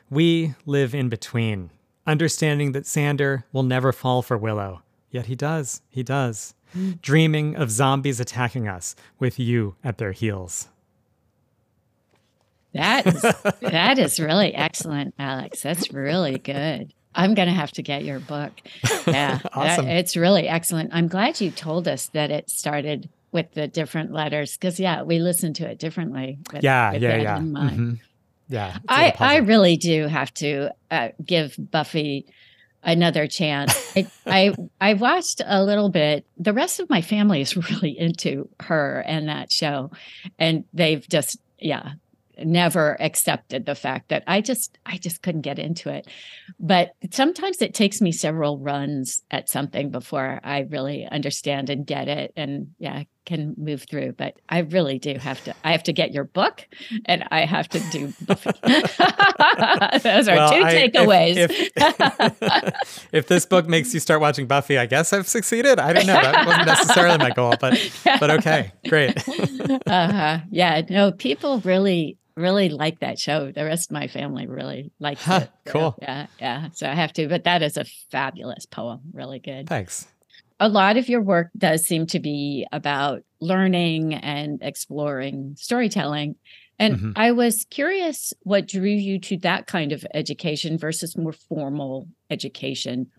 We 0.08 0.54
live 0.64 0.94
in 0.94 1.08
between 1.08 1.70
understanding 2.06 2.72
that 2.72 2.84
Xander 2.84 3.44
will 3.52 3.64
never 3.64 3.92
fall 3.92 4.22
for 4.22 4.38
Willow. 4.38 4.82
Yet 5.10 5.26
he 5.26 5.34
does, 5.34 5.82
he 5.88 6.02
does, 6.02 6.54
mm. 6.74 7.00
dreaming 7.00 7.56
of 7.56 7.70
zombies 7.70 8.20
attacking 8.20 8.68
us 8.68 8.94
with 9.18 9.38
you 9.38 9.74
at 9.82 9.98
their 9.98 10.12
heels. 10.12 10.68
That 12.76 13.06
is 13.06 13.22
that 13.60 13.98
is 13.98 14.20
really 14.20 14.54
excellent, 14.54 15.14
Alex. 15.18 15.62
That's 15.62 15.92
really 15.92 16.38
good. 16.38 16.92
I'm 17.14 17.34
going 17.34 17.48
to 17.48 17.54
have 17.54 17.72
to 17.72 17.82
get 17.82 18.04
your 18.04 18.20
book. 18.20 18.52
Yeah, 19.06 19.40
awesome. 19.54 19.86
That, 19.86 19.96
it's 19.96 20.16
really 20.16 20.48
excellent. 20.48 20.90
I'm 20.92 21.08
glad 21.08 21.40
you 21.40 21.50
told 21.50 21.88
us 21.88 22.08
that 22.08 22.30
it 22.30 22.50
started 22.50 23.08
with 23.32 23.52
the 23.54 23.66
different 23.66 24.12
letters 24.12 24.56
because 24.56 24.78
yeah, 24.78 25.02
we 25.02 25.18
listen 25.18 25.54
to 25.54 25.66
it 25.66 25.78
differently. 25.78 26.38
With, 26.52 26.62
yeah, 26.62 26.92
with 26.92 27.02
yeah, 27.02 27.16
yeah. 27.16 27.38
Mm-hmm 27.38 27.94
yeah 28.48 28.78
i 28.88 29.12
i 29.18 29.36
really 29.38 29.76
do 29.76 30.06
have 30.06 30.32
to 30.32 30.70
uh, 30.90 31.08
give 31.24 31.56
buffy 31.58 32.26
another 32.82 33.26
chance 33.26 33.96
I, 33.96 34.06
I 34.26 34.54
i 34.80 34.94
watched 34.94 35.42
a 35.44 35.64
little 35.64 35.88
bit 35.88 36.24
the 36.36 36.52
rest 36.52 36.80
of 36.80 36.88
my 36.88 37.02
family 37.02 37.40
is 37.40 37.56
really 37.70 37.98
into 37.98 38.48
her 38.60 39.02
and 39.06 39.28
that 39.28 39.50
show 39.50 39.90
and 40.38 40.64
they've 40.72 41.06
just 41.08 41.38
yeah 41.58 41.92
never 42.38 43.00
accepted 43.00 43.66
the 43.66 43.74
fact 43.74 44.08
that 44.08 44.22
i 44.26 44.40
just 44.40 44.78
i 44.86 44.96
just 44.98 45.22
couldn't 45.22 45.40
get 45.42 45.58
into 45.58 45.88
it. 45.90 46.06
But 46.58 46.92
sometimes 47.10 47.62
it 47.62 47.74
takes 47.74 48.00
me 48.00 48.12
several 48.12 48.58
runs 48.58 49.22
at 49.30 49.48
something 49.48 49.90
before 49.90 50.40
i 50.42 50.60
really 50.60 51.06
understand 51.06 51.70
and 51.70 51.86
get 51.86 52.08
it. 52.08 52.32
And 52.36 52.74
yeah 52.78 53.04
can 53.26 53.54
move 53.58 53.82
through. 53.82 54.12
But 54.12 54.38
I 54.48 54.60
really 54.60 54.98
do 54.98 55.14
have 55.14 55.42
to. 55.44 55.54
I 55.64 55.72
have 55.72 55.82
to 55.84 55.92
get 55.92 56.12
your 56.12 56.24
book, 56.24 56.66
and 57.04 57.24
I 57.30 57.44
have 57.44 57.68
to 57.70 57.80
do 57.90 58.12
Buffy. 58.26 58.50
Those 59.98 60.28
are 60.28 60.36
well, 60.36 60.50
two 60.50 60.62
I, 60.62 60.88
takeaways. 60.88 61.36
If, 61.36 61.70
if, 61.76 63.08
if, 63.12 63.28
this 63.28 63.44
book 63.44 63.66
makes 63.66 63.92
you 63.92 64.00
start 64.00 64.20
watching 64.20 64.46
Buffy, 64.46 64.78
I 64.78 64.86
guess 64.86 65.12
I've 65.12 65.28
succeeded. 65.28 65.78
I 65.78 65.92
don't 65.92 66.06
know. 66.06 66.14
That 66.14 66.46
wasn't 66.46 66.66
necessarily 66.66 67.18
my 67.18 67.30
goal, 67.30 67.54
but 67.60 67.78
but 68.04 68.30
okay, 68.30 68.72
great. 68.88 69.16
uh-huh. 69.28 70.38
Yeah, 70.50 70.82
no, 70.88 71.12
people 71.12 71.60
really 71.60 72.16
really 72.36 72.68
like 72.68 73.00
that 73.00 73.18
show. 73.18 73.50
The 73.50 73.64
rest 73.64 73.90
of 73.90 73.94
my 73.94 74.08
family 74.08 74.46
really 74.46 74.92
likes 75.00 75.22
huh, 75.22 75.40
it. 75.42 75.50
Cool. 75.64 75.96
Yeah, 76.00 76.26
yeah. 76.38 76.68
So 76.74 76.88
I 76.88 76.94
have 76.94 77.12
to, 77.14 77.28
but 77.28 77.44
that 77.44 77.62
is 77.62 77.76
a 77.76 77.84
fabulous 78.10 78.66
poem. 78.66 79.00
Really 79.12 79.38
good. 79.38 79.68
Thanks. 79.68 80.06
A 80.58 80.68
lot 80.68 80.96
of 80.96 81.08
your 81.08 81.20
work 81.20 81.50
does 81.56 81.84
seem 81.84 82.06
to 82.08 82.20
be 82.20 82.66
about 82.72 83.22
learning 83.40 84.14
and 84.14 84.58
exploring 84.62 85.54
storytelling. 85.58 86.36
And 86.78 86.96
mm-hmm. 86.96 87.12
I 87.16 87.32
was 87.32 87.66
curious 87.70 88.32
what 88.42 88.66
drew 88.66 88.90
you 88.90 89.18
to 89.20 89.36
that 89.38 89.66
kind 89.66 89.92
of 89.92 90.06
education 90.14 90.78
versus 90.78 91.16
more 91.16 91.32
formal 91.32 92.08
education. 92.30 93.10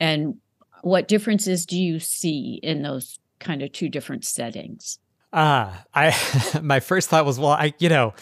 And 0.00 0.36
what 0.82 1.08
differences 1.08 1.66
do 1.66 1.80
you 1.80 1.98
see 2.00 2.58
in 2.62 2.82
those 2.82 3.18
kind 3.38 3.62
of 3.62 3.72
two 3.72 3.88
different 3.88 4.24
settings? 4.24 4.98
Ah, 5.32 5.84
uh, 5.94 6.12
I 6.54 6.60
my 6.62 6.80
first 6.80 7.08
thought 7.08 7.24
was, 7.24 7.38
well, 7.38 7.50
I 7.50 7.74
you 7.78 7.88
know, 7.88 8.14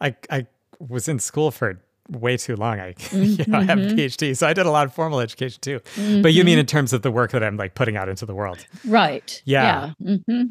I 0.00 0.16
I 0.30 0.46
was 0.78 1.08
in 1.08 1.18
school 1.18 1.50
for 1.50 1.80
way 2.08 2.36
too 2.36 2.56
long. 2.56 2.80
I 2.80 2.94
you 3.12 3.44
know, 3.46 3.58
I 3.58 3.64
have 3.64 3.78
a 3.78 3.82
mm-hmm. 3.82 3.98
PhD, 3.98 4.36
so 4.36 4.46
I 4.46 4.52
did 4.52 4.66
a 4.66 4.70
lot 4.70 4.86
of 4.86 4.94
formal 4.94 5.20
education 5.20 5.60
too. 5.60 5.80
Mm-hmm. 5.96 6.22
But 6.22 6.32
you 6.32 6.44
mean 6.44 6.54
mm-hmm. 6.54 6.60
in 6.60 6.66
terms 6.66 6.92
of 6.92 7.02
the 7.02 7.10
work 7.10 7.32
that 7.32 7.42
I'm 7.42 7.56
like 7.56 7.74
putting 7.74 7.96
out 7.96 8.08
into 8.08 8.26
the 8.26 8.34
world, 8.34 8.64
right? 8.86 9.42
Yeah. 9.44 9.92
yeah. 10.00 10.16
Mm-hmm. 10.16 10.42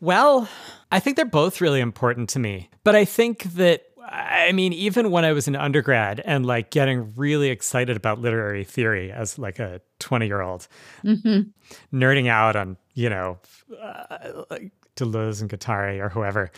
Well, 0.00 0.48
I 0.90 0.98
think 0.98 1.16
they're 1.16 1.24
both 1.24 1.60
really 1.60 1.80
important 1.80 2.28
to 2.30 2.38
me, 2.38 2.70
but 2.82 2.96
I 2.96 3.04
think 3.04 3.44
that 3.54 3.82
I 4.08 4.52
mean, 4.52 4.72
even 4.72 5.10
when 5.10 5.24
I 5.24 5.32
was 5.32 5.48
an 5.48 5.56
undergrad 5.56 6.20
and 6.24 6.44
like 6.44 6.70
getting 6.70 7.14
really 7.16 7.50
excited 7.50 7.96
about 7.96 8.20
literary 8.20 8.64
theory 8.64 9.12
as 9.12 9.38
like 9.38 9.58
a 9.58 9.80
20 10.00 10.26
year 10.26 10.42
old, 10.42 10.66
mm-hmm. 11.04 11.96
nerding 11.96 12.28
out 12.28 12.56
on, 12.56 12.76
you 12.94 13.08
know, 13.08 13.38
uh, 13.80 14.42
like 14.50 14.72
Deleuze 14.96 15.40
and 15.40 15.48
Guattari 15.48 15.98
or 16.00 16.08
whoever, 16.08 16.50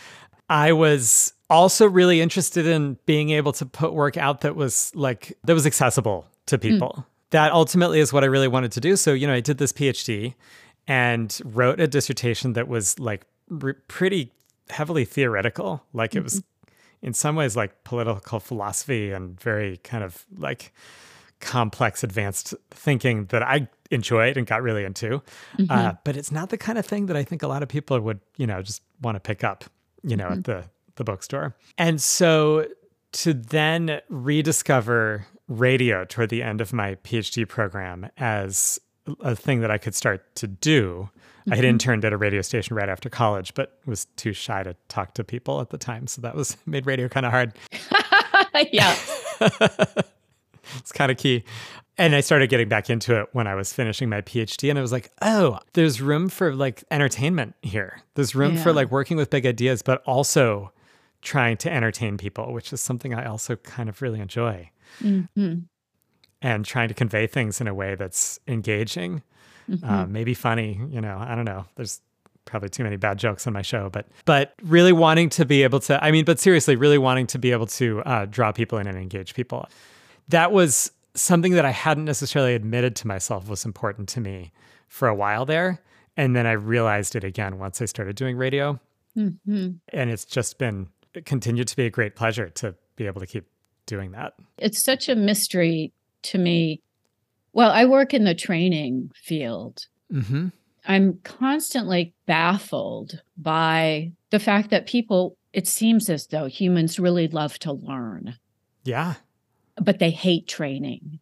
I 0.49 0.73
was 0.73 1.33
also 1.49 1.87
really 1.87 2.21
interested 2.21 2.65
in 2.65 2.97
being 3.05 3.29
able 3.31 3.51
to 3.53 3.65
put 3.65 3.93
work 3.93 4.17
out 4.17 4.41
that 4.41 4.55
was 4.55 4.91
like 4.95 5.37
that 5.43 5.53
was 5.53 5.65
accessible 5.65 6.27
to 6.47 6.57
hmm. 6.57 6.61
people. 6.61 6.95
Mm. 6.97 7.05
That 7.31 7.51
ultimately 7.51 7.99
is 7.99 8.13
what 8.13 8.23
I 8.23 8.27
really 8.27 8.47
wanted 8.47 8.71
to 8.73 8.79
do. 8.79 8.95
So, 8.95 9.13
you 9.13 9.27
know, 9.27 9.33
I 9.33 9.41
did 9.41 9.57
this 9.57 9.73
PhD 9.73 10.35
and 10.87 11.37
wrote 11.43 11.79
a 11.79 11.87
dissertation 11.87 12.53
that 12.53 12.67
was 12.67 12.99
like 12.99 13.25
re- 13.49 13.73
pretty 13.87 14.31
heavily 14.69 15.05
theoretical. 15.05 15.83
Like 15.91 16.11
mm-hmm. 16.11 16.19
it 16.19 16.23
was 16.23 16.35
mm-hmm. 16.35 17.07
in 17.07 17.13
some 17.13 17.35
ways 17.35 17.55
like 17.55 17.83
political 17.83 18.39
philosophy 18.39 19.11
and 19.11 19.39
very 19.39 19.77
kind 19.77 20.03
of 20.03 20.25
like 20.37 20.71
complex 21.41 22.03
advanced 22.03 22.53
thinking 22.71 23.25
that 23.25 23.43
I 23.43 23.67
enjoyed 23.91 24.37
and 24.37 24.47
got 24.47 24.61
really 24.61 24.85
into. 24.85 25.21
Mm-hmm. 25.57 25.65
Uh, 25.69 25.93
but 26.03 26.15
it's 26.15 26.31
not 26.31 26.49
the 26.49 26.57
kind 26.57 26.77
of 26.77 26.85
thing 26.85 27.07
that 27.07 27.17
I 27.17 27.23
think 27.23 27.43
a 27.43 27.47
lot 27.47 27.63
of 27.63 27.69
people 27.69 27.99
would, 27.99 28.21
you 28.37 28.47
know, 28.47 28.61
just 28.61 28.81
want 29.01 29.15
to 29.15 29.19
pick 29.19 29.43
up 29.43 29.65
you 30.05 30.15
know, 30.15 30.25
mm-hmm. 30.25 30.33
at 30.39 30.43
the 30.43 30.63
the 30.95 31.03
bookstore. 31.03 31.55
And 31.77 32.01
so 32.01 32.67
to 33.13 33.33
then 33.33 34.01
rediscover 34.09 35.25
radio 35.47 36.05
toward 36.05 36.29
the 36.29 36.43
end 36.43 36.61
of 36.61 36.73
my 36.73 36.95
PhD 36.95 37.47
program 37.47 38.09
as 38.17 38.79
a 39.21 39.35
thing 39.35 39.61
that 39.61 39.71
I 39.71 39.77
could 39.77 39.95
start 39.95 40.35
to 40.35 40.47
do. 40.47 41.09
Mm-hmm. 41.41 41.53
I 41.53 41.55
had 41.55 41.63
mm-hmm. 41.63 41.69
interned 41.69 42.05
at 42.05 42.13
a 42.13 42.17
radio 42.17 42.41
station 42.41 42.75
right 42.75 42.89
after 42.89 43.09
college, 43.09 43.53
but 43.53 43.79
was 43.85 44.05
too 44.15 44.33
shy 44.33 44.63
to 44.63 44.75
talk 44.87 45.13
to 45.15 45.23
people 45.23 45.61
at 45.61 45.69
the 45.69 45.77
time. 45.77 46.07
So 46.07 46.21
that 46.21 46.35
was 46.35 46.57
made 46.65 46.85
radio 46.85 47.07
kind 47.07 47.25
of 47.25 47.31
hard. 47.31 47.53
yeah. 48.71 48.95
it's 50.77 50.91
kind 50.91 51.11
of 51.11 51.17
key. 51.17 51.43
And 51.97 52.13
I 52.13 52.19
started 52.19 52.49
getting 52.49 52.67
back 52.67 52.89
into 52.89 53.17
it 53.17 53.29
when 53.31 53.47
I 53.47 53.55
was 53.55 53.71
finishing 53.71 54.09
my 54.09 54.21
PhD. 54.21 54.69
And 54.69 54.77
I 54.77 54.81
was 54.81 54.91
like, 54.91 55.11
oh, 55.21 55.59
there's 55.73 56.01
room 56.01 56.27
for 56.27 56.53
like 56.53 56.83
entertainment 56.91 57.55
here. 57.61 58.01
There's 58.15 58.35
room 58.35 58.55
yeah. 58.55 58.63
for 58.63 58.73
like 58.73 58.91
working 58.91 59.15
with 59.15 59.29
big 59.29 59.45
ideas, 59.45 59.81
but 59.81 60.03
also 60.05 60.73
trying 61.21 61.57
to 61.57 61.71
entertain 61.71 62.17
people, 62.17 62.53
which 62.53 62.71
is 62.73 62.81
something 62.81 63.13
I 63.13 63.25
also 63.25 63.55
kind 63.57 63.89
of 63.89 64.01
really 64.01 64.19
enjoy. 64.19 64.69
Mm-hmm. 65.01 65.59
And 66.41 66.65
trying 66.65 66.89
to 66.89 66.93
convey 66.93 67.25
things 67.25 67.59
in 67.59 67.67
a 67.67 67.73
way 67.73 67.95
that's 67.95 68.39
engaging, 68.47 69.23
mm-hmm. 69.69 69.89
uh, 69.89 70.05
maybe 70.05 70.33
funny. 70.35 70.79
You 70.89 71.01
know, 71.01 71.17
I 71.17 71.33
don't 71.33 71.45
know. 71.45 71.65
There's 71.75 72.01
probably 72.45 72.69
too 72.69 72.83
many 72.83 72.97
bad 72.97 73.17
jokes 73.17 73.47
on 73.47 73.53
my 73.53 73.63
show, 73.63 73.89
but 73.89 74.07
but 74.25 74.53
really 74.61 74.93
wanting 74.93 75.29
to 75.29 75.45
be 75.45 75.63
able 75.63 75.79
to. 75.81 76.03
I 76.03 76.11
mean, 76.11 76.23
but 76.23 76.39
seriously, 76.39 76.75
really 76.75 76.99
wanting 76.99 77.25
to 77.27 77.39
be 77.39 77.51
able 77.51 77.65
to 77.67 78.01
uh, 78.03 78.25
draw 78.25 78.51
people 78.51 78.77
in 78.77 78.85
and 78.85 78.97
engage 78.97 79.33
people. 79.33 79.67
That 80.27 80.51
was 80.51 80.91
something 81.15 81.53
that 81.53 81.65
I 81.65 81.71
hadn't 81.71 82.05
necessarily 82.05 82.53
admitted 82.53 82.95
to 82.97 83.07
myself 83.07 83.49
was 83.49 83.65
important 83.65 84.09
to 84.09 84.21
me 84.21 84.51
for 84.87 85.07
a 85.07 85.15
while 85.15 85.45
there. 85.45 85.81
And 86.17 86.35
then 86.35 86.45
I 86.45 86.53
realized 86.53 87.15
it 87.15 87.23
again 87.23 87.57
once 87.57 87.81
I 87.81 87.85
started 87.85 88.15
doing 88.15 88.37
radio. 88.37 88.79
Mm-hmm. 89.17 89.71
And 89.89 90.09
it's 90.09 90.25
just 90.25 90.57
been, 90.57 90.89
continued 91.21 91.67
to 91.67 91.75
be 91.75 91.85
a 91.85 91.89
great 91.89 92.15
pleasure 92.15 92.49
to 92.49 92.75
be 92.95 93.05
able 93.05 93.21
to 93.21 93.27
keep 93.27 93.45
doing 93.85 94.11
that. 94.11 94.33
It's 94.57 94.83
such 94.83 95.09
a 95.09 95.15
mystery 95.15 95.93
to 96.23 96.37
me. 96.37 96.81
Well, 97.53 97.71
I 97.71 97.85
work 97.85 98.13
in 98.13 98.23
the 98.23 98.35
training 98.35 99.11
field. 99.15 99.85
Mm-hmm. 100.11 100.47
I'm 100.87 101.19
constantly 101.23 102.13
baffled 102.25 103.21
by 103.37 104.11
the 104.29 104.39
fact 104.39 104.69
that 104.69 104.87
people, 104.87 105.37
it 105.53 105.67
seems 105.67 106.09
as 106.09 106.27
though 106.27 106.45
humans 106.45 106.99
really 106.99 107.27
love 107.27 107.57
to 107.59 107.73
learn. 107.73 108.35
Yeah 108.83 109.15
but 109.81 109.99
they 109.99 110.11
hate 110.11 110.47
training. 110.47 111.19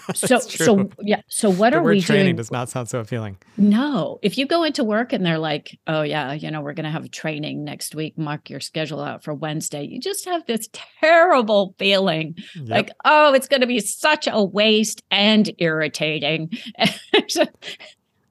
so 0.14 0.38
so 0.38 0.90
yeah 1.00 1.20
so 1.28 1.50
what 1.50 1.72
the 1.72 1.78
are 1.78 1.82
we 1.82 2.00
training 2.00 2.26
doing 2.26 2.36
does 2.36 2.50
not 2.50 2.68
sound 2.68 2.88
so 2.88 3.00
appealing. 3.00 3.36
No. 3.56 4.18
If 4.22 4.38
you 4.38 4.46
go 4.46 4.64
into 4.64 4.84
work 4.84 5.12
and 5.12 5.24
they're 5.24 5.38
like 5.38 5.78
oh 5.86 6.02
yeah 6.02 6.32
you 6.32 6.50
know 6.50 6.60
we're 6.60 6.74
going 6.74 6.84
to 6.84 6.90
have 6.90 7.10
training 7.10 7.64
next 7.64 7.94
week 7.94 8.16
mark 8.16 8.50
your 8.50 8.60
schedule 8.60 9.00
out 9.00 9.24
for 9.24 9.34
wednesday 9.34 9.84
you 9.84 10.00
just 10.00 10.24
have 10.24 10.46
this 10.46 10.68
terrible 11.00 11.74
feeling. 11.78 12.36
Yep. 12.54 12.68
like 12.68 12.90
oh 13.04 13.34
it's 13.34 13.48
going 13.48 13.60
to 13.60 13.66
be 13.66 13.80
such 13.80 14.28
a 14.30 14.42
waste 14.42 15.02
and 15.10 15.50
irritating. 15.58 16.50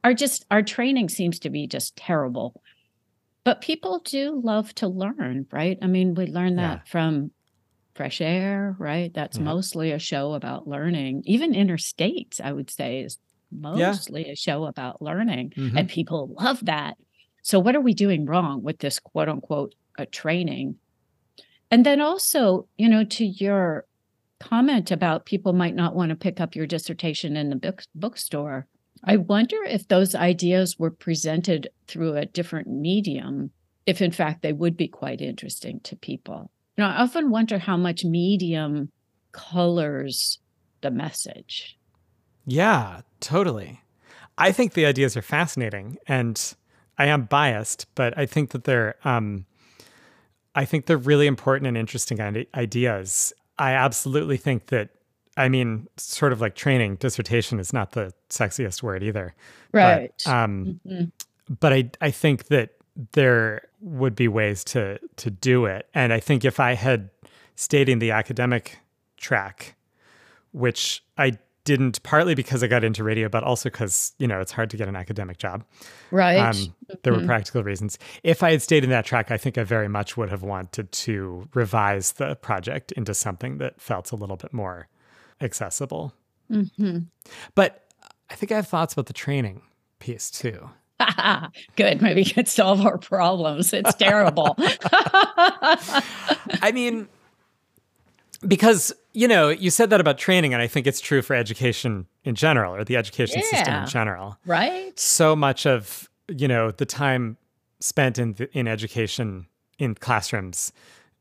Our 0.03 0.15
just 0.15 0.47
our 0.49 0.63
training 0.63 1.09
seems 1.09 1.37
to 1.39 1.51
be 1.51 1.67
just 1.67 1.95
terrible. 1.95 2.59
But 3.43 3.61
people 3.61 3.99
do 4.03 4.41
love 4.43 4.73
to 4.75 4.87
learn 4.87 5.45
right? 5.51 5.77
I 5.79 5.85
mean 5.87 6.15
we 6.15 6.25
learn 6.25 6.55
that 6.55 6.81
yeah. 6.85 6.91
from 6.91 7.31
fresh 7.93 8.21
air, 8.21 8.75
right? 8.79 9.13
That's 9.13 9.37
mm-hmm. 9.37 9.45
mostly 9.45 9.91
a 9.91 9.99
show 9.99 10.33
about 10.33 10.67
learning. 10.67 11.23
Even 11.25 11.53
Inner 11.53 11.77
States, 11.77 12.39
I 12.43 12.51
would 12.51 12.69
say, 12.69 13.01
is 13.01 13.17
mostly 13.51 14.25
yeah. 14.25 14.33
a 14.33 14.35
show 14.35 14.65
about 14.65 15.01
learning. 15.01 15.53
Mm-hmm. 15.55 15.77
And 15.77 15.89
people 15.89 16.35
love 16.39 16.65
that. 16.65 16.97
So, 17.43 17.59
what 17.59 17.75
are 17.75 17.81
we 17.81 17.93
doing 17.93 18.25
wrong 18.25 18.63
with 18.63 18.79
this 18.79 18.99
quote 18.99 19.29
unquote 19.29 19.75
a 19.97 20.05
training? 20.05 20.75
And 21.69 21.85
then 21.85 22.01
also, 22.01 22.67
you 22.77 22.89
know, 22.89 23.03
to 23.05 23.25
your 23.25 23.85
comment 24.39 24.91
about 24.91 25.25
people 25.25 25.53
might 25.53 25.75
not 25.75 25.95
want 25.95 26.09
to 26.09 26.15
pick 26.15 26.41
up 26.41 26.55
your 26.55 26.67
dissertation 26.67 27.37
in 27.37 27.49
the 27.49 27.55
book, 27.55 27.83
bookstore. 27.95 28.67
I 29.03 29.17
wonder 29.17 29.57
if 29.63 29.87
those 29.87 30.13
ideas 30.13 30.77
were 30.77 30.91
presented 30.91 31.69
through 31.87 32.15
a 32.15 32.25
different 32.25 32.67
medium, 32.67 33.51
if 33.85 34.01
in 34.01 34.11
fact 34.11 34.41
they 34.41 34.53
would 34.53 34.75
be 34.75 34.87
quite 34.87 35.21
interesting 35.21 35.79
to 35.81 35.95
people. 35.95 36.51
Know, 36.81 36.87
I 36.87 37.03
often 37.03 37.29
wonder 37.29 37.59
how 37.59 37.77
much 37.77 38.03
medium 38.03 38.89
colors 39.31 40.39
the 40.81 40.91
message. 40.91 41.77
Yeah, 42.45 43.01
totally. 43.19 43.81
I 44.37 44.51
think 44.51 44.73
the 44.73 44.87
ideas 44.87 45.15
are 45.15 45.21
fascinating 45.21 45.97
and 46.07 46.55
I 46.97 47.05
am 47.05 47.25
biased, 47.25 47.85
but 47.93 48.17
I 48.17 48.25
think 48.25 48.49
that 48.51 48.63
they're 48.63 48.95
um 49.03 49.45
I 50.55 50.65
think 50.65 50.87
they're 50.87 50.97
really 50.97 51.27
important 51.27 51.67
and 51.67 51.77
interesting 51.77 52.19
ideas. 52.55 53.31
I 53.57 53.73
absolutely 53.73 54.37
think 54.37 54.67
that 54.67 54.89
I 55.37 55.49
mean, 55.49 55.87
sort 55.97 56.33
of 56.33 56.41
like 56.41 56.55
training, 56.55 56.95
dissertation 56.95 57.59
is 57.59 57.71
not 57.71 57.91
the 57.91 58.11
sexiest 58.29 58.83
word 58.83 59.01
either. 59.03 59.33
Right. 59.71 60.11
But, 60.25 60.31
um, 60.31 60.79
mm-hmm. 60.85 61.05
but 61.59 61.71
I, 61.71 61.91
I 62.01 62.11
think 62.11 62.47
that 62.47 62.71
there 63.13 63.61
would 63.81 64.15
be 64.15 64.27
ways 64.27 64.63
to 64.63 64.99
to 65.17 65.29
do 65.29 65.65
it. 65.65 65.87
And 65.93 66.13
I 66.13 66.19
think 66.19 66.45
if 66.45 66.59
I 66.59 66.73
had 66.73 67.09
stayed 67.55 67.89
in 67.89 67.99
the 67.99 68.11
academic 68.11 68.79
track, 69.17 69.75
which 70.51 71.03
I 71.17 71.37
didn't 71.63 72.01
partly 72.03 72.33
because 72.33 72.63
I 72.63 72.67
got 72.67 72.83
into 72.83 73.03
radio, 73.03 73.29
but 73.29 73.43
also 73.43 73.69
because, 73.69 74.13
you 74.17 74.27
know, 74.27 74.39
it's 74.39 74.51
hard 74.51 74.69
to 74.71 74.77
get 74.77 74.87
an 74.87 74.95
academic 74.95 75.37
job. 75.37 75.63
Right. 76.09 76.37
Um, 76.37 76.73
there 77.03 77.13
mm-hmm. 77.13 77.21
were 77.21 77.27
practical 77.27 77.63
reasons. 77.63 77.99
If 78.23 78.41
I 78.41 78.51
had 78.51 78.61
stayed 78.61 78.83
in 78.83 78.89
that 78.89 79.05
track, 79.05 79.29
I 79.29 79.37
think 79.37 79.57
I 79.57 79.63
very 79.63 79.87
much 79.87 80.17
would 80.17 80.29
have 80.29 80.41
wanted 80.41 80.91
to 80.91 81.47
revise 81.53 82.13
the 82.13 82.35
project 82.35 82.91
into 82.93 83.13
something 83.13 83.59
that 83.59 83.79
felt 83.79 84.11
a 84.11 84.15
little 84.15 84.37
bit 84.37 84.53
more 84.53 84.87
accessible. 85.39 86.13
Mm-hmm. 86.51 86.99
But 87.53 87.85
I 88.29 88.35
think 88.35 88.51
I 88.51 88.55
have 88.55 88.67
thoughts 88.67 88.93
about 88.93 89.05
the 89.05 89.13
training 89.13 89.61
piece 89.99 90.31
too. 90.31 90.69
Good. 91.75 92.01
Maybe 92.01 92.23
you 92.23 92.33
could 92.33 92.47
solve 92.47 92.85
our 92.85 92.97
problems. 92.97 93.73
It's 93.73 93.93
terrible. 93.95 94.55
I 96.61 96.71
mean, 96.73 97.07
because, 98.47 98.91
you 99.13 99.27
know, 99.27 99.49
you 99.49 99.69
said 99.69 99.89
that 99.91 100.01
about 100.01 100.17
training, 100.17 100.53
and 100.53 100.61
I 100.61 100.67
think 100.67 100.87
it's 100.87 100.99
true 100.99 101.21
for 101.21 101.35
education 101.35 102.07
in 102.23 102.35
general 102.35 102.75
or 102.75 102.83
the 102.83 102.97
education 102.97 103.41
yeah. 103.43 103.57
system 103.57 103.83
in 103.83 103.87
general. 103.87 104.37
Right. 104.45 104.97
So 104.99 105.35
much 105.35 105.65
of, 105.65 106.09
you 106.27 106.47
know, 106.47 106.71
the 106.71 106.85
time 106.85 107.37
spent 107.79 108.17
in, 108.17 108.33
the, 108.33 108.57
in 108.57 108.67
education 108.67 109.47
in 109.79 109.95
classrooms 109.95 110.71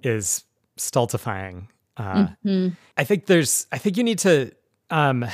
is 0.02 0.44
stultifying. 0.76 1.68
Uh, 1.96 2.28
mm-hmm. 2.44 2.68
I 2.96 3.04
think 3.04 3.26
there's, 3.26 3.66
I 3.72 3.78
think 3.78 3.96
you 3.96 4.04
need 4.04 4.18
to, 4.20 4.52
um, 4.90 5.26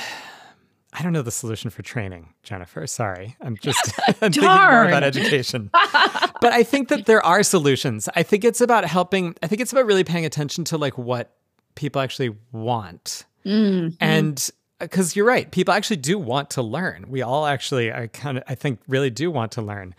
I 0.99 1.03
don't 1.03 1.13
know 1.13 1.23
the 1.23 1.31
solution 1.31 1.69
for 1.69 1.83
training, 1.83 2.31
Jennifer. 2.43 2.87
Sorry. 2.87 3.37
I'm 3.43 3.57
just 3.63 3.93
I'm 4.07 4.15
thinking 4.33 4.43
more 4.45 4.85
about 4.85 5.03
education. 5.03 5.71
but 5.73 6.53
I 6.53 6.63
think 6.63 6.89
that 6.89 7.07
there 7.07 7.25
are 7.25 7.43
solutions. 7.43 8.09
I 8.17 8.23
think 8.23 8.45
it's 8.45 8.61
about 8.61 8.85
helping, 8.87 9.37
I 9.43 9.47
think 9.47 9.61
it's 9.61 9.73
about 9.73 9.87
really 9.87 10.05
paying 10.05 10.25
attention 10.25 10.65
to 10.65 10.79
like 10.79 10.97
what 10.97 11.37
people 11.75 12.01
actually 12.01 12.35
want. 12.51 13.27
Mm-hmm. 13.45 13.97
And 14.01 14.51
because 14.81 15.15
you're 15.15 15.27
right, 15.27 15.51
people 15.51 15.75
actually 15.75 15.97
do 15.97 16.19
want 16.19 16.51
to 16.51 16.63
learn. 16.63 17.07
We 17.09 17.23
all 17.23 17.47
actually, 17.47 17.93
I 17.93 18.07
kind 18.09 18.39
of, 18.39 18.45
I 18.49 18.55
think, 18.55 18.81
really 18.89 19.11
do 19.11 19.31
want 19.31 19.53
to 19.53 19.63
learn. 19.63 19.95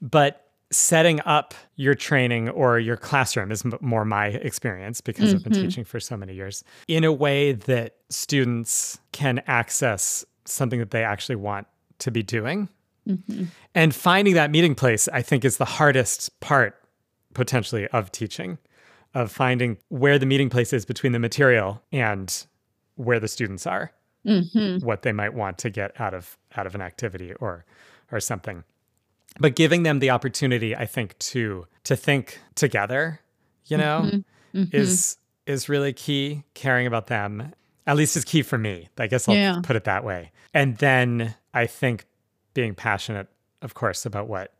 But 0.00 0.44
setting 0.70 1.20
up 1.24 1.54
your 1.76 1.94
training 1.94 2.48
or 2.50 2.78
your 2.78 2.96
classroom 2.96 3.50
is 3.50 3.64
more 3.80 4.04
my 4.04 4.26
experience 4.26 5.00
because 5.00 5.28
mm-hmm. 5.28 5.36
I've 5.36 5.44
been 5.44 5.52
mm-hmm. 5.52 5.62
teaching 5.62 5.84
for 5.84 5.98
so 5.98 6.16
many 6.16 6.34
years 6.34 6.62
in 6.88 7.04
a 7.04 7.12
way 7.12 7.52
that 7.52 7.96
students 8.10 8.98
can 9.12 9.42
access 9.46 10.24
something 10.50 10.78
that 10.78 10.90
they 10.90 11.04
actually 11.04 11.36
want 11.36 11.66
to 12.00 12.10
be 12.10 12.22
doing. 12.22 12.68
Mm-hmm. 13.08 13.44
And 13.74 13.94
finding 13.94 14.34
that 14.34 14.50
meeting 14.50 14.74
place, 14.74 15.08
I 15.08 15.22
think, 15.22 15.44
is 15.44 15.56
the 15.56 15.64
hardest 15.64 16.38
part 16.40 16.76
potentially 17.34 17.86
of 17.88 18.12
teaching, 18.12 18.58
of 19.14 19.30
finding 19.32 19.78
where 19.88 20.18
the 20.18 20.26
meeting 20.26 20.50
place 20.50 20.72
is 20.72 20.84
between 20.84 21.12
the 21.12 21.18
material 21.18 21.82
and 21.92 22.46
where 22.96 23.20
the 23.20 23.28
students 23.28 23.66
are, 23.66 23.92
mm-hmm. 24.26 24.84
what 24.84 25.02
they 25.02 25.12
might 25.12 25.34
want 25.34 25.58
to 25.58 25.70
get 25.70 25.98
out 26.00 26.14
of 26.14 26.36
out 26.56 26.66
of 26.66 26.74
an 26.74 26.80
activity 26.80 27.32
or 27.34 27.64
or 28.12 28.20
something. 28.20 28.64
But 29.40 29.54
giving 29.54 29.84
them 29.84 30.00
the 30.00 30.10
opportunity, 30.10 30.74
I 30.74 30.86
think, 30.86 31.18
to 31.18 31.66
to 31.84 31.96
think 31.96 32.40
together, 32.54 33.20
you 33.66 33.76
know, 33.76 34.02
mm-hmm. 34.04 34.58
mm-hmm. 34.58 34.76
is 34.76 35.16
is 35.46 35.68
really 35.68 35.92
key. 35.92 36.44
Caring 36.54 36.86
about 36.86 37.06
them 37.06 37.52
at 37.88 37.96
least 37.96 38.16
is 38.16 38.24
key 38.24 38.42
for 38.42 38.58
me. 38.58 38.88
I 38.98 39.06
guess 39.06 39.28
I'll 39.28 39.34
yeah. 39.34 39.60
put 39.62 39.74
it 39.74 39.84
that 39.84 40.04
way. 40.04 40.30
And 40.52 40.76
then 40.76 41.34
I 41.54 41.66
think 41.66 42.04
being 42.52 42.74
passionate, 42.74 43.28
of 43.62 43.72
course, 43.72 44.04
about 44.04 44.28
what 44.28 44.52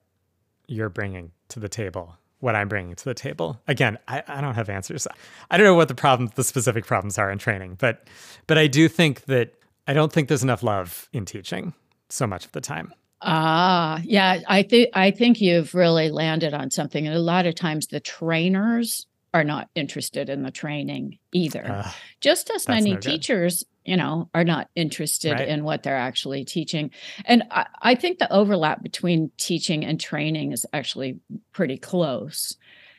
you're 0.67 0.89
bringing 0.89 1.33
to 1.49 1.61
the 1.61 1.69
table, 1.69 2.17
what 2.41 2.57
I'm 2.57 2.69
bringing 2.69 2.95
to 2.95 3.05
the 3.05 3.15
table. 3.15 3.61
Again, 3.69 3.99
I, 4.09 4.23
I 4.27 4.41
don't 4.41 4.55
have 4.55 4.71
answers. 4.71 5.07
I 5.51 5.59
don't 5.59 5.67
know 5.67 5.75
what 5.75 5.89
the 5.89 5.95
problems, 5.95 6.33
the 6.37 6.45
specific 6.45 6.87
problems 6.87 7.19
are 7.19 7.31
in 7.31 7.39
training, 7.39 7.77
but 7.79 8.09
but 8.47 8.57
I 8.57 8.67
do 8.67 8.89
think 8.89 9.27
that 9.27 9.53
I 9.87 9.93
don't 9.93 10.11
think 10.11 10.29
there's 10.29 10.43
enough 10.43 10.63
love 10.63 11.09
in 11.13 11.27
teaching 11.27 11.75
so 12.09 12.27
much 12.27 12.47
of 12.47 12.53
the 12.53 12.63
time. 12.63 12.95
Ah, 13.21 14.01
yeah, 14.05 14.41
I 14.49 14.63
think 14.63 14.89
I 14.95 15.11
think 15.11 15.43
you've 15.43 15.75
really 15.75 16.11
landed 16.11 16.55
on 16.55 16.71
something. 16.71 17.07
And 17.07 17.15
a 17.15 17.21
lot 17.21 17.47
of 17.47 17.55
times 17.55 17.89
the 17.89 18.01
trainers 18.01 19.07
are 19.35 19.45
not 19.45 19.69
interested 19.75 20.29
in 20.29 20.43
the 20.43 20.51
training 20.51 21.19
either. 21.33 21.65
Uh, 21.67 21.91
Just 22.21 22.51
as 22.51 22.67
many 22.67 22.93
no 22.93 23.01
teachers, 23.01 23.65
you 23.85 23.97
know, 23.97 24.29
are 24.35 24.45
not 24.45 24.69
interested 24.75 25.33
right. 25.33 25.49
in 25.49 25.65
what 25.65 25.83
they're 25.83 25.97
actually 25.97 26.45
teaching. 26.45 26.91
And 27.25 27.45
I, 27.51 27.67
I, 27.81 27.95
think 27.95 28.19
the 28.19 28.33
overlap 28.33 28.83
between 28.83 29.31
teaching 29.37 29.85
and 29.85 30.01
training 30.01 30.53
is 30.53 30.67
actually 30.73 31.19
pretty 31.53 31.77
close. 31.77 32.57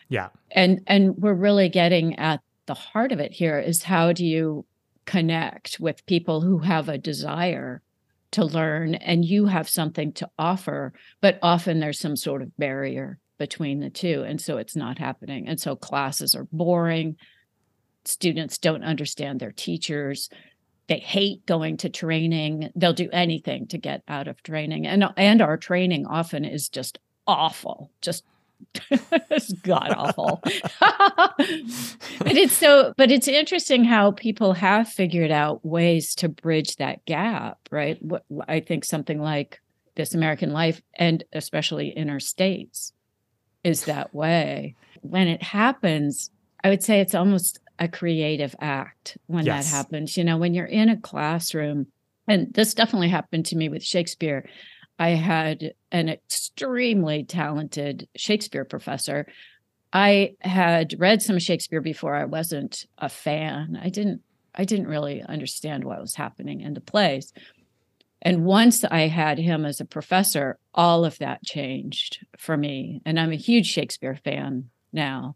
Yeah. 0.07 0.29
And 0.51 0.81
and 0.87 1.15
we're 1.17 1.33
really 1.33 1.69
getting 1.69 2.17
at 2.17 2.41
the 2.65 2.73
heart 2.75 3.11
of 3.11 3.19
it 3.19 3.31
here 3.31 3.59
is 3.59 3.83
how 3.83 4.13
do 4.13 4.25
you 4.25 4.65
connect 5.05 5.79
with 5.79 6.05
people 6.05 6.41
who 6.41 6.59
have 6.59 6.89
a 6.89 6.97
desire 6.97 7.81
to 8.31 8.45
learn 8.45 8.93
and 8.95 9.25
you 9.25 9.47
have 9.47 9.67
something 9.67 10.13
to 10.13 10.29
offer, 10.37 10.93
but 11.21 11.39
often 11.41 11.79
there's 11.79 11.99
some 11.99 12.15
sort 12.15 12.43
of 12.43 12.55
barrier 12.57 13.17
between 13.39 13.79
the 13.79 13.89
two. 13.89 14.23
And 14.27 14.39
so 14.39 14.57
it's 14.57 14.75
not 14.75 14.99
happening. 14.99 15.47
And 15.47 15.59
so 15.59 15.75
classes 15.75 16.35
are 16.35 16.47
boring. 16.51 17.15
Students 18.05 18.59
don't 18.59 18.83
understand 18.83 19.39
their 19.39 19.51
teachers. 19.51 20.29
They 20.87 20.99
hate 20.99 21.45
going 21.45 21.77
to 21.77 21.89
training. 21.89 22.69
They'll 22.75 22.93
do 22.93 23.09
anything 23.11 23.67
to 23.67 23.77
get 23.77 24.03
out 24.07 24.27
of 24.27 24.43
training. 24.43 24.85
And 24.85 25.05
and 25.17 25.41
our 25.41 25.57
training 25.57 26.05
often 26.05 26.45
is 26.45 26.69
just 26.69 26.99
awful. 27.25 27.91
Just 28.01 28.23
it's 28.91 29.53
god 29.53 29.93
awful. 29.95 30.41
but 30.79 32.35
it's 32.35 32.55
so 32.55 32.93
but 32.97 33.11
it's 33.11 33.27
interesting 33.27 33.85
how 33.85 34.11
people 34.11 34.53
have 34.53 34.89
figured 34.89 35.31
out 35.31 35.63
ways 35.65 36.13
to 36.15 36.27
bridge 36.27 36.75
that 36.77 37.05
gap, 37.05 37.57
right? 37.71 38.01
What 38.01 38.25
I 38.47 38.59
think 38.59 38.83
something 38.83 39.21
like 39.21 39.61
this 39.95 40.13
American 40.13 40.51
life 40.51 40.81
and 40.95 41.23
especially 41.33 41.89
Inner 41.89 42.19
States 42.19 42.93
is 43.63 43.85
that 43.85 44.13
way. 44.13 44.75
When 45.01 45.27
it 45.27 45.41
happens, 45.41 46.31
I 46.63 46.69
would 46.69 46.83
say 46.83 46.99
it's 46.99 47.15
almost 47.15 47.59
a 47.79 47.87
creative 47.87 48.55
act 48.59 49.17
when 49.27 49.45
yes. 49.45 49.69
that 49.69 49.75
happens. 49.75 50.17
You 50.17 50.23
know, 50.23 50.37
when 50.37 50.53
you're 50.53 50.65
in 50.65 50.89
a 50.89 50.97
classroom, 50.97 51.87
and 52.27 52.53
this 52.53 52.73
definitely 52.73 53.09
happened 53.09 53.45
to 53.47 53.55
me 53.55 53.69
with 53.69 53.83
Shakespeare. 53.83 54.47
I 54.99 55.09
had 55.09 55.73
an 55.91 56.09
extremely 56.09 57.23
talented 57.23 58.07
Shakespeare 58.15 58.65
professor. 58.65 59.25
I 59.93 60.35
had 60.41 60.95
read 60.99 61.21
some 61.21 61.39
Shakespeare 61.39 61.81
before 61.81 62.15
I 62.15 62.25
wasn't 62.25 62.85
a 62.97 63.09
fan. 63.09 63.79
I 63.81 63.89
didn't 63.89 64.21
I 64.55 64.65
didn't 64.65 64.87
really 64.87 65.21
understand 65.23 65.83
what 65.83 66.01
was 66.01 66.15
happening 66.15 66.61
in 66.61 66.73
the 66.73 66.81
plays. 66.81 67.33
And 68.21 68.43
once 68.43 68.83
I 68.83 69.01
had 69.07 69.37
him 69.37 69.65
as 69.65 69.79
a 69.79 69.85
professor, 69.85 70.57
all 70.73 71.05
of 71.05 71.17
that 71.19 71.43
changed 71.43 72.25
for 72.37 72.57
me. 72.57 73.01
And 73.05 73.19
I'm 73.19 73.31
a 73.31 73.37
huge 73.37 73.67
Shakespeare 73.67 74.19
fan 74.23 74.69
now 74.91 75.35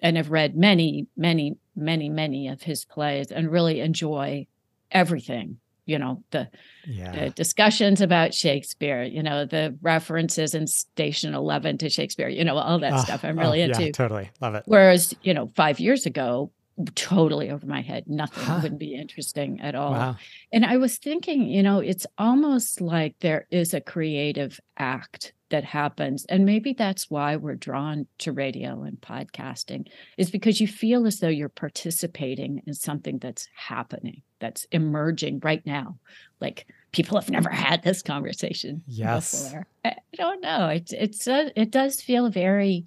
and 0.00 0.16
have 0.16 0.30
read 0.30 0.56
many, 0.56 1.06
many, 1.16 1.56
many, 1.76 2.08
many 2.08 2.48
of 2.48 2.62
his 2.62 2.84
plays 2.84 3.30
and 3.30 3.50
really 3.50 3.80
enjoy 3.80 4.46
everything. 4.90 5.58
You 5.84 5.98
know, 5.98 6.22
the, 6.30 6.48
yeah. 6.86 7.10
the 7.12 7.30
discussions 7.30 8.00
about 8.00 8.34
Shakespeare, 8.34 9.02
you 9.02 9.22
know, 9.22 9.44
the 9.44 9.76
references 9.82 10.54
in 10.54 10.68
Station 10.68 11.34
11 11.34 11.78
to 11.78 11.90
Shakespeare, 11.90 12.28
you 12.28 12.44
know, 12.44 12.56
all 12.56 12.78
that 12.78 12.92
oh, 12.92 12.98
stuff 12.98 13.24
I'm 13.24 13.36
oh, 13.38 13.42
really 13.42 13.62
oh, 13.62 13.66
into. 13.66 13.86
Yeah, 13.86 13.90
totally. 13.90 14.30
Love 14.40 14.54
it. 14.54 14.62
Whereas, 14.66 15.12
you 15.22 15.34
know, 15.34 15.50
five 15.56 15.80
years 15.80 16.06
ago, 16.06 16.52
totally 16.94 17.50
over 17.50 17.66
my 17.66 17.82
head. 17.82 18.04
Nothing 18.06 18.44
huh. 18.44 18.60
would 18.62 18.78
be 18.78 18.94
interesting 18.94 19.60
at 19.60 19.74
all. 19.74 19.92
Wow. 19.92 20.16
And 20.52 20.64
I 20.64 20.76
was 20.76 20.96
thinking, 20.96 21.46
you 21.46 21.62
know, 21.62 21.80
it's 21.80 22.06
almost 22.18 22.80
like 22.80 23.14
there 23.20 23.46
is 23.50 23.74
a 23.74 23.80
creative 23.80 24.58
act 24.76 25.32
that 25.50 25.64
happens. 25.64 26.24
And 26.26 26.46
maybe 26.46 26.72
that's 26.72 27.10
why 27.10 27.36
we're 27.36 27.56
drawn 27.56 28.06
to 28.18 28.32
radio 28.32 28.82
and 28.84 28.98
podcasting, 29.00 29.86
is 30.16 30.30
because 30.30 30.60
you 30.60 30.66
feel 30.66 31.06
as 31.06 31.20
though 31.20 31.28
you're 31.28 31.50
participating 31.50 32.62
in 32.66 32.72
something 32.72 33.18
that's 33.18 33.48
happening, 33.54 34.22
that's 34.40 34.64
emerging 34.72 35.40
right 35.44 35.64
now. 35.66 35.98
Like 36.40 36.66
people 36.92 37.20
have 37.20 37.28
never 37.28 37.50
had 37.50 37.82
this 37.82 38.02
conversation 38.02 38.82
yes. 38.86 39.44
before. 39.44 39.66
I 39.84 39.96
don't 40.14 40.40
know. 40.40 40.68
It's 40.68 40.92
it's 40.92 41.26
a, 41.26 41.46
uh, 41.46 41.50
it 41.54 41.70
does 41.70 42.00
feel 42.00 42.30
very 42.30 42.86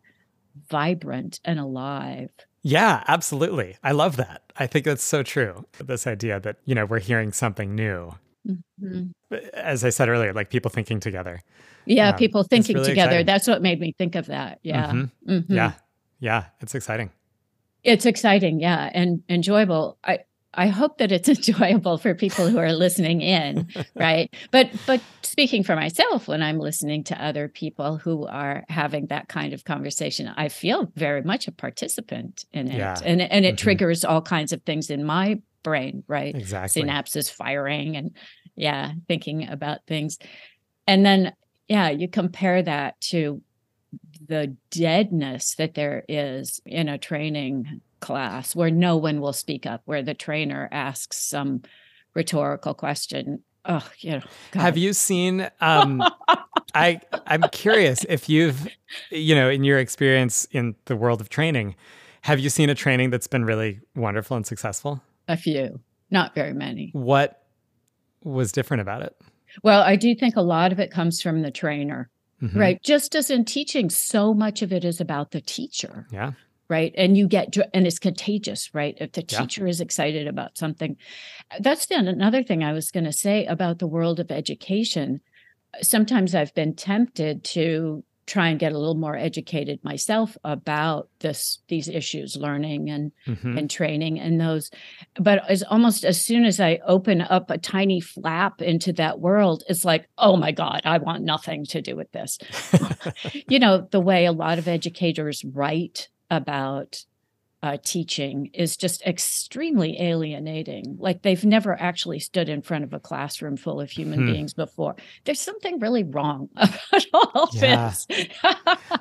vibrant 0.69 1.39
and 1.45 1.59
alive. 1.59 2.31
Yeah, 2.67 3.03
absolutely. 3.07 3.77
I 3.83 3.91
love 3.91 4.15
that. 4.15 4.41
I 4.57 4.65
think 4.65 4.85
that's 4.85 5.03
so 5.03 5.21
true. 5.21 5.65
This 5.77 6.07
idea 6.07 6.39
that, 6.39 6.57
you 6.65 6.73
know, 6.73 6.87
we're 6.87 6.97
hearing 6.97 7.31
something 7.31 7.75
new. 7.75 8.15
Mm-hmm. 8.47 9.35
As 9.53 9.85
I 9.85 9.91
said 9.91 10.09
earlier, 10.09 10.33
like 10.33 10.49
people 10.49 10.71
thinking 10.71 10.99
together. 10.99 11.43
Yeah, 11.85 12.09
um, 12.09 12.15
people 12.15 12.43
thinking 12.43 12.77
really 12.77 12.89
together. 12.89 13.11
Exciting. 13.11 13.25
That's 13.27 13.47
what 13.47 13.61
made 13.61 13.79
me 13.79 13.93
think 13.99 14.15
of 14.15 14.25
that. 14.27 14.61
Yeah. 14.63 14.87
Mm-hmm. 14.87 15.31
Mm-hmm. 15.31 15.53
Yeah. 15.53 15.73
Yeah. 16.19 16.45
It's 16.59 16.73
exciting. 16.73 17.11
It's 17.83 18.07
exciting. 18.07 18.59
Yeah. 18.59 18.89
And 18.95 19.21
enjoyable. 19.29 19.99
I, 20.03 20.19
I 20.55 20.67
hope 20.67 20.97
that 20.97 21.11
it's 21.11 21.29
enjoyable 21.49 21.97
for 21.97 22.15
people 22.15 22.47
who 22.47 22.57
are 22.57 22.73
listening 22.73 23.21
in, 23.21 23.67
right? 23.95 24.33
But 24.51 24.71
but 24.85 25.01
speaking 25.21 25.63
for 25.63 25.75
myself, 25.75 26.27
when 26.27 26.41
I'm 26.41 26.59
listening 26.59 27.03
to 27.05 27.23
other 27.23 27.47
people 27.47 27.97
who 27.97 28.25
are 28.27 28.63
having 28.69 29.07
that 29.07 29.27
kind 29.27 29.53
of 29.53 29.65
conversation, 29.65 30.31
I 30.35 30.49
feel 30.49 30.91
very 30.95 31.21
much 31.21 31.47
a 31.47 31.51
participant 31.51 32.45
in 32.53 32.69
it, 32.69 32.77
yeah. 32.77 32.99
and 33.03 33.21
and 33.21 33.45
it 33.45 33.55
mm-hmm. 33.55 33.63
triggers 33.63 34.05
all 34.05 34.21
kinds 34.21 34.53
of 34.53 34.61
things 34.63 34.89
in 34.89 35.03
my 35.03 35.41
brain, 35.63 36.03
right? 36.07 36.35
Exactly, 36.35 36.83
synapses 36.83 37.29
firing, 37.29 37.95
and 37.95 38.11
yeah, 38.55 38.93
thinking 39.07 39.47
about 39.47 39.85
things, 39.87 40.17
and 40.87 41.05
then 41.05 41.33
yeah, 41.67 41.89
you 41.89 42.07
compare 42.07 42.61
that 42.61 42.99
to 43.01 43.41
the 44.27 44.55
deadness 44.71 45.55
that 45.55 45.73
there 45.73 46.03
is 46.07 46.61
in 46.65 46.89
a 46.89 46.97
training 46.97 47.81
class 47.99 48.55
where 48.55 48.71
no 48.71 48.97
one 48.97 49.21
will 49.21 49.33
speak 49.33 49.65
up, 49.65 49.81
where 49.85 50.03
the 50.03 50.13
trainer 50.13 50.69
asks 50.71 51.17
some 51.17 51.61
rhetorical 52.13 52.73
question. 52.73 53.43
Oh, 53.65 53.87
you 53.99 54.11
know. 54.11 54.21
God. 54.51 54.61
Have 54.61 54.77
you 54.77 54.93
seen? 54.93 55.49
Um, 55.61 56.03
I 56.75 56.99
I'm 57.27 57.43
curious 57.51 58.05
if 58.07 58.29
you've, 58.29 58.67
you 59.09 59.33
know, 59.33 59.49
in 59.49 59.63
your 59.63 59.79
experience 59.79 60.47
in 60.51 60.75
the 60.85 60.95
world 60.95 61.21
of 61.21 61.29
training, 61.29 61.75
have 62.21 62.39
you 62.39 62.49
seen 62.49 62.69
a 62.69 62.75
training 62.75 63.09
that's 63.09 63.27
been 63.27 63.45
really 63.45 63.79
wonderful 63.95 64.35
and 64.35 64.45
successful? 64.45 65.01
A 65.27 65.37
few, 65.37 65.79
not 66.11 66.35
very 66.35 66.53
many. 66.53 66.89
What 66.93 67.43
was 68.23 68.51
different 68.51 68.81
about 68.81 69.03
it? 69.03 69.15
Well, 69.63 69.81
I 69.81 69.95
do 69.95 70.13
think 70.15 70.35
a 70.35 70.41
lot 70.41 70.71
of 70.71 70.79
it 70.79 70.91
comes 70.91 71.21
from 71.21 71.41
the 71.41 71.51
trainer, 71.51 72.09
mm-hmm. 72.41 72.59
right? 72.59 72.83
Just 72.83 73.15
as 73.15 73.29
in 73.29 73.45
teaching, 73.45 73.89
so 73.89 74.33
much 74.33 74.61
of 74.61 74.73
it 74.73 74.83
is 74.83 74.99
about 74.99 75.31
the 75.31 75.41
teacher. 75.41 76.07
Yeah. 76.11 76.33
Right. 76.67 76.93
And 76.97 77.15
you 77.15 77.27
get, 77.27 77.55
and 77.73 77.85
it's 77.85 77.99
contagious, 77.99 78.73
right? 78.73 78.97
If 78.99 79.11
the 79.11 79.21
teacher 79.21 79.63
yeah. 79.65 79.69
is 79.69 79.81
excited 79.81 80.27
about 80.27 80.57
something. 80.57 80.97
That's 81.59 81.85
then 81.85 82.07
another 82.07 82.41
thing 82.41 82.63
I 82.63 82.73
was 82.73 82.89
going 82.89 83.03
to 83.03 83.13
say 83.13 83.45
about 83.45 83.77
the 83.77 83.87
world 83.87 84.19
of 84.19 84.31
education. 84.31 85.21
Sometimes 85.83 86.33
I've 86.33 86.55
been 86.55 86.75
tempted 86.75 87.43
to 87.43 88.03
try 88.25 88.49
and 88.49 88.59
get 88.59 88.71
a 88.71 88.77
little 88.77 88.95
more 88.95 89.15
educated 89.15 89.83
myself 89.83 90.35
about 90.43 91.09
this 91.19 91.59
these 91.67 91.87
issues 91.87 92.35
learning 92.35 92.89
and 92.89 93.11
mm-hmm. 93.27 93.57
and 93.57 93.69
training 93.69 94.19
and 94.19 94.41
those 94.41 94.71
but 95.19 95.47
as 95.49 95.61
almost 95.63 96.03
as 96.03 96.23
soon 96.23 96.43
as 96.43 96.59
i 96.59 96.79
open 96.87 97.21
up 97.21 97.49
a 97.49 97.57
tiny 97.57 98.01
flap 98.01 98.61
into 98.61 98.91
that 98.91 99.19
world 99.19 99.63
it's 99.69 99.85
like 99.85 100.07
oh 100.17 100.35
my 100.35 100.51
god 100.51 100.81
i 100.85 100.97
want 100.97 101.23
nothing 101.23 101.65
to 101.65 101.81
do 101.81 101.95
with 101.95 102.11
this 102.11 102.39
you 103.47 103.59
know 103.59 103.87
the 103.91 104.01
way 104.01 104.25
a 104.25 104.31
lot 104.31 104.57
of 104.57 104.67
educators 104.67 105.43
write 105.53 106.09
about 106.29 107.05
uh, 107.65 107.77
teaching 107.83 108.51
is 108.53 108.77
just 108.77 109.01
extremely 109.07 109.99
alienating. 109.99 110.97
Like 110.99 111.23
they've 111.23 111.43
never 111.43 111.79
actually 111.81 112.19
stood 112.19 112.47
in 112.47 112.61
front 112.61 112.83
of 112.83 112.93
a 112.93 112.99
classroom 112.99 113.57
full 113.57 113.81
of 113.81 113.89
human 113.89 114.19
hmm. 114.19 114.31
beings 114.31 114.53
before. 114.53 114.95
There's 115.23 115.39
something 115.39 115.79
really 115.79 116.03
wrong 116.03 116.47
about 116.55 117.05
all 117.11 117.49
yeah. 117.53 117.89
this. 117.89 118.07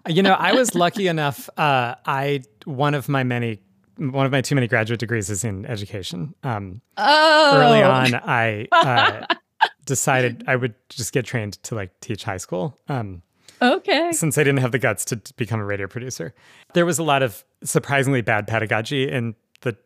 you 0.08 0.22
know, 0.22 0.32
I 0.32 0.54
was 0.54 0.74
lucky 0.74 1.08
enough. 1.08 1.50
Uh, 1.58 1.96
I 2.06 2.42
one 2.64 2.94
of 2.94 3.06
my 3.06 3.22
many 3.22 3.60
one 3.98 4.24
of 4.24 4.32
my 4.32 4.40
too 4.40 4.54
many 4.54 4.66
graduate 4.66 4.98
degrees 4.98 5.28
is 5.28 5.44
in 5.44 5.66
education. 5.66 6.34
Um, 6.42 6.80
oh. 6.96 7.52
Early 7.54 7.82
on, 7.82 8.14
I 8.14 8.66
uh, 8.72 9.34
decided 9.84 10.44
I 10.46 10.56
would 10.56 10.74
just 10.88 11.12
get 11.12 11.26
trained 11.26 11.62
to 11.64 11.74
like 11.74 12.00
teach 12.00 12.24
high 12.24 12.38
school. 12.38 12.78
Um, 12.88 13.22
Okay. 13.64 14.12
Since 14.12 14.36
I 14.36 14.44
didn't 14.44 14.60
have 14.60 14.72
the 14.72 14.78
guts 14.78 15.04
to 15.06 15.20
become 15.36 15.58
a 15.58 15.64
radio 15.64 15.86
producer, 15.86 16.34
there 16.74 16.84
was 16.84 16.98
a 16.98 17.02
lot 17.02 17.22
of 17.22 17.44
surprisingly 17.62 18.20
bad 18.20 18.46
pedagogy 18.46 19.10
in 19.10 19.34
the, 19.62 19.76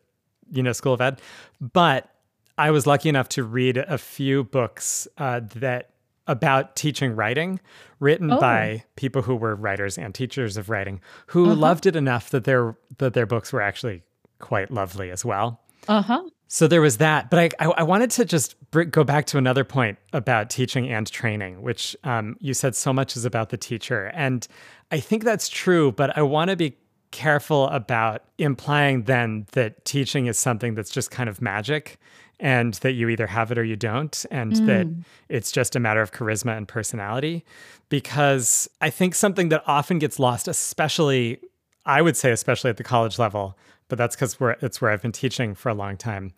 you 0.51 0.61
know, 0.61 0.73
School 0.73 0.93
of 0.93 1.01
Ed. 1.01 1.21
But 1.61 2.09
I 2.57 2.71
was 2.71 2.85
lucky 2.85 3.07
enough 3.07 3.29
to 3.29 3.43
read 3.43 3.77
a 3.77 3.97
few 3.97 4.43
books 4.43 5.07
uh, 5.17 5.41
that 5.55 5.91
about 6.27 6.75
teaching 6.75 7.15
writing 7.15 7.59
written 7.99 8.31
oh. 8.31 8.39
by 8.39 8.83
people 8.95 9.21
who 9.21 9.35
were 9.35 9.55
writers 9.55 9.97
and 9.97 10.13
teachers 10.13 10.57
of 10.57 10.69
writing 10.69 11.01
who 11.27 11.45
uh-huh. 11.45 11.55
loved 11.55 11.85
it 11.87 11.95
enough 11.95 12.29
that 12.29 12.43
their 12.43 12.77
that 12.99 13.13
their 13.13 13.25
books 13.25 13.51
were 13.51 13.61
actually 13.61 14.03
quite 14.37 14.69
lovely 14.69 15.09
as 15.09 15.25
well. 15.25 15.59
Uh-huh. 15.87 16.21
So 16.51 16.67
there 16.67 16.81
was 16.81 16.97
that, 16.97 17.29
but 17.29 17.37
I, 17.37 17.49
I, 17.63 17.71
I 17.77 17.83
wanted 17.83 18.09
to 18.09 18.25
just 18.25 18.55
go 18.71 19.03
back 19.03 19.27
to 19.27 19.37
another 19.37 19.63
point 19.63 19.99
about 20.13 20.49
teaching 20.49 20.89
and 20.89 21.05
training, 21.05 21.61
which 21.61 21.95
um, 22.03 22.37
you 22.39 22.55
said 22.55 22.75
so 22.75 22.91
much 22.91 23.15
is 23.15 23.23
about 23.23 23.49
the 23.49 23.57
teacher, 23.57 24.07
and 24.15 24.47
I 24.91 24.99
think 24.99 25.23
that's 25.23 25.47
true. 25.47 25.91
But 25.91 26.17
I 26.17 26.23
want 26.23 26.49
to 26.49 26.55
be 26.55 26.75
careful 27.11 27.67
about 27.67 28.23
implying 28.39 29.03
then 29.03 29.45
that 29.51 29.85
teaching 29.85 30.25
is 30.25 30.39
something 30.39 30.73
that's 30.73 30.89
just 30.89 31.11
kind 31.11 31.29
of 31.29 31.39
magic, 31.39 31.99
and 32.39 32.73
that 32.75 32.93
you 32.93 33.09
either 33.09 33.27
have 33.27 33.51
it 33.51 33.59
or 33.59 33.63
you 33.63 33.75
don't, 33.75 34.25
and 34.31 34.53
mm. 34.53 34.65
that 34.65 34.87
it's 35.29 35.51
just 35.51 35.75
a 35.75 35.79
matter 35.79 36.01
of 36.01 36.11
charisma 36.11 36.57
and 36.57 36.67
personality, 36.67 37.45
because 37.89 38.67
I 38.81 38.89
think 38.89 39.13
something 39.13 39.49
that 39.49 39.61
often 39.67 39.99
gets 39.99 40.17
lost, 40.17 40.47
especially 40.47 41.41
I 41.85 42.01
would 42.01 42.17
say, 42.17 42.31
especially 42.31 42.71
at 42.71 42.77
the 42.77 42.83
college 42.83 43.19
level, 43.19 43.55
but 43.89 43.97
that's 43.97 44.15
because 44.15 44.37
it's 44.61 44.79
where 44.79 44.91
I've 44.91 45.01
been 45.01 45.11
teaching 45.11 45.53
for 45.53 45.69
a 45.69 45.73
long 45.73 45.97
time, 45.97 46.31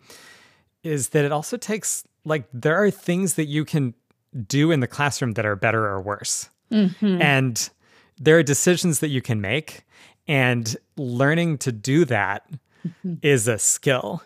is 0.82 1.10
that 1.10 1.24
it 1.24 1.30
also 1.30 1.56
takes 1.56 2.04
like 2.24 2.44
there 2.52 2.82
are 2.82 2.90
things 2.90 3.34
that 3.34 3.46
you 3.46 3.64
can 3.64 3.94
do 4.46 4.70
in 4.70 4.80
the 4.80 4.86
classroom 4.86 5.32
that 5.32 5.46
are 5.46 5.56
better 5.56 5.86
or 5.86 6.00
worse. 6.00 6.48
Mm-hmm. 6.70 7.20
And 7.20 7.70
there 8.18 8.38
are 8.38 8.42
decisions 8.42 9.00
that 9.00 9.08
you 9.08 9.20
can 9.20 9.40
make. 9.40 9.84
And 10.26 10.76
learning 10.96 11.58
to 11.58 11.72
do 11.72 12.04
that 12.06 12.48
mm-hmm. 12.86 13.14
is 13.22 13.48
a 13.48 13.58
skill. 13.58 14.22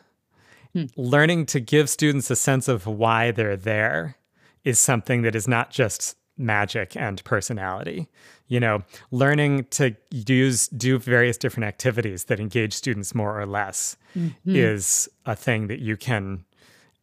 Mm. 0.74 0.90
Learning 0.96 1.46
to 1.46 1.60
give 1.60 1.88
students 1.88 2.30
a 2.30 2.36
sense 2.36 2.68
of 2.68 2.86
why 2.86 3.30
they're 3.30 3.56
there 3.56 4.16
is 4.62 4.78
something 4.78 5.22
that 5.22 5.34
is 5.34 5.48
not 5.48 5.70
just 5.70 6.16
magic 6.38 6.96
and 6.96 7.22
personality 7.24 8.08
you 8.48 8.60
know 8.60 8.82
learning 9.10 9.64
to 9.70 9.94
use 10.10 10.68
do 10.68 10.98
various 10.98 11.36
different 11.36 11.66
activities 11.66 12.24
that 12.24 12.38
engage 12.38 12.72
students 12.72 13.14
more 13.14 13.38
or 13.40 13.46
less 13.46 13.96
mm-hmm. 14.16 14.54
is 14.54 15.08
a 15.24 15.34
thing 15.34 15.66
that 15.68 15.80
you 15.80 15.96
can 15.96 16.44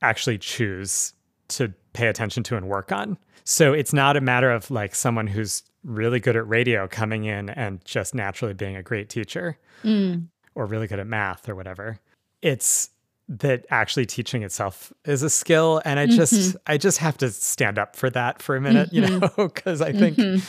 actually 0.02 0.38
choose 0.38 1.14
to 1.48 1.74
pay 1.94 2.08
attention 2.08 2.44
to 2.44 2.56
and 2.56 2.68
work 2.68 2.92
on 2.92 3.18
so 3.44 3.74
it's 3.74 3.94
not 3.94 4.16
a 4.16 4.22
matter 4.22 4.52
of 4.52 4.70
like 4.70 4.96
someone 4.96 5.28
who's 5.28 5.64
really 5.84 6.20
good 6.20 6.36
at 6.36 6.48
radio 6.48 6.88
coming 6.88 7.26
in 7.26 7.50
and 7.50 7.84
just 7.84 8.16
naturally 8.16 8.54
being 8.54 8.76
a 8.76 8.84
great 8.84 9.10
teacher 9.10 9.58
mm. 9.84 10.26
or 10.56 10.66
really 10.66 10.88
good 10.88 11.00
at 11.00 11.08
math 11.08 11.50
or 11.50 11.56
whatever 11.56 12.00
it's 12.42 12.90
that 13.30 13.66
actually 13.70 14.06
teaching 14.06 14.44
itself 14.44 14.92
is 15.06 15.24
a 15.24 15.30
skill 15.30 15.82
and 15.86 16.00
i 16.00 16.06
just 16.06 16.34
mm-hmm. 16.34 16.58
i 16.68 16.78
just 16.78 16.98
have 16.98 17.18
to 17.18 17.30
stand 17.30 17.80
up 17.80 17.96
for 17.96 18.10
that 18.10 18.42
for 18.42 18.56
a 18.56 18.62
minute 18.62 18.92
mm-hmm. 18.92 19.14
you 19.14 19.20
know 19.20 19.30
because 19.38 19.82
i 19.82 19.92
think 19.92 20.18
mm-hmm. 20.18 20.44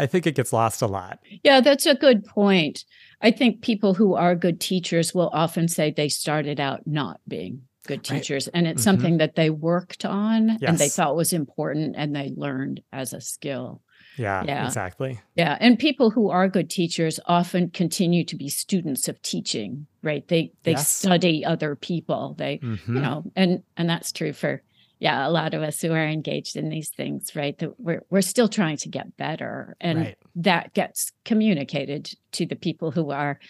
i 0.00 0.06
think 0.06 0.26
it 0.26 0.34
gets 0.34 0.52
lost 0.52 0.80
a 0.80 0.86
lot 0.86 1.18
yeah 1.42 1.60
that's 1.60 1.86
a 1.86 1.94
good 1.94 2.24
point 2.24 2.84
i 3.20 3.30
think 3.30 3.62
people 3.62 3.94
who 3.94 4.14
are 4.14 4.34
good 4.34 4.60
teachers 4.60 5.12
will 5.12 5.30
often 5.32 5.66
say 5.66 5.90
they 5.90 6.08
started 6.08 6.60
out 6.60 6.86
not 6.86 7.20
being 7.26 7.62
good 7.86 8.04
teachers 8.04 8.46
right. 8.46 8.58
and 8.58 8.66
it's 8.66 8.82
mm-hmm. 8.82 8.90
something 8.90 9.18
that 9.18 9.34
they 9.34 9.50
worked 9.50 10.04
on 10.04 10.50
yes. 10.60 10.68
and 10.68 10.78
they 10.78 10.88
thought 10.88 11.16
was 11.16 11.32
important 11.32 11.96
and 11.98 12.14
they 12.14 12.32
learned 12.36 12.80
as 12.92 13.12
a 13.12 13.20
skill 13.20 13.82
yeah, 14.20 14.44
yeah, 14.44 14.66
exactly. 14.66 15.18
Yeah. 15.34 15.56
And 15.60 15.78
people 15.78 16.10
who 16.10 16.28
are 16.28 16.46
good 16.46 16.68
teachers 16.68 17.18
often 17.24 17.70
continue 17.70 18.22
to 18.26 18.36
be 18.36 18.50
students 18.50 19.08
of 19.08 19.20
teaching, 19.22 19.86
right? 20.02 20.26
They 20.28 20.52
they 20.64 20.72
yes. 20.72 20.88
study 20.88 21.42
other 21.44 21.74
people. 21.74 22.34
They, 22.36 22.58
mm-hmm. 22.58 22.96
you 22.96 23.00
know, 23.00 23.24
and 23.34 23.62
and 23.78 23.88
that's 23.88 24.12
true 24.12 24.34
for 24.34 24.62
yeah, 24.98 25.26
a 25.26 25.30
lot 25.30 25.54
of 25.54 25.62
us 25.62 25.80
who 25.80 25.92
are 25.92 26.06
engaged 26.06 26.56
in 26.56 26.68
these 26.68 26.90
things, 26.90 27.34
right? 27.34 27.58
That 27.58 27.80
we're 27.80 28.02
we're 28.10 28.20
still 28.20 28.48
trying 28.48 28.76
to 28.78 28.90
get 28.90 29.16
better. 29.16 29.74
And 29.80 29.98
right. 29.98 30.18
that 30.36 30.74
gets 30.74 31.12
communicated 31.24 32.10
to 32.32 32.44
the 32.44 32.56
people 32.56 32.90
who 32.90 33.10
are 33.10 33.40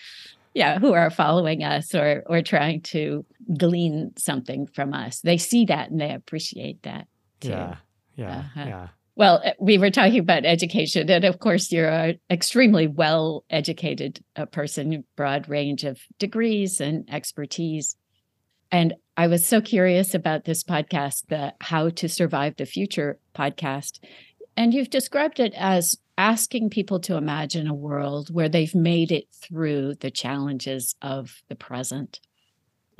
yeah, 0.55 0.79
who 0.79 0.93
are 0.93 1.11
following 1.11 1.65
us 1.65 1.95
or 1.97 2.23
or 2.27 2.43
trying 2.43 2.83
to 2.83 3.27
glean 3.59 4.13
something 4.17 4.69
from 4.69 4.95
us. 4.95 5.21
They 5.21 5.37
see 5.37 5.65
that 5.65 5.91
and 5.91 6.01
they 6.01 6.15
appreciate 6.15 6.83
that 6.85 7.09
too. 7.41 7.49
Yeah. 7.49 7.77
Yeah. 8.15 8.39
Uh-huh. 8.39 8.65
Yeah. 8.67 8.89
Well, 9.21 9.43
eh, 9.45 9.53
we 9.61 9.77
were 9.77 9.91
talking 9.91 10.19
about 10.21 10.47
education, 10.47 11.11
and 11.11 11.27
of 11.27 11.41
course, 11.41 11.71
you're 11.71 11.91
an 11.91 12.19
extremely 12.31 12.87
well 12.87 13.45
educated 13.51 14.25
uh, 14.35 14.47
person, 14.47 15.05
broad 15.15 15.47
range 15.47 15.85
of 15.85 16.01
degrees 16.19 16.81
and 16.81 17.07
expertise. 17.13 17.97
And 18.73 18.95
I 19.19 19.27
was 19.27 19.47
so 19.47 19.61
curious 19.61 20.15
about 20.15 20.47
this 20.47 20.65
podcast, 20.65 21.27
the 21.29 21.53
How 21.61 21.91
to 21.91 22.09
Survive 22.09 22.57
the 22.57 22.65
Future 22.65 23.19
podcast. 23.37 24.01
And 24.57 24.73
you've 24.73 24.89
described 24.89 25.39
it 25.39 25.53
as 25.55 25.99
asking 26.17 26.71
people 26.71 26.99
to 27.01 27.17
imagine 27.17 27.67
a 27.67 27.75
world 27.75 28.33
where 28.33 28.49
they've 28.49 28.75
made 28.75 29.13
it 29.13 29.27
through 29.35 29.97
the 29.97 30.11
challenges 30.11 30.95
of 31.03 31.43
the 31.51 31.57
present. 31.57 32.21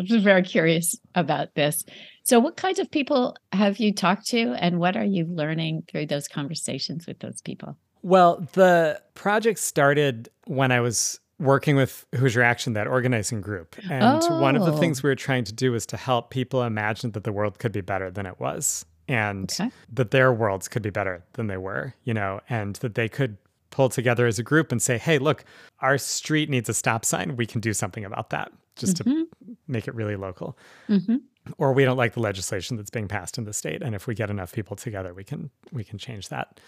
I'm 0.01 0.07
just 0.07 0.25
very 0.25 0.43
curious 0.43 0.97
about 1.15 1.55
this. 1.55 1.85
So, 2.25 2.41
what 2.41 2.57
kinds 2.57 2.79
of 2.79 2.91
people 2.91 3.37
have 3.53 3.79
you 3.79 3.93
talked 3.93 4.27
to, 4.29 4.55
and 4.59 4.79
what 4.79 4.97
are 4.97 5.05
you 5.05 5.27
learning 5.27 5.85
through 5.91 6.07
those 6.07 6.27
conversations 6.27 7.07
with 7.07 7.19
those 7.19 7.43
people? 7.43 7.77
Well, 8.03 8.47
the 8.55 9.01
project 9.15 9.59
started 9.59 10.31
when 10.47 10.73
I 10.73 10.81
was 10.81 11.21
working 11.39 11.77
with 11.77 12.07
Hoosier 12.15 12.43
Action, 12.43 12.73
that 12.75 12.87
organizing 12.87 13.41
group. 13.41 13.77
And 13.91 14.23
oh. 14.23 14.41
one 14.41 14.57
of 14.57 14.65
the 14.65 14.77
things 14.79 15.01
oh. 15.01 15.03
we 15.05 15.11
were 15.11 15.17
trying 15.17 15.45
to 15.45 15.53
do 15.53 15.73
was 15.73 15.87
to 15.87 15.97
help 15.97 16.31
people 16.31 16.63
imagine 16.63 17.13
that 17.13 17.25
the 17.25 17.33
world 17.33 17.59
could 17.59 17.73
be 17.73 17.81
better 17.81 18.11
than 18.11 18.27
it 18.27 18.41
was 18.41 18.85
and 19.09 19.51
okay. 19.59 19.71
that 19.93 20.13
their 20.13 20.33
worlds 20.33 20.69
could 20.69 20.83
be 20.83 20.91
better 20.91 21.25
than 21.33 21.47
they 21.47 21.57
were, 21.57 21.95
you 22.05 22.15
know, 22.15 22.41
and 22.49 22.77
that 22.77 22.95
they 22.95 23.09
could 23.09 23.37
pull 23.71 23.89
together 23.89 24.27
as 24.27 24.39
a 24.39 24.43
group 24.43 24.73
and 24.73 24.83
say, 24.83 24.99
hey, 24.99 25.19
look, 25.19 25.45
our 25.81 25.99
street 25.99 26.51
needs 26.51 26.69
a 26.69 26.75
stop 26.75 27.05
sign. 27.05 27.37
We 27.37 27.47
can 27.47 27.61
do 27.61 27.73
something 27.73 28.05
about 28.05 28.31
that 28.31 28.53
just 28.77 28.99
mm-hmm. 28.99 29.23
to 29.23 29.57
make 29.69 29.89
it 29.89 29.95
really 29.95 30.17
local. 30.17 30.57
Mm-hmm 30.89 31.17
or 31.59 31.73
we 31.73 31.85
don't 31.85 31.97
like 31.97 32.15
the 32.15 32.21
legislation 32.21 32.77
that's 32.77 32.91
being 32.91 33.09
passed 33.09 33.39
in 33.39 33.45
the 33.45 33.53
state 33.53 33.83
and 33.83 33.95
if 33.95 34.07
we 34.07 34.15
get 34.15 34.31
enough 34.31 34.53
people 34.53 34.77
together 34.77 35.15
we 35.15 35.25
can 35.25 35.51
we 35.73 35.85
can 35.85 35.99
change 35.99 36.29
that 36.29 36.61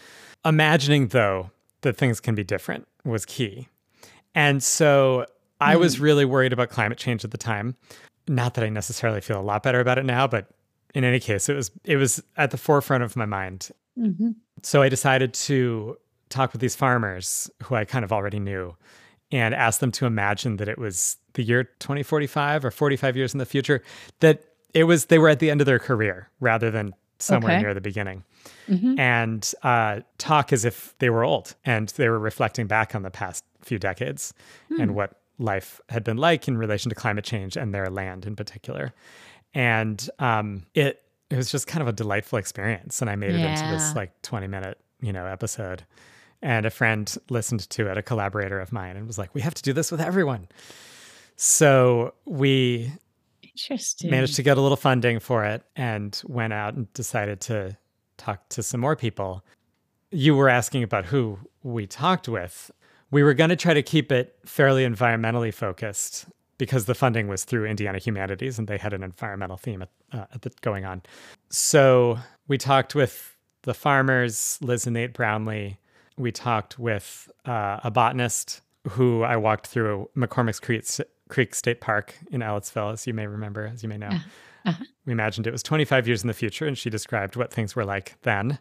imagining 0.45 1.09
though 1.09 1.51
that 1.83 1.97
things 1.97 2.21
can 2.21 2.35
be 2.35 2.45
different 2.45 2.87
was 3.05 3.25
key 3.25 3.69
and 4.35 4.63
so 4.63 5.21
mm. 5.21 5.27
i 5.61 5.77
was 5.77 5.97
hmm. 5.97 6.05
really 6.05 6.25
worried 6.25 6.53
about 6.53 6.71
climate 6.71 6.99
change 6.99 7.25
at 7.25 7.31
the 7.31 7.39
time 7.39 7.77
not 8.29 8.55
that 8.55 8.65
i 8.65 8.69
necessarily 8.69 9.21
feel 9.21 9.41
a 9.41 9.43
lot 9.43 9.63
better 9.63 9.81
about 9.81 9.99
it 9.99 10.05
now 10.05 10.27
but 10.27 10.49
in 10.95 11.05
any 11.05 11.21
case 11.21 11.49
it 11.49 11.55
was 11.55 11.71
it 11.85 11.97
was 11.97 12.23
at 12.37 12.51
the 12.51 12.59
forefront 12.59 13.03
of 13.03 13.17
my 13.17 13.27
mind 13.27 13.71
mm-hmm. 13.99 14.31
so 14.63 14.83
i 14.83 14.89
decided 14.89 15.35
to 15.35 15.97
talk 16.33 16.53
with 16.53 16.61
these 16.61 16.75
farmers 16.77 17.51
who 17.65 17.75
I 17.75 17.85
kind 17.85 18.05
of 18.05 18.13
already 18.13 18.41
knew 18.41 18.77
and 19.31 19.55
ask 19.55 19.81
them 19.81 19.93
to 19.93 20.07
imagine 20.07 20.57
that 20.59 20.69
it 20.69 20.79
was 20.79 21.17
the 21.35 21.43
year 21.43 21.65
2045 21.65 22.65
or 22.65 22.71
45 22.71 23.17
years 23.17 23.33
in 23.35 23.39
the 23.39 23.47
future, 23.47 23.83
that 24.21 24.43
it 24.75 24.85
was 24.85 25.07
they 25.07 25.19
were 25.19 25.29
at 25.29 25.39
the 25.39 25.51
end 25.51 25.61
of 25.61 25.67
their 25.67 25.79
career 25.79 26.29
rather 26.41 26.71
than 26.71 26.95
somewhere 27.19 27.53
Okay. 27.53 27.63
near 27.63 27.75
the 27.75 27.81
beginning. 27.81 28.25
And 28.99 29.53
uh, 29.63 30.01
talk 30.19 30.53
as 30.53 30.65
if 30.65 30.95
they 30.99 31.11
were 31.11 31.25
old 31.25 31.55
and 31.65 31.89
they 31.91 32.09
were 32.09 32.19
reflecting 32.19 32.67
back 32.67 32.95
on 32.95 33.03
the 33.03 33.11
past 33.11 33.45
few 33.61 33.79
decades 33.79 34.33
and 34.81 34.95
what 34.95 35.21
life 35.39 35.81
had 35.89 36.03
been 36.05 36.17
like 36.17 36.49
in 36.49 36.57
relation 36.59 36.89
to 36.89 36.95
climate 36.95 37.25
change 37.25 37.57
and 37.57 37.73
their 37.75 37.89
land 37.91 38.25
in 38.27 38.35
particular. 38.35 38.93
And 39.55 40.09
um, 40.19 40.65
it 40.75 41.03
it 41.31 41.37
was 41.37 41.51
just 41.51 41.67
kind 41.67 41.81
of 41.83 41.89
a 41.89 41.93
delightful 41.93 42.39
experience. 42.39 43.01
And 43.01 43.09
I 43.09 43.17
made 43.17 43.35
it 43.35 43.43
into 43.45 43.67
this 43.69 43.95
like 43.97 44.11
20 44.23 44.47
minute, 44.49 44.79
you 45.01 45.13
know, 45.13 45.25
episode. 45.27 45.85
And 46.43 46.67
a 46.67 46.71
friend 46.71 47.15
listened 47.31 47.71
to 47.71 47.89
it, 47.89 47.97
a 47.97 48.03
collaborator 48.03 48.59
of 48.59 48.73
mine, 48.73 48.97
and 48.97 49.07
was 49.07 49.19
like, 49.19 49.33
we 49.35 49.41
have 49.43 49.55
to 49.55 49.63
do 49.63 49.73
this 49.73 49.93
with 49.93 50.01
everyone. 50.01 50.49
So 51.37 52.15
we 52.25 52.93
managed 54.11 54.37
to 54.37 54.43
get 54.43 54.59
a 54.59 54.61
little 54.61 54.77
funding 54.77 55.21
for 55.21 55.45
it 55.45 55.63
and 55.77 56.21
went 56.27 56.53
out 56.53 56.75
and 56.75 56.93
decided 56.95 57.41
to 57.43 57.77
talk 58.17 58.49
to 58.51 58.63
some 58.63 58.81
more 58.81 58.97
people. 58.97 59.45
You 60.11 60.35
were 60.35 60.49
asking 60.49 60.83
about 60.83 61.05
who 61.07 61.39
we 61.63 61.87
talked 61.87 62.29
with. 62.29 62.71
We 63.11 63.23
were 63.23 63.35
going 63.35 63.51
to 63.51 63.57
try 63.57 63.75
to 63.75 63.83
keep 63.83 64.11
it 64.11 64.37
fairly 64.45 64.85
environmentally 64.85 65.53
focused 65.53 66.27
because 66.59 66.87
the 66.87 66.95
funding 66.95 67.29
was 67.29 67.45
through 67.45 67.67
Indiana 67.67 67.99
Humanities 67.99 68.59
and 68.59 68.69
they 68.69 68.79
had 68.79 68.93
an 68.93 69.03
environmental 69.03 69.57
theme 69.57 69.83
at, 69.83 69.91
uh, 70.13 70.27
at 70.35 70.43
the, 70.43 70.51
going 70.61 70.85
on. 70.85 71.03
So 71.51 72.19
we 72.49 72.59
talked 72.59 72.95
with 72.95 73.37
the 73.63 73.75
farmers, 73.75 74.59
Liz 74.61 74.87
and 74.87 74.95
Nate 74.95 75.13
Brownlee. 75.13 75.79
We 76.17 76.33
talked 76.33 76.79
with 76.79 77.31
uh, 77.45 77.81
a 77.83 77.91
botanist 77.91 78.61
who 78.91 79.23
I 79.23 79.37
walked 79.37 79.67
through 79.67 80.11
McCormick's 80.17 80.61
Creek, 80.61 80.85
Creek 81.29 81.55
State 81.55 81.81
Park 81.81 82.15
in 82.31 82.41
Ellettsville, 82.41 82.93
as 82.93 83.07
you 83.07 83.15
may 83.15 83.27
remember, 83.27 83.67
as 83.67 83.83
you 83.83 83.89
may 83.89 83.99
know. 83.99 84.11
We 85.05 85.13
imagined 85.13 85.47
it 85.47 85.53
was 85.53 85.63
25 85.63 86.07
years 86.07 86.23
in 86.23 86.29
the 86.29 86.35
future, 86.35 86.67
and 86.67 86.79
she 86.79 86.91
described 86.91 87.35
what 87.35 87.53
things 87.53 87.75
were 87.75 87.85
like 87.85 88.17
then. 88.23 88.59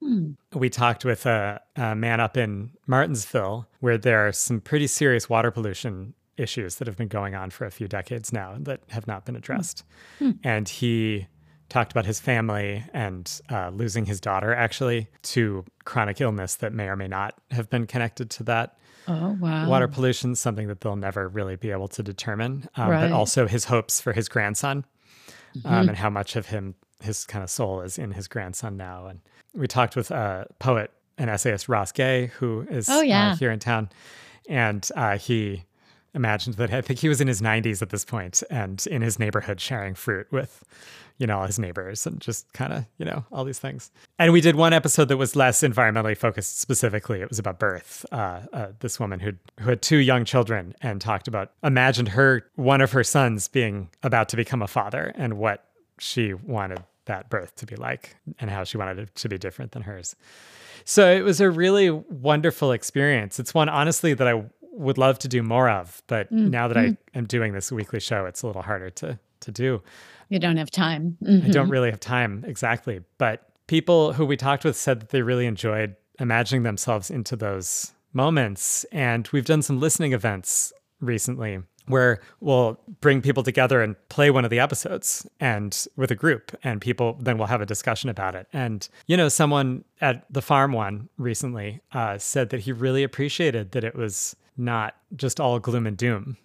Hmm. 0.00 0.32
We 0.54 0.70
talked 0.70 1.04
with 1.04 1.26
a, 1.26 1.60
a 1.76 1.94
man 1.94 2.20
up 2.20 2.36
in 2.36 2.70
Martinsville, 2.86 3.68
where 3.80 3.98
there 3.98 4.26
are 4.26 4.32
some 4.32 4.60
pretty 4.60 4.86
serious 4.86 5.28
water 5.28 5.50
pollution 5.50 6.14
issues 6.38 6.76
that 6.76 6.86
have 6.86 6.96
been 6.96 7.08
going 7.08 7.34
on 7.34 7.50
for 7.50 7.66
a 7.66 7.70
few 7.70 7.86
decades 7.86 8.32
now 8.32 8.56
that 8.60 8.80
have 8.88 9.06
not 9.06 9.26
been 9.26 9.36
addressed. 9.36 9.84
And 10.42 10.68
he 10.68 11.26
talked 11.72 11.90
about 11.90 12.04
his 12.04 12.20
family 12.20 12.84
and 12.92 13.40
uh, 13.50 13.70
losing 13.70 14.04
his 14.04 14.20
daughter 14.20 14.54
actually 14.54 15.08
to 15.22 15.64
chronic 15.86 16.20
illness 16.20 16.54
that 16.56 16.72
may 16.72 16.84
or 16.86 16.96
may 16.96 17.08
not 17.08 17.34
have 17.50 17.70
been 17.70 17.86
connected 17.86 18.28
to 18.30 18.42
that 18.42 18.76
Oh 19.08 19.36
wow. 19.40 19.68
water 19.68 19.88
pollution, 19.88 20.34
something 20.36 20.68
that 20.68 20.82
they'll 20.82 20.96
never 20.96 21.28
really 21.28 21.56
be 21.56 21.70
able 21.70 21.88
to 21.88 22.02
determine. 22.02 22.68
Um, 22.76 22.90
Right. 22.90 23.00
But 23.08 23.12
also 23.12 23.46
his 23.48 23.64
hopes 23.64 24.00
for 24.02 24.12
his 24.12 24.28
grandson 24.28 24.84
um, 25.64 25.88
and 25.88 25.96
how 25.96 26.10
much 26.10 26.36
of 26.36 26.46
him, 26.46 26.74
his 27.00 27.24
kind 27.24 27.42
of 27.42 27.48
soul 27.50 27.80
is 27.80 27.98
in 27.98 28.12
his 28.12 28.28
grandson 28.28 28.76
now. 28.76 29.06
And 29.06 29.20
we 29.54 29.66
talked 29.66 29.96
with 29.96 30.10
a 30.10 30.46
poet 30.58 30.90
and 31.18 31.30
essayist, 31.30 31.68
Ross 31.68 31.90
Gay, 31.90 32.26
who 32.38 32.66
is 32.70 32.88
Oh, 32.88 33.00
yeah. 33.00 33.32
uh, 33.32 33.36
here 33.36 33.50
in 33.50 33.58
town. 33.58 33.88
And 34.48 34.86
uh, 34.94 35.16
he 35.18 35.64
imagined 36.14 36.56
that 36.56 36.72
I 36.72 36.80
think 36.82 36.98
he 37.00 37.08
was 37.08 37.20
in 37.22 37.26
his 37.28 37.40
90s 37.40 37.80
at 37.82 37.88
this 37.90 38.04
point 38.04 38.42
and 38.50 38.86
in 38.86 39.00
his 39.02 39.18
neighborhood 39.18 39.60
sharing 39.60 39.94
fruit 39.94 40.26
with, 40.30 40.62
you 41.18 41.26
know, 41.26 41.38
all 41.38 41.46
his 41.46 41.58
neighbors 41.58 42.06
and 42.06 42.20
just 42.20 42.52
kind 42.52 42.72
of, 42.72 42.84
you 42.98 43.04
know, 43.04 43.24
all 43.32 43.44
these 43.44 43.58
things. 43.58 43.90
And 44.18 44.32
we 44.32 44.40
did 44.40 44.56
one 44.56 44.72
episode 44.72 45.06
that 45.08 45.16
was 45.16 45.36
less 45.36 45.62
environmentally 45.62 46.16
focused 46.16 46.60
specifically. 46.60 47.20
It 47.20 47.28
was 47.28 47.38
about 47.38 47.58
birth. 47.58 48.04
Uh, 48.12 48.40
uh, 48.52 48.66
this 48.80 48.98
woman 48.98 49.20
who 49.20 49.32
who 49.60 49.70
had 49.70 49.82
two 49.82 49.98
young 49.98 50.24
children 50.24 50.74
and 50.82 51.00
talked 51.00 51.28
about 51.28 51.52
imagined 51.62 52.08
her 52.08 52.44
one 52.56 52.80
of 52.80 52.92
her 52.92 53.04
sons 53.04 53.48
being 53.48 53.90
about 54.02 54.28
to 54.30 54.36
become 54.36 54.62
a 54.62 54.68
father 54.68 55.12
and 55.16 55.34
what 55.34 55.64
she 55.98 56.34
wanted 56.34 56.82
that 57.06 57.28
birth 57.30 57.54
to 57.56 57.66
be 57.66 57.76
like 57.76 58.16
and 58.38 58.50
how 58.50 58.64
she 58.64 58.76
wanted 58.76 58.98
it 58.98 59.14
to 59.16 59.28
be 59.28 59.38
different 59.38 59.72
than 59.72 59.82
hers. 59.82 60.14
So 60.84 61.10
it 61.10 61.22
was 61.22 61.40
a 61.40 61.50
really 61.50 61.90
wonderful 61.90 62.72
experience. 62.72 63.38
It's 63.38 63.54
one 63.54 63.68
honestly 63.68 64.14
that 64.14 64.26
I 64.26 64.44
would 64.72 64.98
love 64.98 65.18
to 65.20 65.28
do 65.28 65.42
more 65.42 65.68
of, 65.68 66.02
but 66.06 66.32
now 66.32 66.66
that 66.68 66.76
I 66.76 66.96
am 67.14 67.26
doing 67.26 67.52
this 67.52 67.70
weekly 67.70 68.00
show, 68.00 68.24
it's 68.24 68.42
a 68.42 68.46
little 68.46 68.62
harder 68.62 68.90
to 68.90 69.18
to 69.40 69.50
do. 69.50 69.82
You 70.32 70.38
don't 70.38 70.56
have 70.56 70.70
time. 70.70 71.18
I 71.22 71.28
Mhm. 71.30 71.52
don't 71.52 71.68
really 71.68 71.90
have 71.90 72.00
time 72.00 72.42
exactly, 72.46 73.00
but 73.18 73.46
people 73.66 74.14
who 74.14 74.24
we 74.24 74.36
talked 74.36 74.64
with 74.64 74.76
said 74.76 75.00
that 75.00 75.10
they 75.10 75.20
really 75.20 75.44
enjoyed 75.46 75.94
imagining 76.18 76.62
themselves 76.62 77.10
into 77.10 77.36
those 77.36 77.92
moments. 78.14 78.84
And 78.92 79.28
we've 79.32 79.44
done 79.44 79.60
some 79.60 79.78
listening 79.78 80.12
events 80.14 80.72
recently 81.00 81.60
where 81.88 82.20
we'll 82.40 82.80
bring 83.02 83.20
people 83.20 83.42
together 83.42 83.82
and 83.82 83.94
play 84.08 84.30
one 84.30 84.44
of 84.44 84.50
the 84.50 84.58
episodes 84.60 85.26
and 85.40 85.86
with 85.96 86.10
a 86.10 86.14
group 86.14 86.56
and 86.62 86.80
people 86.80 87.18
then 87.20 87.36
we'll 87.36 87.48
have 87.48 87.60
a 87.60 87.66
discussion 87.66 88.08
about 88.08 88.36
it 88.36 88.46
and 88.52 88.88
you 89.08 89.16
know 89.16 89.28
someone 89.28 89.82
at 90.00 90.24
the 90.32 90.40
farm 90.40 90.70
one 90.72 91.08
recently 91.18 91.80
uh, 91.92 92.16
said 92.18 92.50
that 92.50 92.60
he 92.60 92.70
really 92.70 93.02
appreciated 93.02 93.72
that 93.72 93.82
it 93.82 93.96
was 93.96 94.36
not 94.56 94.94
just 95.16 95.40
all 95.40 95.58
gloom 95.58 95.84
and 95.88 95.96
doom 95.96 96.36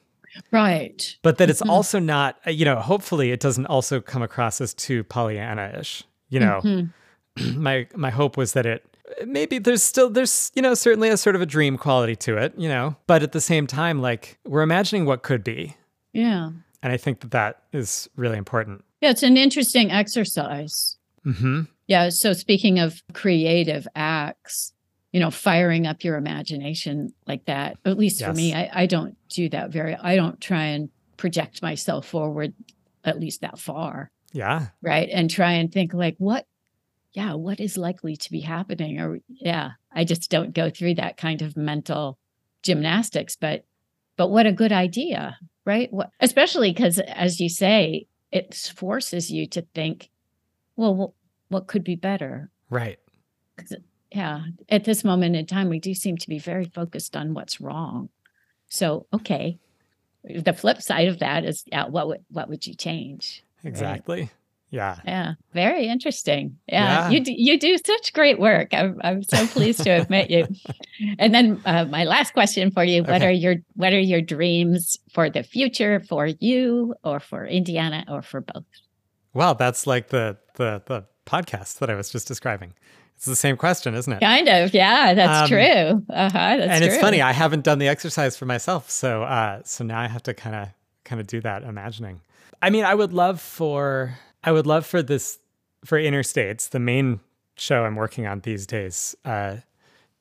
Right. 0.51 1.17
but 1.23 1.37
that 1.37 1.49
it's 1.49 1.61
also 1.61 1.99
not 1.99 2.37
uh, 2.45 2.51
you 2.51 2.65
know 2.65 2.77
hopefully 2.79 3.31
it 3.31 3.39
doesn't 3.39 3.65
also 3.67 4.01
come 4.01 4.21
across 4.21 4.61
as 4.61 4.73
too 4.73 5.03
pollyanna-ish 5.03 6.03
you 6.29 6.39
know 6.39 6.61
Mm-hmm. 6.63 7.61
my 7.61 7.87
my 7.95 8.09
hope 8.09 8.35
was 8.37 8.53
that 8.53 8.65
it 8.65 8.83
maybe 9.25 9.59
there's 9.59 9.83
still 9.83 10.09
there's 10.09 10.51
you 10.55 10.61
know 10.61 10.73
certainly 10.73 11.09
a 11.09 11.17
sort 11.17 11.35
of 11.35 11.41
a 11.41 11.45
dream 11.45 11.77
quality 11.77 12.15
to 12.15 12.35
it 12.37 12.53
you 12.57 12.67
know 12.67 12.95
but 13.07 13.23
at 13.23 13.31
the 13.31 13.41
same 13.41 13.67
time 13.67 14.01
like 14.01 14.37
we're 14.45 14.61
imagining 14.63 15.05
what 15.05 15.21
could 15.23 15.43
be 15.43 15.75
Yeah. 16.13 16.49
and 16.83 16.93
i 16.93 16.97
think 16.97 17.19
that 17.21 17.31
that 17.31 17.61
is 17.73 18.09
really 18.15 18.37
important 18.37 18.83
Yeah, 19.01 19.11
it's 19.11 19.23
an 19.23 19.37
interesting 19.37 19.91
exercise. 19.91 20.97
hmm 21.23 21.61
Yeah. 21.87 22.09
So 22.09 22.33
speaking 22.33 22.79
of 22.79 23.01
creative 23.13 23.87
acts, 23.95 24.73
you 25.17 25.23
know, 25.23 25.31
firing 25.31 25.87
up 25.87 26.03
your 26.03 26.15
imagination 26.15 27.11
like 27.25 27.43
that, 27.45 27.79
at 27.85 27.97
least 27.97 28.23
for 28.23 28.33
me 28.33 28.53
I, 28.53 28.69
I 28.71 28.85
don't 28.85 29.17
do 29.29 29.49
that 29.49 29.71
very, 29.71 29.95
I 29.95 30.15
don't 30.15 30.39
try 30.39 30.65
and 30.65 30.89
project 31.17 31.63
myself 31.63 32.07
forward 32.07 32.53
at 33.03 33.19
least 33.19 33.41
that 33.41 33.57
far. 33.57 34.11
yeah 34.31 34.67
Right. 34.83 35.09
And 35.11 35.27
try 35.27 35.53
and 35.53 35.71
think 35.71 35.91
like, 35.91 36.13
what, 36.19 36.45
yeah, 37.13 37.33
what 37.33 37.59
is 37.59 37.79
likely 37.79 38.15
to 38.15 38.31
be 38.31 38.41
happening? 38.41 38.99
Or, 38.99 39.17
yeah, 39.27 39.71
I 39.91 40.03
just 40.03 40.29
don't 40.29 40.53
go 40.53 40.69
through 40.69 40.93
that 40.93 41.17
kind 41.17 41.41
of 41.41 41.57
mental 41.57 42.19
gymnastics, 42.61 43.35
but, 43.35 43.65
but 44.17 44.29
what 44.29 44.45
a 44.45 44.51
good 44.51 44.71
idea. 44.71 45.35
Right. 45.65 45.91
What, 45.91 46.11
especially 46.19 46.71
because, 46.71 46.99
as 46.99 47.39
you 47.39 47.49
say, 47.49 48.05
it 48.31 48.53
forces 48.53 49.31
you 49.31 49.47
to 49.47 49.65
think, 49.73 50.11
well, 50.75 50.93
what, 50.93 51.11
what 51.49 51.65
could 51.65 51.83
be 51.83 51.95
better? 51.95 52.51
right 52.69 52.99
yeah 54.11 54.43
at 54.69 54.83
this 54.85 55.03
moment 55.03 55.35
in 55.35 55.45
time 55.45 55.69
we 55.69 55.79
do 55.79 55.93
seem 55.93 56.17
to 56.17 56.29
be 56.29 56.39
very 56.39 56.65
focused 56.65 57.15
on 57.15 57.33
what's 57.33 57.59
wrong. 57.61 58.09
So 58.69 59.05
okay 59.13 59.59
the 60.23 60.53
flip 60.53 60.81
side 60.81 61.07
of 61.07 61.19
that 61.19 61.45
is 61.45 61.63
yeah 61.71 61.87
what 61.87 62.07
would 62.07 62.23
what 62.29 62.49
would 62.49 62.65
you 62.67 62.73
change 62.73 63.43
exactly. 63.63 64.29
Yeah. 64.69 64.97
Yeah 65.05 65.33
very 65.53 65.87
interesting. 65.87 66.57
Yeah, 66.67 67.07
Yeah. 67.07 67.09
you 67.09 67.23
do, 67.23 67.33
you 67.33 67.57
do 67.57 67.77
such 67.77 68.11
great 68.11 68.37
work. 68.37 68.73
I'm, 68.73 68.99
I'm 69.01 69.23
so 69.23 69.47
pleased 69.47 69.83
to 69.83 69.89
have 69.91 70.09
met 70.09 70.29
you. 70.29 70.45
And 71.19 71.33
then 71.33 71.61
uh, 71.63 71.85
my 71.85 72.03
last 72.03 72.33
question 72.33 72.71
for 72.71 72.83
you 72.83 73.03
what 73.03 73.21
Okay. 73.21 73.27
are 73.27 73.31
your 73.31 73.55
what 73.75 73.93
are 73.93 73.99
your 73.99 74.21
dreams 74.21 74.97
for 75.13 75.29
the 75.29 75.43
future 75.43 76.01
for 76.09 76.27
you 76.27 76.95
or 77.03 77.19
for 77.21 77.45
indiana 77.45 78.03
or 78.09 78.21
for 78.21 78.41
both? 78.41 78.65
Well 79.33 79.55
that's 79.55 79.87
like 79.87 80.09
the 80.09 80.37
the 80.55 80.81
the 80.85 81.05
podcast 81.27 81.77
that 81.79 81.89
i 81.89 81.95
was 81.95 82.09
just 82.09 82.27
describing 82.27 82.73
it's 83.15 83.25
the 83.25 83.35
same 83.35 83.55
question 83.57 83.93
isn't 83.93 84.13
it 84.13 84.19
kind 84.21 84.47
of 84.47 84.73
yeah 84.73 85.13
that's 85.13 85.43
Um, 85.43 85.47
true 85.49 86.05
uh-huh 86.15 86.57
that's 86.57 86.71
and 86.71 86.83
it's 86.83 86.95
true. 86.95 87.01
funny 87.01 87.21
i 87.21 87.31
haven't 87.33 87.63
done 87.63 87.77
the 87.79 87.87
exercise 87.87 88.37
for 88.37 88.45
myself 88.45 88.89
so 88.89 89.23
uh 89.23 89.61
so 89.65 89.83
now 89.83 89.99
i 89.99 90.07
have 90.07 90.23
to 90.23 90.33
kind 90.33 90.55
of 90.55 90.69
kind 91.03 91.19
of 91.21 91.27
do 91.27 91.39
that 91.41 91.63
imagining 91.63 92.21
i 92.61 92.69
mean 92.69 92.83
i 92.85 92.95
would 92.95 93.13
love 93.13 93.39
for 93.41 94.17
i 94.43 94.51
would 94.51 94.65
love 94.65 94.85
for 94.85 95.03
this 95.03 95.39
for 95.85 95.97
Inner 95.97 96.23
States 96.23 96.69
the 96.69 96.79
main 96.79 97.19
show 97.55 97.83
i'm 97.85 97.95
working 97.95 98.25
on 98.27 98.39
these 98.41 98.65
days 98.67 99.15
uh 99.25 99.57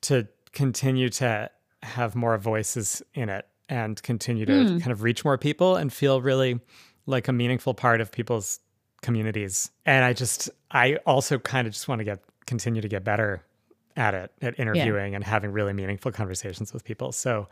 to 0.01 0.27
continue 0.53 1.09
to 1.09 1.49
have 1.83 2.15
more 2.15 2.37
voices 2.37 3.01
in 3.13 3.29
it 3.29 3.45
and 3.69 4.01
continue 4.01 4.45
to 4.45 4.63
Hmm. 4.65 4.77
kind 4.79 4.91
of 4.91 5.03
reach 5.03 5.23
more 5.25 5.37
people 5.37 5.75
and 5.75 5.91
feel 5.93 6.21
really 6.21 6.59
like 7.05 7.27
a 7.27 7.33
meaningful 7.33 7.73
part 7.73 8.01
of 8.01 8.11
people's 8.11 8.59
communities. 9.01 9.71
And 9.85 10.03
i 10.03 10.13
just 10.13 10.49
i 10.71 10.95
also 11.05 11.37
kind 11.39 11.67
of 11.67 11.73
just 11.73 11.87
want 11.87 11.99
to 11.99 12.05
get 12.05 12.19
continue 12.45 12.81
to 12.81 12.87
get 12.87 13.03
better 13.03 13.43
at 13.95 14.13
it 14.13 14.31
at 14.41 14.59
interviewing 14.59 15.15
and 15.15 15.23
having 15.23 15.51
really 15.51 15.73
meaningful 15.73 16.11
conversations 16.11 16.73
with 16.73 16.83
people. 16.83 17.11
So 17.11 17.47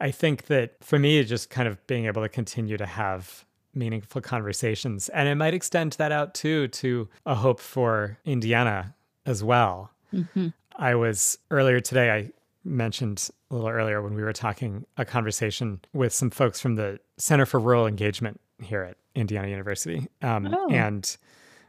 i 0.00 0.10
think 0.10 0.46
that 0.46 0.76
for 0.82 0.98
me 0.98 1.22
just 1.24 1.50
kind 1.50 1.68
of 1.68 1.84
being 1.86 2.06
able 2.06 2.22
to 2.22 2.28
continue 2.28 2.76
to 2.76 2.86
have 2.86 3.44
meaningful 3.74 4.20
conversations. 4.20 5.08
And 5.10 5.28
it 5.28 5.34
might 5.36 5.54
extend 5.54 5.92
that 5.92 6.10
out 6.10 6.34
too 6.34 6.68
to 6.68 7.08
a 7.26 7.34
hope 7.34 7.60
for 7.60 8.18
indiana 8.24 8.94
as 9.26 9.44
well. 9.44 9.90
Mhm. 10.12 10.52
I 10.76 10.94
was 10.94 11.38
earlier 11.50 11.80
today, 11.80 12.10
I 12.10 12.30
mentioned 12.64 13.28
a 13.50 13.54
little 13.54 13.68
earlier 13.68 14.02
when 14.02 14.14
we 14.14 14.22
were 14.22 14.32
talking 14.32 14.84
a 14.96 15.04
conversation 15.04 15.80
with 15.92 16.12
some 16.12 16.30
folks 16.30 16.60
from 16.60 16.76
the 16.76 16.98
Center 17.18 17.46
for 17.46 17.58
Rural 17.60 17.86
Engagement 17.86 18.40
here 18.60 18.82
at 18.82 18.96
Indiana 19.14 19.48
University. 19.48 20.06
Um, 20.22 20.52
oh. 20.52 20.70
And 20.70 21.16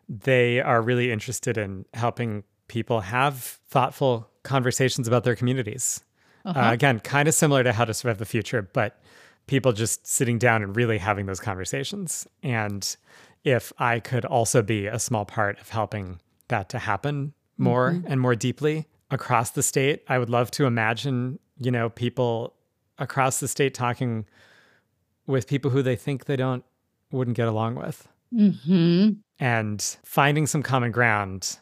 they 0.08 0.60
are 0.60 0.82
really 0.82 1.12
interested 1.12 1.58
in 1.58 1.86
helping 1.94 2.44
people 2.68 3.02
have 3.02 3.36
thoughtful 3.70 4.30
conversations 4.44 5.08
about 5.08 5.24
their 5.24 5.36
communities. 5.36 6.02
Uh-huh. 6.46 6.60
Uh, 6.60 6.72
again, 6.72 7.00
kind 7.00 7.28
of 7.28 7.34
similar 7.34 7.64
to 7.64 7.74
How 7.74 7.86
to 7.86 7.94
Survive 7.94 8.18
the 8.18 8.26
Future, 8.26 8.62
but 8.62 9.02
people 9.48 9.74
just 9.74 10.08
sitting 10.08 10.38
down 10.38 10.64
and 10.64 10.76
really 10.76 10.98
having 10.98 11.26
those 11.26 11.40
conversations. 11.40 12.28
And 12.44 12.96
if 13.44 13.74
I 13.78 14.00
could 14.00 14.26
also 14.26 14.62
be 14.62 14.88
a 14.88 15.00
small 15.00 15.26
part 15.26 15.60
of 15.60 15.70
helping 15.70 16.20
that 16.48 16.70
to 16.70 16.80
happen 16.80 17.34
more 17.58 17.92
mm-hmm. 17.92 18.12
and 18.12 18.22
more 18.22 18.36
deeply 18.36 18.88
across 19.12 19.52
the 19.52 19.64
state, 19.64 20.04
I 20.08 20.18
would 20.18 20.30
love 20.30 20.52
to 20.52 20.66
imagine, 20.66 21.40
you 21.60 21.72
know, 21.72 21.90
people 21.90 22.54
across 22.98 23.40
the 23.40 23.48
state 23.48 23.74
talking 23.74 24.26
with 25.26 25.48
people 25.48 25.72
who 25.72 25.82
they 25.82 25.96
think 25.96 26.26
they 26.26 26.36
don't 26.36 26.64
wouldn't 27.12 27.38
get 27.38 27.48
along 27.48 27.76
with. 27.76 28.08
Mm-hmm. 28.34 29.12
And 29.40 29.98
finding 30.04 30.46
some 30.46 30.62
common 30.62 30.92
ground 30.92 31.58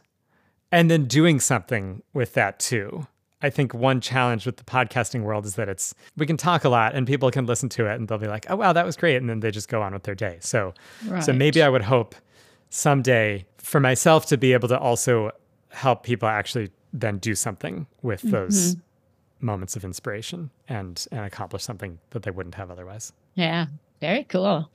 and 0.72 0.92
then 0.92 1.06
doing 1.06 1.40
something 1.40 2.02
with 2.14 2.34
that 2.34 2.60
too. 2.60 3.08
I 3.42 3.52
think 3.52 3.74
one 3.74 4.02
challenge 4.02 4.46
with 4.46 4.58
the 4.58 4.64
podcasting 4.64 5.22
world 5.22 5.46
is 5.46 5.56
that 5.56 5.70
it's 5.70 5.94
we 6.18 6.26
can 6.26 6.38
talk 6.38 6.64
a 6.64 6.70
lot 6.70 6.96
and 6.96 7.06
people 7.06 7.30
can 7.30 7.46
listen 7.46 7.70
to 7.70 7.86
it 7.86 7.96
and 7.96 8.08
they'll 8.08 8.18
be 8.18 8.28
like, 8.28 8.48
"Oh 8.50 8.56
wow, 8.56 8.74
that 8.74 8.86
was 8.86 8.98
great," 8.98 9.18
and 9.18 9.30
then 9.30 9.42
they 9.42 9.52
just 9.52 9.70
go 9.70 9.82
on 9.82 9.94
with 9.94 10.04
their 10.04 10.16
day. 10.16 10.38
So, 10.42 10.74
right. 11.06 11.24
so 11.24 11.34
maybe 11.34 11.62
I 11.62 11.70
would 11.70 11.84
hope 11.84 12.16
someday 12.72 13.46
for 13.58 13.80
myself 13.80 14.26
to 14.28 14.38
be 14.38 14.54
able 14.54 14.68
to 14.70 14.80
also 14.80 15.32
help 15.70 16.04
people 16.04 16.28
actually 16.28 16.72
then 16.94 17.20
do 17.20 17.36
something 17.36 17.86
with 18.02 18.22
mm-hmm. 18.22 18.32
those 18.32 18.76
moments 19.40 19.76
of 19.76 19.86
inspiration 19.86 20.50
and 20.68 21.06
and 21.12 21.22
accomplish 21.22 21.64
something 21.64 22.00
that 22.10 22.24
they 22.24 22.32
wouldn't 22.32 22.56
have 22.56 22.72
otherwise. 22.72 23.14
Yeah, 23.36 23.68
very 24.02 24.24
cool. 24.24 24.72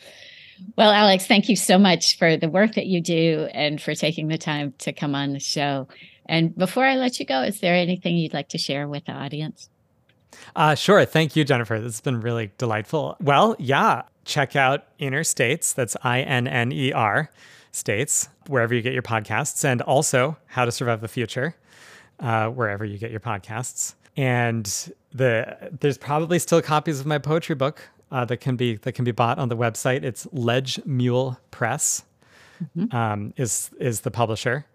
Well, 0.76 0.90
Alex, 0.90 1.26
thank 1.26 1.48
you 1.48 1.56
so 1.56 1.78
much 1.78 2.18
for 2.18 2.36
the 2.36 2.48
work 2.48 2.74
that 2.74 2.86
you 2.86 3.00
do 3.00 3.48
and 3.52 3.80
for 3.80 3.94
taking 3.94 4.28
the 4.28 4.38
time 4.38 4.74
to 4.78 4.92
come 4.92 5.14
on 5.14 5.32
the 5.32 5.40
show. 5.40 5.88
And 6.26 6.56
before 6.56 6.84
I 6.84 6.96
let 6.96 7.18
you 7.18 7.26
go, 7.26 7.42
is 7.42 7.60
there 7.60 7.74
anything 7.74 8.16
you'd 8.16 8.34
like 8.34 8.48
to 8.50 8.58
share 8.58 8.88
with 8.88 9.04
the 9.04 9.12
audience? 9.12 9.68
Uh, 10.56 10.74
sure. 10.74 11.04
Thank 11.04 11.36
you, 11.36 11.44
Jennifer. 11.44 11.78
This 11.78 11.94
has 11.94 12.00
been 12.00 12.20
really 12.20 12.52
delightful. 12.58 13.16
Well, 13.20 13.56
yeah, 13.58 14.02
check 14.24 14.56
out 14.56 14.84
Inner 14.98 15.24
States. 15.24 15.72
That's 15.72 15.96
I 16.02 16.20
N 16.20 16.46
N 16.46 16.72
E 16.72 16.92
R 16.92 17.30
States, 17.70 18.28
wherever 18.46 18.74
you 18.74 18.82
get 18.82 18.92
your 18.92 19.02
podcasts, 19.02 19.64
and 19.64 19.82
also 19.82 20.36
How 20.46 20.64
to 20.64 20.72
Survive 20.72 21.00
the 21.00 21.08
Future, 21.08 21.54
uh, 22.20 22.48
wherever 22.48 22.84
you 22.84 22.98
get 22.98 23.10
your 23.10 23.20
podcasts. 23.20 23.94
And 24.16 24.66
the 25.12 25.70
there's 25.80 25.98
probably 25.98 26.38
still 26.38 26.60
copies 26.60 27.00
of 27.00 27.06
my 27.06 27.18
poetry 27.18 27.54
book 27.54 27.88
uh, 28.12 28.24
that 28.26 28.36
can 28.36 28.56
be 28.56 28.76
that 28.76 28.92
can 28.92 29.04
be 29.04 29.10
bought 29.10 29.38
on 29.38 29.48
the 29.48 29.56
website. 29.56 30.04
It's 30.04 30.28
Ledge 30.32 30.78
Mule 30.84 31.38
Press 31.50 32.04
mm-hmm. 32.62 32.94
um, 32.94 33.32
is 33.36 33.70
is 33.80 34.02
the 34.02 34.10
publisher, 34.10 34.66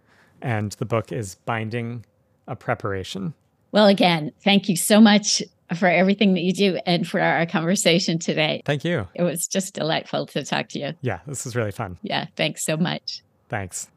and 0.42 0.72
the 0.74 0.86
book 0.86 1.12
is 1.12 1.36
Binding 1.46 2.04
a 2.48 2.56
Preparation. 2.56 3.34
Well, 3.72 3.88
again, 3.88 4.32
thank 4.44 4.68
you 4.68 4.76
so 4.76 5.00
much 5.00 5.44
for 5.78 5.88
everything 5.88 6.34
that 6.34 6.42
you 6.42 6.54
do 6.54 6.80
and 6.86 7.06
for 7.06 7.20
our 7.20 7.46
conversation 7.46 8.20
today. 8.20 8.62
Thank 8.66 8.86
you. 8.86 9.08
It 9.14 9.24
was 9.24 9.48
just 9.48 9.74
delightful 9.74 10.26
to 10.28 10.44
talk 10.44 10.70
to 10.70 10.80
you. 10.80 10.94
Yeah, 11.02 11.20
this 11.28 11.46
was 11.46 11.56
really 11.56 11.72
fun. 11.72 11.98
Yeah, 12.02 12.28
thanks 12.36 12.64
so 12.64 12.78
much. 12.78 13.22
Thanks. 13.50 13.90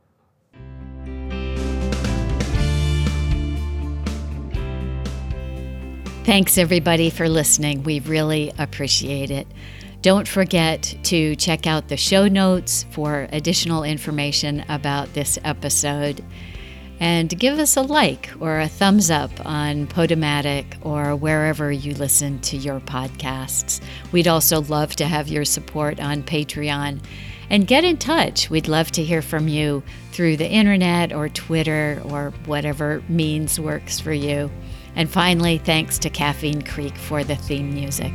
Thanks, 6.30 6.58
everybody, 6.58 7.10
for 7.10 7.28
listening. 7.28 7.82
We 7.82 7.98
really 7.98 8.52
appreciate 8.56 9.32
it. 9.32 9.48
Don't 10.00 10.28
forget 10.28 10.94
to 11.02 11.34
check 11.34 11.66
out 11.66 11.88
the 11.88 11.96
show 11.96 12.28
notes 12.28 12.86
for 12.92 13.26
additional 13.32 13.82
information 13.82 14.64
about 14.68 15.12
this 15.12 15.40
episode. 15.42 16.24
And 17.00 17.36
give 17.36 17.58
us 17.58 17.76
a 17.76 17.82
like 17.82 18.30
or 18.38 18.60
a 18.60 18.68
thumbs 18.68 19.10
up 19.10 19.32
on 19.44 19.88
Podomatic 19.88 20.66
or 20.82 21.16
wherever 21.16 21.72
you 21.72 21.94
listen 21.94 22.38
to 22.42 22.56
your 22.56 22.78
podcasts. 22.78 23.80
We'd 24.12 24.28
also 24.28 24.60
love 24.60 24.94
to 24.96 25.06
have 25.06 25.26
your 25.26 25.44
support 25.44 25.98
on 25.98 26.22
Patreon. 26.22 27.02
And 27.50 27.66
get 27.66 27.82
in 27.82 27.96
touch. 27.96 28.48
We'd 28.48 28.68
love 28.68 28.92
to 28.92 29.02
hear 29.02 29.20
from 29.20 29.48
you 29.48 29.82
through 30.12 30.36
the 30.36 30.48
internet 30.48 31.12
or 31.12 31.28
Twitter 31.28 32.00
or 32.04 32.30
whatever 32.46 33.02
means 33.08 33.58
works 33.58 33.98
for 33.98 34.12
you. 34.12 34.48
And 34.96 35.10
finally, 35.10 35.58
thanks 35.58 35.98
to 36.00 36.10
Caffeine 36.10 36.62
Creek 36.62 36.96
for 36.96 37.24
the 37.24 37.36
theme 37.36 37.72
music. 37.72 38.12